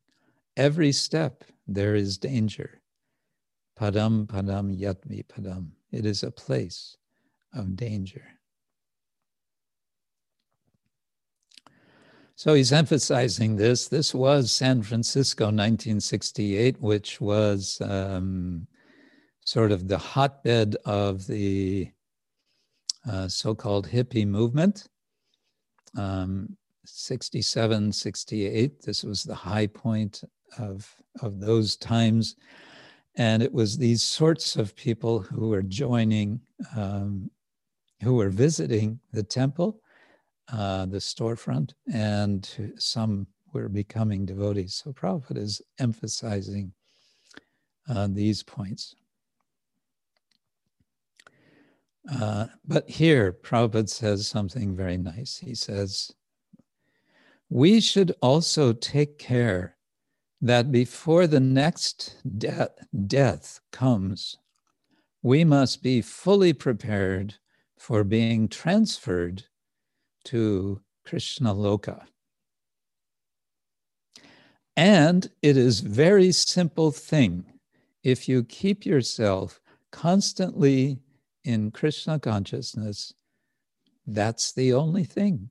[0.58, 2.82] Every step there is danger.
[3.80, 5.70] Padam padam yad vipadam.
[5.92, 6.98] It is a place
[7.54, 8.37] of danger.
[12.38, 13.88] So he's emphasizing this.
[13.88, 18.68] This was San Francisco, 1968, which was um,
[19.44, 21.90] sort of the hotbed of the
[23.10, 24.88] uh, so called hippie movement.
[25.98, 26.56] Um,
[26.86, 30.24] 67, 68, this was the high point
[30.60, 30.94] of,
[31.24, 32.36] of those times.
[33.16, 36.42] And it was these sorts of people who were joining,
[36.76, 37.32] um,
[38.04, 39.82] who were visiting the temple,
[40.52, 44.76] uh, the storefront, and some were becoming devotees.
[44.76, 46.74] So Prabhupada is emphasizing
[47.90, 48.96] uh, these points.
[52.10, 55.38] Uh, but here, Prabhupada says something very nice.
[55.38, 56.14] He says,
[57.50, 59.76] We should also take care
[60.42, 62.70] that before the next de-
[63.08, 64.38] death comes,
[65.22, 67.36] we must be fully prepared
[67.78, 69.46] for being transferred
[70.28, 72.06] to Krishna Loka.
[74.76, 77.46] And it is very simple thing
[78.04, 79.60] if you keep yourself
[79.92, 81.00] constantly
[81.44, 83.14] in Krishna consciousness,
[84.06, 85.50] that's the only thing.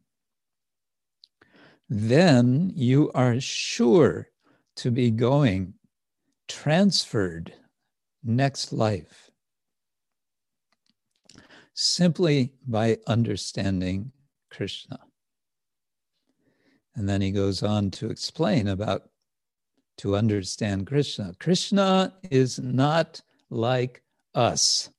[1.89, 4.29] Then you are sure
[4.77, 5.75] to be going
[6.49, 7.53] transferred
[8.23, 9.31] next life
[11.75, 14.13] simply by understanding
[14.57, 14.99] Krishna.
[16.95, 19.11] And then he goes on to explain about
[19.99, 21.35] to understand Krishna.
[21.39, 23.21] Krishna is not
[23.51, 24.03] like
[24.35, 24.91] us.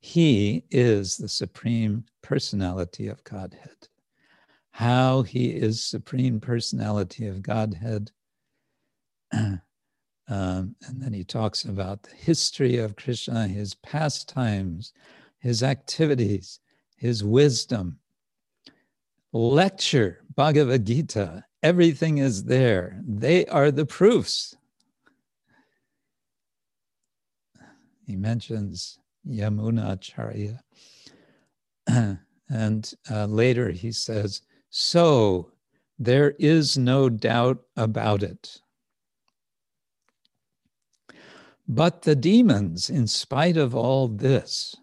[0.00, 3.88] He is the supreme personality of Godhead.
[4.72, 8.10] How he is supreme personality of Godhead
[9.32, 9.62] um,
[10.28, 14.92] and then he talks about the history of Krishna, his pastimes,
[15.38, 16.60] his activities,
[16.96, 17.98] his wisdom.
[19.36, 23.00] Lecture, Bhagavad Gita, everything is there.
[23.06, 24.56] They are the proofs.
[28.06, 28.98] He mentions
[29.28, 30.60] Yamuna Acharya.
[32.48, 35.52] and uh, later he says, So
[35.98, 38.60] there is no doubt about it.
[41.68, 44.76] But the demons, in spite of all this,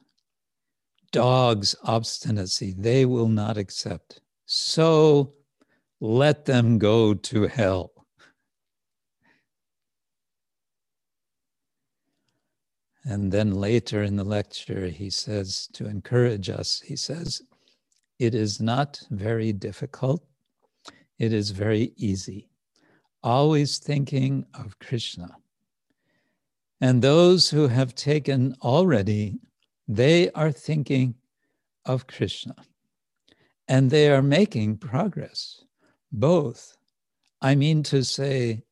[1.12, 4.20] dog's obstinacy, they will not accept.
[4.46, 5.34] So
[6.00, 7.92] let them go to hell.
[13.06, 17.42] And then later in the lecture, he says to encourage us, he says,
[18.18, 20.24] It is not very difficult,
[21.20, 22.50] it is very easy.
[23.22, 25.30] Always thinking of Krishna
[26.84, 29.40] and those who have taken already,
[29.88, 31.16] they are thinking
[31.86, 32.56] of Krishna.
[33.68, 35.64] And they are making progress,
[36.12, 36.76] both.
[37.42, 38.64] I mean to say,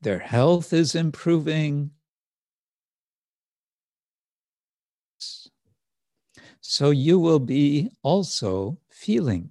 [0.00, 1.90] their health is improving.
[6.60, 9.48] So you will be also feeling,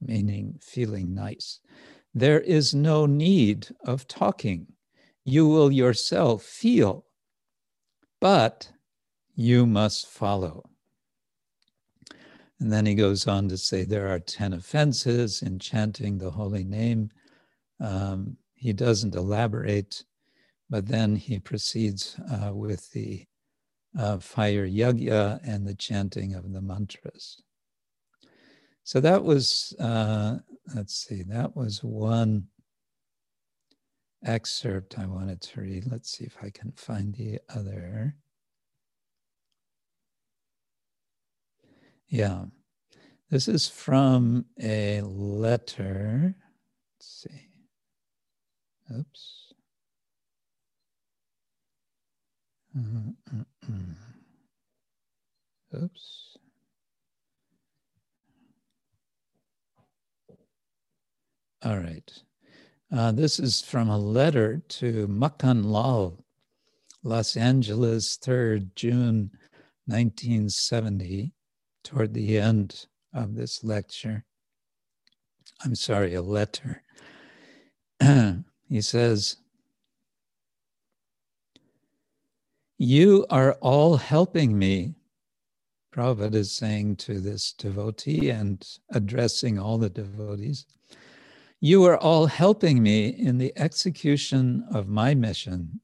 [0.00, 1.60] meaning feeling nice.
[2.14, 4.68] There is no need of talking
[5.26, 7.04] you will yourself feel,
[8.20, 8.70] but
[9.34, 10.70] you must follow.
[12.60, 16.64] And then he goes on to say there are 10 offenses in chanting the holy
[16.64, 17.10] name.
[17.80, 20.04] Um, he doesn't elaborate,
[20.70, 23.26] but then he proceeds uh, with the
[23.98, 27.42] uh, fire yagya and the chanting of the mantras.
[28.84, 30.38] So that was, uh,
[30.74, 32.46] let's see, that was one
[34.24, 35.90] excerpt I wanted to read.
[35.90, 38.14] Let's see if I can find the other.
[42.08, 42.44] Yeah,
[43.30, 46.34] this is from a letter.
[46.94, 47.48] Let's see.
[48.96, 49.52] Oops.
[52.76, 53.96] Mm-mm-mm.
[55.74, 56.36] Oops.
[61.64, 62.22] All right.
[62.92, 66.24] Uh, this is from a letter to Makan Lal.
[67.02, 69.30] Los Angeles, 3rd June
[69.86, 71.32] 1970,
[71.86, 74.24] toward the end of this lecture.
[75.64, 76.82] I'm sorry, a letter.
[78.68, 79.36] he says,
[82.76, 84.96] You are all helping me.
[85.94, 90.66] Prabhupada is saying to this devotee and addressing all the devotees,
[91.60, 95.80] You are all helping me in the execution of my mission.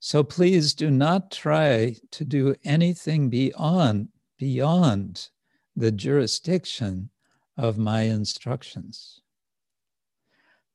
[0.00, 4.08] So please do not try to do anything beyond,
[4.42, 5.28] beyond
[5.76, 7.08] the jurisdiction
[7.56, 9.20] of my instructions.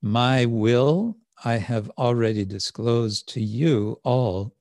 [0.01, 4.55] My will I have already disclosed to you all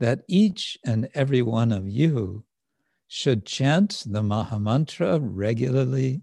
[0.00, 2.42] that each and every one of you
[3.06, 6.22] should chant the Mahamantra regularly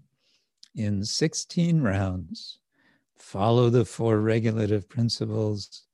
[0.74, 2.58] in 16 rounds,
[3.16, 5.84] follow the four regulative principles,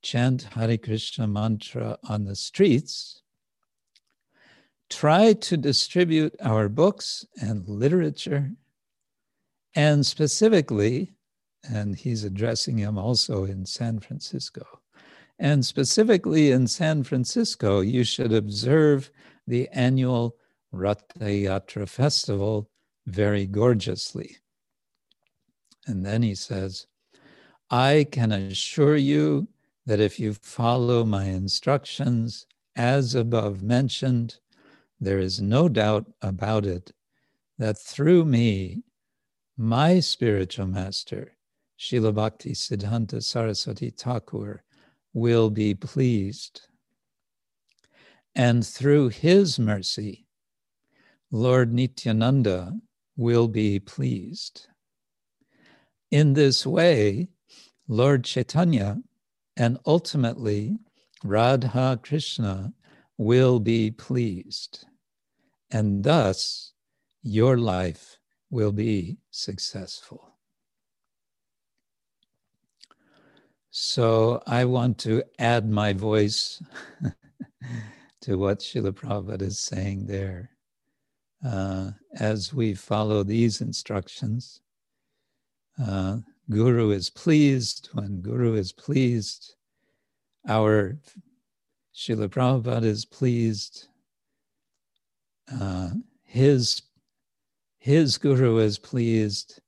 [0.00, 3.20] chant Hare Krishna mantra on the streets,
[4.94, 8.52] try to distribute our books and literature,
[9.74, 11.12] and specifically,
[11.68, 14.64] and he's addressing him also in San Francisco,
[15.40, 19.10] and specifically in San Francisco, you should observe
[19.48, 20.36] the annual
[20.70, 22.70] Ratha Yatra festival
[23.06, 24.36] very gorgeously.
[25.86, 26.86] And then he says,
[27.68, 29.48] I can assure you
[29.86, 32.46] that if you follow my instructions
[32.76, 34.38] as above mentioned,
[35.00, 36.92] there is no doubt about it
[37.58, 38.82] that through me,
[39.56, 41.36] my spiritual master,
[41.78, 44.62] Srila Bhakti Siddhanta Saraswati Thakur,
[45.12, 46.62] will be pleased.
[48.34, 50.26] And through his mercy,
[51.30, 52.72] Lord Nityananda
[53.16, 54.66] will be pleased.
[56.10, 57.28] In this way,
[57.86, 59.02] Lord Chaitanya
[59.56, 60.78] and ultimately
[61.22, 62.72] Radha Krishna
[63.18, 64.86] will be pleased.
[65.70, 66.72] And thus,
[67.22, 68.18] your life
[68.50, 70.34] will be successful.
[73.70, 76.62] So I want to add my voice
[78.20, 80.50] to what Srila Prabhupada is saying there.
[81.44, 84.60] Uh, as we follow these instructions,
[85.84, 86.18] uh,
[86.48, 87.88] Guru is pleased.
[87.92, 89.56] When Guru is pleased,
[90.48, 90.96] our
[91.94, 93.88] Srila Prabhupada is pleased.
[95.52, 95.90] Uh,
[96.22, 96.82] his,
[97.78, 99.60] his Guru is pleased.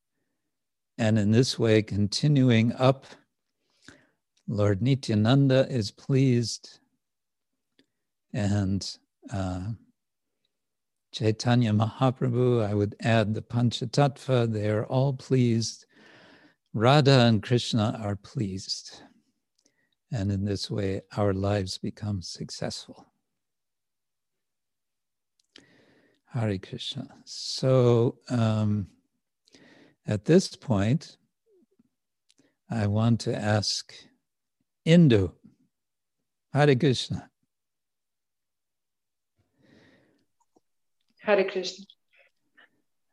[0.98, 3.06] And in this way, continuing up
[4.48, 6.78] Lord Nityananda is pleased,
[8.32, 8.96] and
[9.32, 9.70] uh,
[11.12, 15.86] Chaitanya Mahaprabhu, I would add the Panchatattva, they are all pleased.
[16.74, 19.02] Radha and Krishna are pleased.
[20.12, 23.06] And in this way, our lives become successful.
[26.32, 27.08] Hare Krishna.
[27.24, 28.88] So um,
[30.06, 31.16] at this point,
[32.70, 33.92] I want to ask
[34.86, 35.32] Indu.
[36.52, 37.30] Hare Krishna.
[41.20, 41.86] Hare Krishna.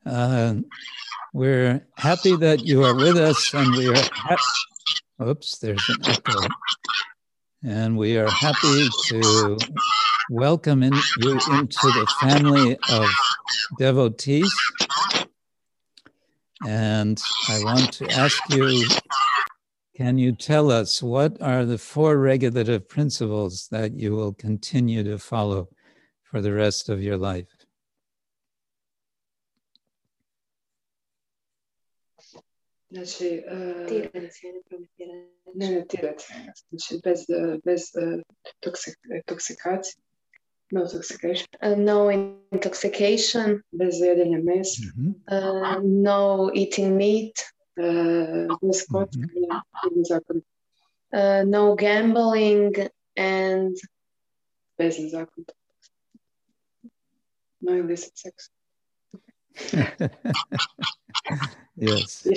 [0.05, 0.55] Uh,
[1.33, 3.95] we're happy that you are with us, and we are.
[4.11, 6.47] Ha- Oops, there's an echo.
[7.63, 9.57] And we are happy to
[10.29, 13.09] welcome in, you into the family of
[13.79, 14.53] devotees.
[16.67, 18.85] And I want to ask you
[19.95, 25.19] can you tell us what are the four regulative principles that you will continue to
[25.19, 25.69] follow
[26.23, 27.47] for the rest of your life?
[32.93, 33.91] Znači, uh,
[35.55, 36.37] ne, ne, tiracija.
[36.69, 37.19] Znači, bez,
[37.65, 37.81] bez
[38.59, 38.95] toksik,
[39.25, 40.03] toksikacije.
[40.73, 41.47] No toxication.
[41.61, 42.11] Uh, no
[42.51, 43.61] intoxication.
[43.71, 44.81] Bez jedenja mesa.
[44.81, 45.13] Mm-hmm.
[45.27, 47.35] Uh, no eating meat.
[47.77, 49.61] Uh, bez kockanja.
[49.85, 50.41] Mm-hmm.
[51.13, 52.73] Uh, no gambling
[53.17, 53.75] and
[54.77, 55.45] bez zakon.
[57.59, 58.33] No illicit sex.
[61.75, 62.27] yes.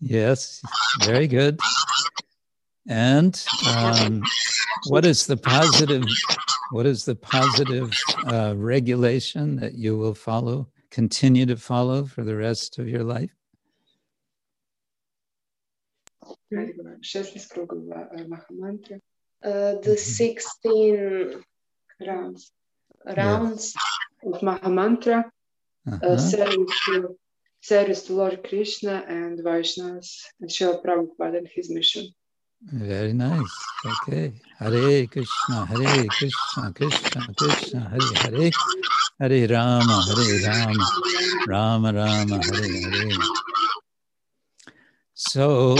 [0.00, 0.62] Yes,
[1.04, 1.60] very good.
[2.88, 4.22] And um,
[4.88, 6.04] what is the positive?
[6.72, 7.92] What is the positive
[8.26, 13.30] uh, regulation that you will follow, continue to follow for the rest of your life?
[19.42, 21.42] Uh, the 16
[22.06, 22.52] rounds
[23.16, 23.74] rounds
[24.24, 25.24] of Mahamantra,
[25.86, 26.06] uh-huh.
[26.06, 27.16] uh, service, to,
[27.60, 32.08] service to Lord Krishna and Vaishnavas and Srila Prabhupada and his mission.
[32.62, 33.50] Very nice.
[33.86, 34.32] Okay.
[34.58, 38.50] Hare Krishna, Hare Krishna, Krishna Krishna, Hare Hare,
[39.18, 40.86] Hare Rama, Hare Rama,
[41.48, 43.18] Rama Rama, Hare Hare.
[45.14, 45.76] So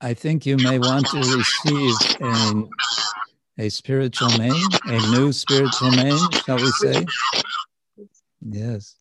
[0.00, 2.62] I think you may want to receive a,
[3.58, 4.54] a spiritual name,
[4.86, 7.06] a new spiritual name, shall we say?
[8.40, 8.94] Yes.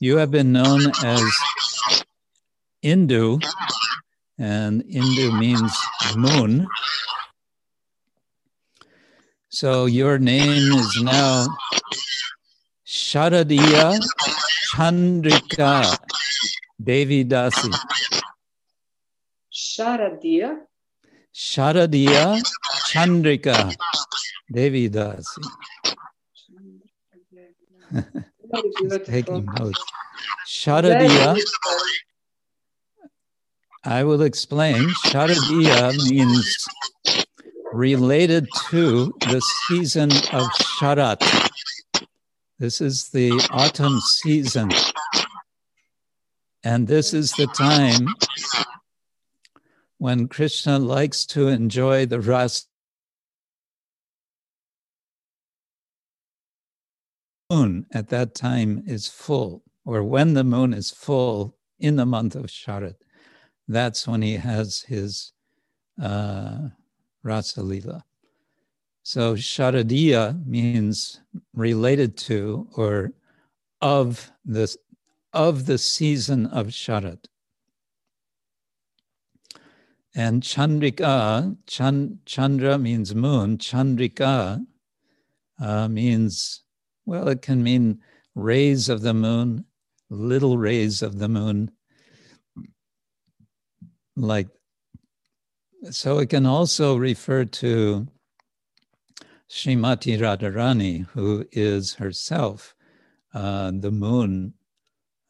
[0.00, 1.22] You have been known as
[2.84, 3.42] Indu,
[4.38, 5.72] and Indu means
[6.14, 6.68] moon.
[9.48, 11.46] So your name is now
[12.86, 13.98] Sharadiya
[14.74, 15.98] Chandrika
[16.82, 17.74] Devi Dasi.
[19.50, 20.58] Sharadiya?
[21.34, 22.42] Sharadiya
[22.96, 23.76] Chandrika
[24.50, 25.42] Devi Dasi.
[29.04, 29.84] taking notes.
[30.48, 31.38] Sharadiya.
[33.84, 34.88] I will explain.
[35.04, 36.66] Sharadiya means
[37.74, 40.48] related to the season of
[40.80, 41.20] Sharat.
[42.58, 44.70] This is the autumn season.
[46.64, 48.06] And this is the time
[49.98, 52.66] when Krishna likes to enjoy the ras
[57.50, 62.34] moon at that time is full, or when the moon is full in the month
[62.34, 62.96] of Sharat,
[63.68, 65.32] that's when he has his
[66.02, 66.68] uh,
[67.22, 68.04] Rasa Lila.
[69.02, 71.20] So Sharadiya means
[71.54, 73.12] related to or
[73.80, 74.74] of the,
[75.32, 77.26] of the season of Sharat.
[80.14, 84.64] And Chandrika, Chand, Chandra means moon, Chandrika
[85.60, 86.62] uh, means
[87.06, 88.00] well, it can mean
[88.34, 89.64] rays of the moon,
[90.10, 91.70] little rays of the moon.
[94.16, 94.48] Like,
[95.90, 98.08] so it can also refer to
[99.48, 102.74] Srimati Radharani, who is herself
[103.32, 104.54] uh, the moon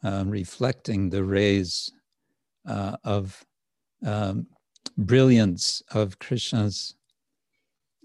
[0.02, 1.92] uh, reflecting the rays
[2.66, 3.44] uh, of
[4.04, 4.46] um,
[4.96, 6.94] brilliance of Krishna's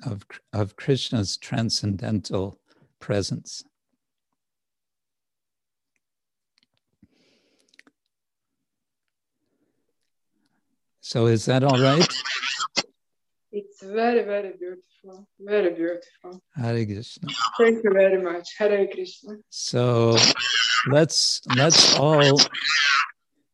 [0.03, 2.60] of, of Krishna's transcendental
[3.01, 3.63] presence.
[11.01, 12.07] So is that all right?
[13.51, 15.27] It's very, very beautiful.
[15.37, 16.41] Very beautiful.
[16.55, 17.27] Hare Krishna.
[17.57, 18.47] Thank you very much.
[18.57, 19.35] Hare Krishna.
[19.49, 20.15] So
[20.87, 22.39] let's let's all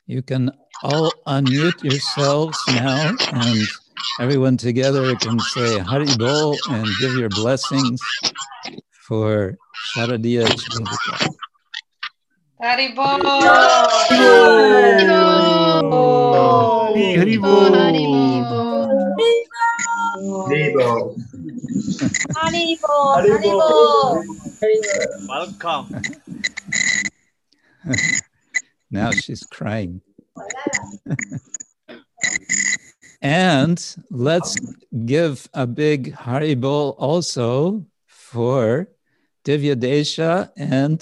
[0.05, 0.51] you can
[0.83, 3.67] all unmute yourselves now and
[4.19, 7.99] everyone together can say Hari Bol and give your blessings
[9.07, 9.57] for
[9.95, 11.31] Sharadiya Chandrika.
[12.59, 13.23] Haribol!
[17.15, 17.71] Haribol!
[22.35, 23.15] Haribol!
[23.15, 24.23] Haribol!
[25.29, 25.87] Welcome.
[28.91, 30.01] now she's crying.
[33.21, 34.57] and let's
[35.05, 38.89] give a big Haribol also for
[39.47, 40.99] Divya Desha and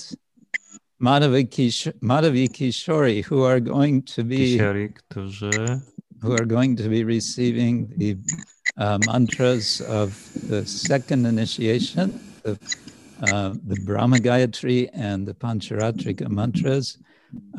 [1.02, 5.82] Madhavi, Kish- Madhavi Kishori, who are going to be Kishori, którzy
[6.22, 8.16] who are going to be receiving the
[8.78, 10.10] uh, mantras of
[10.48, 12.52] the second initiation, the,
[13.24, 17.00] uh, the Brahma Gayatri and the Pancharatrika mantras,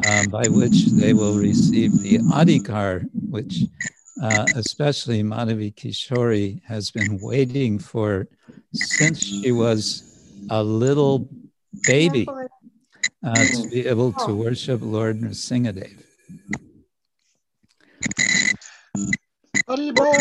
[0.06, 3.64] uh, by which they will receive the Adhikar, which
[4.22, 8.28] uh, especially Madhavi Kishori has been waiting for
[8.72, 10.05] since she was
[10.50, 11.28] a little
[11.86, 16.02] baby uh, to be able to worship Lord Nrsingadev.
[19.68, 20.12] Haribol!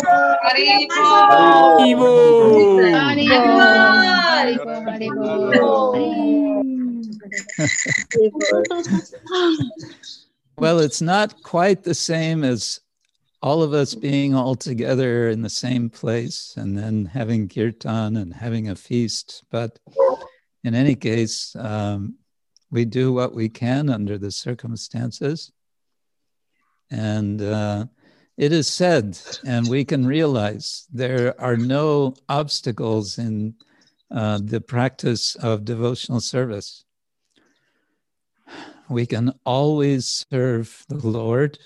[10.58, 12.80] well, it's not quite the same as
[13.42, 18.32] all of us being all together in the same place and then having kirtan and
[18.32, 19.44] having a feast.
[19.50, 19.78] But
[20.64, 22.16] in any case, um,
[22.70, 25.52] we do what we can under the circumstances.
[26.90, 27.86] And uh,
[28.36, 33.54] it is said, and we can realize there are no obstacles in
[34.10, 36.84] uh, the practice of devotional service.
[38.88, 41.58] We can always serve the Lord.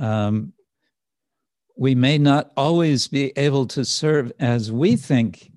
[0.00, 0.52] Um,
[1.76, 5.50] we may not always be able to serve as we think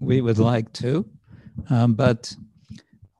[0.00, 1.06] we would like to,
[1.70, 2.34] um, but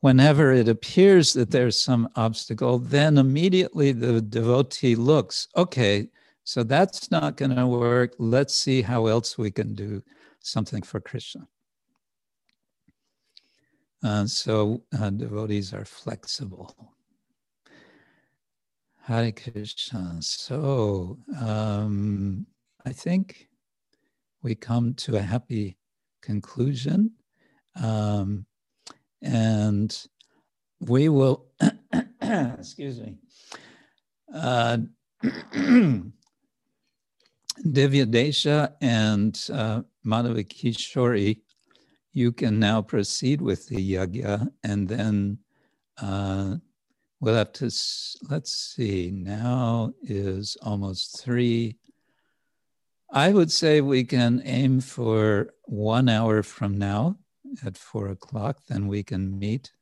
[0.00, 6.08] whenever it appears that there's some obstacle, then immediately the devotee looks, okay,
[6.44, 8.14] So that's not going to work.
[8.18, 10.02] Let's see how else we can do
[10.40, 11.46] something for Krishna.
[14.02, 16.91] Uh, so uh, devotees are flexible.
[19.04, 20.18] Hare Krishna.
[20.20, 22.46] So um,
[22.86, 23.48] I think
[24.42, 25.76] we come to a happy
[26.22, 27.10] conclusion.
[27.74, 28.46] Um,
[29.20, 30.06] and
[30.80, 31.46] we will,
[32.22, 33.16] excuse me,
[34.32, 34.78] uh,
[35.24, 36.12] Divya
[38.06, 41.40] Desha and uh, Madhava Kishori,
[42.12, 45.38] you can now proceed with the yagya and then
[46.00, 46.56] uh,
[47.22, 47.70] we'll have to,
[48.28, 51.76] let's see, now is almost three.
[53.12, 57.16] I would say we can aim for one hour from now
[57.64, 59.72] at four o'clock, then we can meet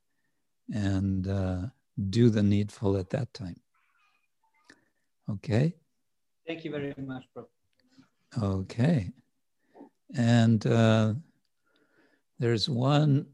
[0.70, 1.62] and uh,
[2.10, 3.56] do the needful at that time.
[5.30, 5.74] Okay?
[6.46, 7.46] Thank you very much, bro.
[8.42, 9.12] Okay.
[10.14, 11.14] And uh,
[12.38, 13.28] there's one,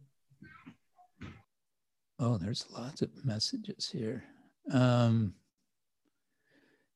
[2.19, 4.25] oh, there's lots of messages here.
[4.73, 5.35] Um,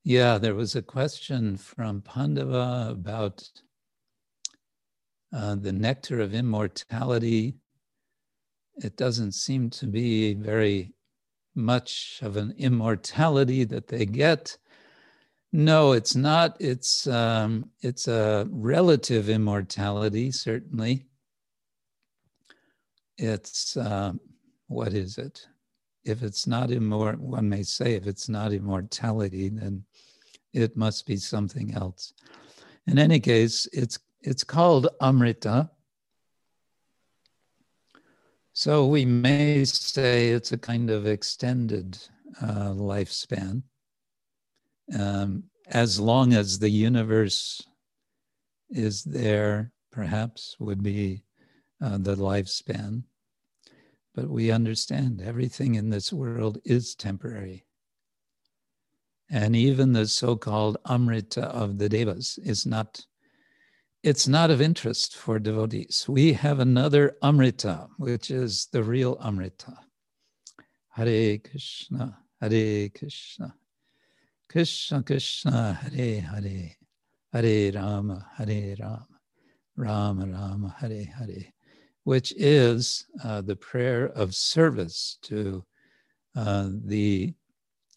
[0.05, 3.48] yeah, there was a question from Pandava about
[5.32, 7.55] uh, the nectar of immortality.
[8.76, 10.94] It doesn't seem to be very
[11.55, 14.56] much of an immortality that they get.
[15.52, 16.56] No, it's not.
[16.60, 21.06] It's um, it's a relative immortality, certainly.
[23.18, 24.12] It's uh,
[24.70, 25.47] what is it?
[26.05, 29.84] If it's not immort, one may say, if it's not immortality, then
[30.52, 32.14] it must be something else.
[32.86, 35.70] In any case, it's it's called Amrita.
[38.52, 41.98] So we may say it's a kind of extended
[42.40, 43.62] uh, lifespan.
[44.97, 47.66] Um, as long as the universe
[48.70, 51.24] is there, perhaps would be
[51.82, 53.02] uh, the lifespan.
[54.20, 57.64] But we understand everything in this world is temporary.
[59.30, 63.06] And even the so called Amrita of the Devas is not
[64.02, 66.05] it's not of interest for devotees.
[66.06, 69.78] We have another Amrita, which is the real Amrita.
[70.90, 73.55] Hare Krishna, Hare Krishna,
[74.51, 76.76] Krishna Krishna, Hare Hare,
[77.32, 79.06] Hare Rama, Hare Rama,
[79.76, 81.55] Rama Rama, Hare Hare,
[82.11, 85.65] which is uh, the prayer of service to
[86.35, 87.32] uh, the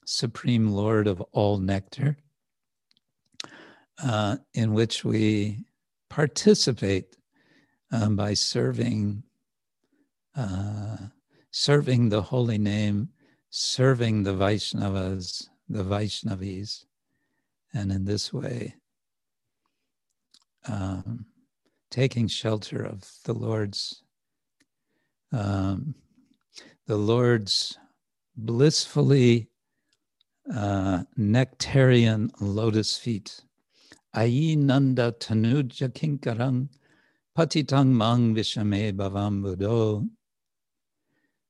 [0.05, 2.15] Supreme Lord of all nectar,
[4.03, 5.65] uh, in which we
[6.11, 7.17] participate
[7.91, 9.23] um, by serving
[10.35, 10.97] uh,
[11.49, 13.09] serving the holy name,
[13.49, 16.85] serving the Vaishnavas, the Vaishnavis,
[17.73, 18.75] and in this way,
[20.67, 21.25] um,
[21.89, 24.02] taking shelter of the Lord's
[25.33, 25.95] um,
[26.87, 27.77] the Lord's
[28.37, 29.49] blissfully
[30.53, 33.41] uh, nectarian lotus feet.
[34.15, 36.69] Ayi nanda tanuja kinkarang
[37.35, 40.07] patitang mang vishame bhavam buddho.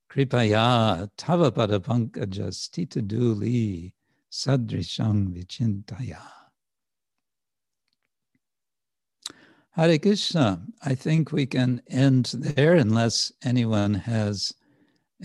[0.10, 3.92] Kripaya tavapada pankaja stita duli
[4.32, 6.43] sadrisham vichintaya.
[9.76, 10.62] Hare Krishna.
[10.84, 14.54] I think we can end there unless anyone has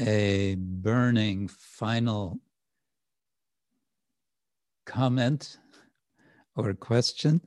[0.01, 2.41] a burning final
[4.87, 5.59] comment
[6.57, 7.43] or question.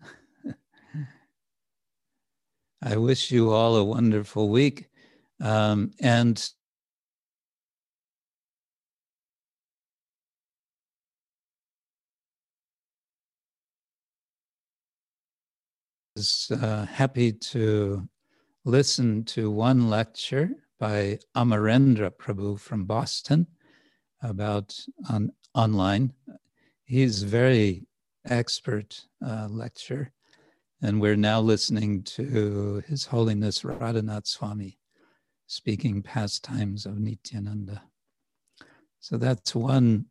[2.84, 4.88] I wish you all a wonderful week.
[5.40, 6.52] Um, and
[16.22, 18.08] is uh, happy to
[18.64, 23.48] listen to one lecture by Amarendra Prabhu from Boston
[24.22, 24.78] about
[25.10, 26.14] on online.
[26.84, 27.88] He's very
[28.30, 30.12] expert uh, lecture.
[30.84, 34.78] And we're now listening to His Holiness Radhanath Swami
[35.48, 37.82] speaking pastimes of Nityananda.
[39.00, 40.06] So that's one,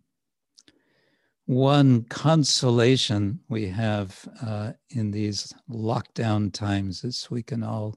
[1.50, 7.92] one consolation we have uh, in these lockdown times is we can all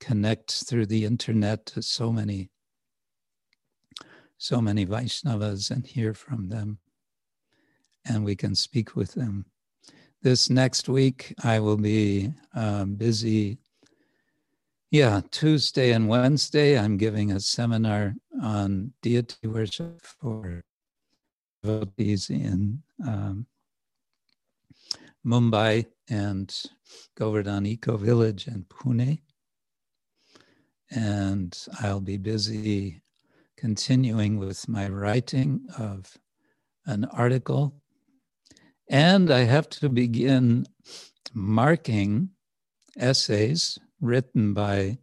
[0.00, 2.48] connect through the internet to so many,
[4.38, 6.78] so many Vaishnavas and hear from them
[8.06, 9.44] and we can speak with them.
[10.22, 13.58] This next week, I will be um, busy.
[14.90, 20.64] Yeah, Tuesday and Wednesday, I'm giving a seminar on deity worship for
[21.66, 23.46] devotees in um,
[25.26, 26.54] Mumbai and
[27.16, 29.18] Govardhan Eco Village in Pune.
[30.90, 33.02] And I'll be busy
[33.56, 36.16] continuing with my writing of
[36.84, 37.74] an article.
[38.88, 40.66] And I have to begin
[41.34, 42.30] marking
[42.96, 44.98] essays written by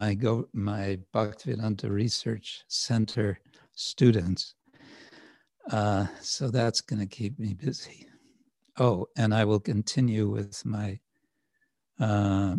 [0.00, 3.38] my, go, my Bhaktivedanta Research Center
[3.74, 4.54] students.
[5.70, 8.06] Uh, so that's going to keep me busy.
[8.78, 10.98] Oh, and I will continue with my
[12.00, 12.56] uh,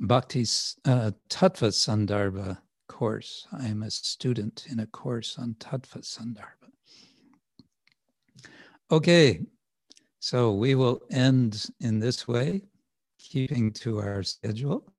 [0.00, 0.42] Bhakti
[0.86, 2.58] uh, Tattva Sandarbha
[2.88, 3.46] course.
[3.52, 6.70] I am a student in a course on Tattva Sandarbha.
[8.90, 9.40] Okay,
[10.18, 12.62] so we will end in this way,
[13.18, 14.90] keeping to our schedule.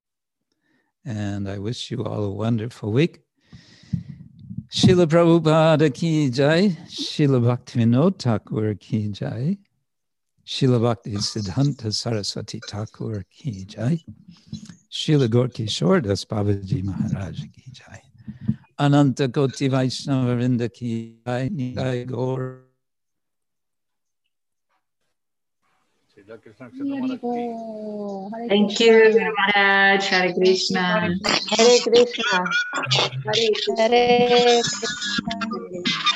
[1.06, 3.22] And I wish you all a wonderful week.
[4.73, 9.57] Srila Prabhupada ki jai, Srila Bhaktivinoda Thakur ki jai,
[10.48, 14.02] Srila Bhakti Siddhanta Saraswati Thakur ki jai,
[14.89, 18.02] Srila Gaurkishor Das Babaji Maharaj ki jai,
[18.80, 22.61] Ananta Koti Vaishnava Vrinda ki jai, Nitai Gaur.
[28.48, 29.20] Thank you,
[29.53, 30.06] Maharaj.
[30.06, 31.14] Hare Krishna.
[31.49, 32.45] Hare Krishna.
[33.78, 36.11] Hare Krishna.